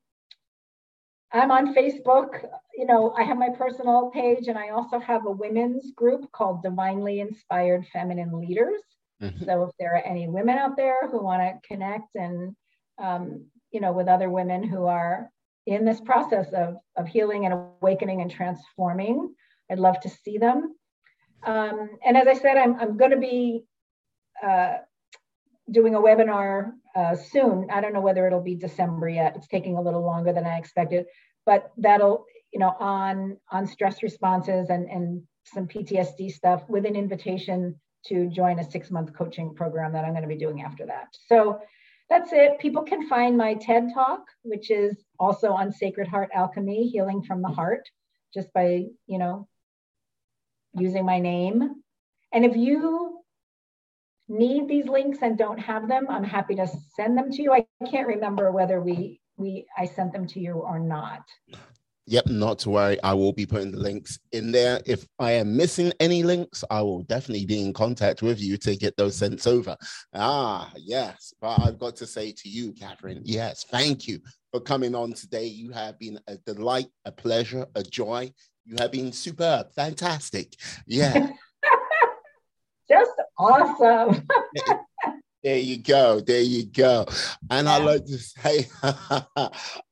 I'm 1.32 1.50
on 1.50 1.74
Facebook. 1.74 2.44
You 2.76 2.86
know, 2.86 3.14
I 3.16 3.22
have 3.22 3.38
my 3.38 3.50
personal 3.50 4.10
page, 4.12 4.48
and 4.48 4.58
I 4.58 4.70
also 4.70 4.98
have 4.98 5.26
a 5.26 5.30
women's 5.30 5.92
group 5.92 6.30
called 6.32 6.62
Divinely 6.62 7.20
Inspired 7.20 7.86
Feminine 7.92 8.38
Leaders. 8.38 8.80
Mm-hmm. 9.22 9.44
So 9.44 9.64
if 9.64 9.70
there 9.78 9.94
are 9.94 10.04
any 10.04 10.28
women 10.28 10.58
out 10.58 10.76
there 10.76 11.08
who 11.10 11.22
want 11.22 11.42
to 11.42 11.68
connect 11.68 12.16
and 12.16 12.54
um, 12.98 13.46
you 13.70 13.80
know 13.80 13.92
with 13.92 14.08
other 14.08 14.30
women 14.30 14.62
who 14.62 14.86
are 14.86 15.30
in 15.66 15.84
this 15.84 16.00
process 16.00 16.48
of, 16.52 16.76
of 16.96 17.06
healing 17.06 17.44
and 17.46 17.54
awakening 17.54 18.20
and 18.20 18.30
transforming, 18.30 19.32
I'd 19.72 19.78
love 19.78 19.98
to 20.00 20.08
see 20.10 20.38
them. 20.38 20.74
Um, 21.44 21.90
and 22.04 22.16
as 22.16 22.28
I 22.28 22.34
said, 22.34 22.56
I'm, 22.56 22.78
I'm 22.78 22.96
going 22.96 23.10
to 23.10 23.16
be 23.16 23.64
uh, 24.46 24.74
doing 25.70 25.94
a 25.94 26.00
webinar 26.00 26.72
uh, 26.94 27.16
soon. 27.16 27.68
I 27.72 27.80
don't 27.80 27.94
know 27.94 28.00
whether 28.00 28.26
it'll 28.26 28.42
be 28.42 28.54
December 28.54 29.08
yet. 29.08 29.34
It's 29.36 29.48
taking 29.48 29.76
a 29.76 29.82
little 29.82 30.04
longer 30.04 30.32
than 30.32 30.44
I 30.44 30.58
expected, 30.58 31.06
but 31.46 31.72
that'll, 31.78 32.26
you 32.52 32.60
know, 32.60 32.74
on 32.78 33.38
on 33.50 33.66
stress 33.66 34.02
responses 34.02 34.68
and 34.68 34.88
and 34.88 35.22
some 35.46 35.66
PTSD 35.66 36.30
stuff 36.30 36.62
with 36.68 36.86
an 36.86 36.94
invitation 36.94 37.80
to 38.06 38.28
join 38.28 38.58
a 38.58 38.70
six 38.70 38.90
month 38.90 39.12
coaching 39.14 39.54
program 39.54 39.92
that 39.92 40.04
I'm 40.04 40.12
going 40.12 40.22
to 40.22 40.28
be 40.28 40.36
doing 40.36 40.62
after 40.62 40.86
that. 40.86 41.08
So 41.26 41.60
that's 42.10 42.32
it. 42.32 42.58
People 42.58 42.82
can 42.82 43.08
find 43.08 43.36
my 43.36 43.54
TED 43.54 43.88
Talk, 43.94 44.24
which 44.42 44.70
is 44.70 45.02
also 45.18 45.52
on 45.52 45.72
Sacred 45.72 46.08
Heart 46.08 46.30
Alchemy, 46.34 46.88
Healing 46.88 47.22
from 47.22 47.42
the 47.42 47.48
Heart, 47.48 47.88
just 48.34 48.52
by, 48.52 48.86
you 49.06 49.18
know, 49.18 49.48
using 50.74 51.04
my 51.04 51.18
name. 51.18 51.82
And 52.32 52.44
if 52.44 52.56
you 52.56 53.18
need 54.28 54.68
these 54.68 54.86
links 54.86 55.18
and 55.22 55.36
don't 55.36 55.58
have 55.58 55.88
them, 55.88 56.06
I'm 56.08 56.24
happy 56.24 56.54
to 56.56 56.68
send 56.96 57.16
them 57.16 57.30
to 57.30 57.42
you. 57.42 57.52
I 57.52 57.66
can't 57.90 58.06
remember 58.06 58.50
whether 58.52 58.80
we 58.80 59.20
we 59.36 59.66
I 59.76 59.86
sent 59.86 60.12
them 60.12 60.26
to 60.28 60.40
you 60.40 60.54
or 60.54 60.78
not. 60.78 61.22
Yep, 62.06 62.26
not 62.26 62.58
to 62.60 62.70
worry. 62.70 63.00
I 63.02 63.14
will 63.14 63.32
be 63.32 63.46
putting 63.46 63.70
the 63.70 63.78
links 63.78 64.18
in 64.32 64.50
there. 64.50 64.82
If 64.86 65.06
I 65.20 65.32
am 65.32 65.56
missing 65.56 65.92
any 66.00 66.24
links, 66.24 66.64
I 66.68 66.82
will 66.82 67.02
definitely 67.04 67.46
be 67.46 67.62
in 67.62 67.72
contact 67.72 68.22
with 68.22 68.40
you 68.40 68.56
to 68.58 68.74
get 68.74 68.96
those 68.96 69.16
sent 69.16 69.46
over. 69.46 69.76
Ah, 70.12 70.72
yes. 70.76 71.32
But 71.40 71.60
I've 71.60 71.78
got 71.78 71.94
to 71.96 72.06
say 72.06 72.32
to 72.32 72.48
you, 72.48 72.72
Catherine, 72.72 73.22
yes, 73.24 73.64
thank 73.64 74.08
you 74.08 74.20
for 74.50 74.60
coming 74.60 74.96
on 74.96 75.12
today. 75.12 75.46
You 75.46 75.70
have 75.70 75.96
been 76.00 76.18
a 76.26 76.36
delight, 76.38 76.88
a 77.04 77.12
pleasure, 77.12 77.66
a 77.76 77.84
joy. 77.84 78.32
You 78.64 78.76
have 78.78 78.92
been 78.92 79.12
superb, 79.12 79.72
fantastic. 79.74 80.54
Yeah. 80.86 81.30
Just 82.88 83.12
awesome. 83.38 84.26
There 85.42 85.58
you 85.58 85.78
go. 85.78 86.20
There 86.20 86.40
you 86.40 86.66
go. 86.66 87.04
And 87.50 87.66
yeah. 87.66 87.74
I 87.74 87.78
like 87.78 88.04
to 88.06 88.18
say, 88.18 88.68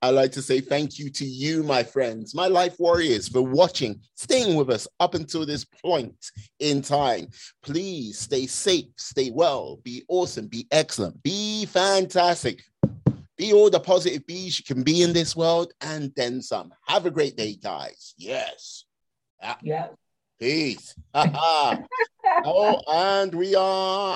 I 0.02 0.10
like 0.10 0.30
to 0.32 0.42
say 0.42 0.60
thank 0.60 0.98
you 0.98 1.10
to 1.10 1.24
you, 1.24 1.64
my 1.64 1.82
friends, 1.82 2.36
my 2.36 2.46
life 2.46 2.76
warriors, 2.78 3.28
for 3.28 3.42
watching, 3.42 4.00
staying 4.14 4.54
with 4.54 4.70
us 4.70 4.86
up 5.00 5.14
until 5.14 5.44
this 5.44 5.64
point 5.64 6.14
in 6.60 6.82
time. 6.82 7.28
Please 7.62 8.20
stay 8.20 8.46
safe, 8.46 8.86
stay 8.96 9.32
well, 9.32 9.80
be 9.82 10.04
awesome, 10.08 10.46
be 10.46 10.68
excellent, 10.70 11.20
be 11.24 11.66
fantastic. 11.66 12.62
Be 13.40 13.54
all 13.54 13.70
the 13.70 13.80
positive 13.80 14.26
bees 14.26 14.58
you 14.58 14.66
can 14.66 14.82
be 14.82 15.00
in 15.00 15.14
this 15.14 15.34
world 15.34 15.72
and 15.80 16.12
then 16.14 16.42
some. 16.42 16.74
Have 16.86 17.06
a 17.06 17.10
great 17.10 17.38
day, 17.38 17.54
guys. 17.54 18.12
Yes. 18.18 18.84
Ah. 19.42 19.56
Yeah. 19.62 19.86
Peace. 20.38 20.94
oh, 21.14 22.82
and 22.86 23.34
we 23.34 23.54
are 23.54 24.08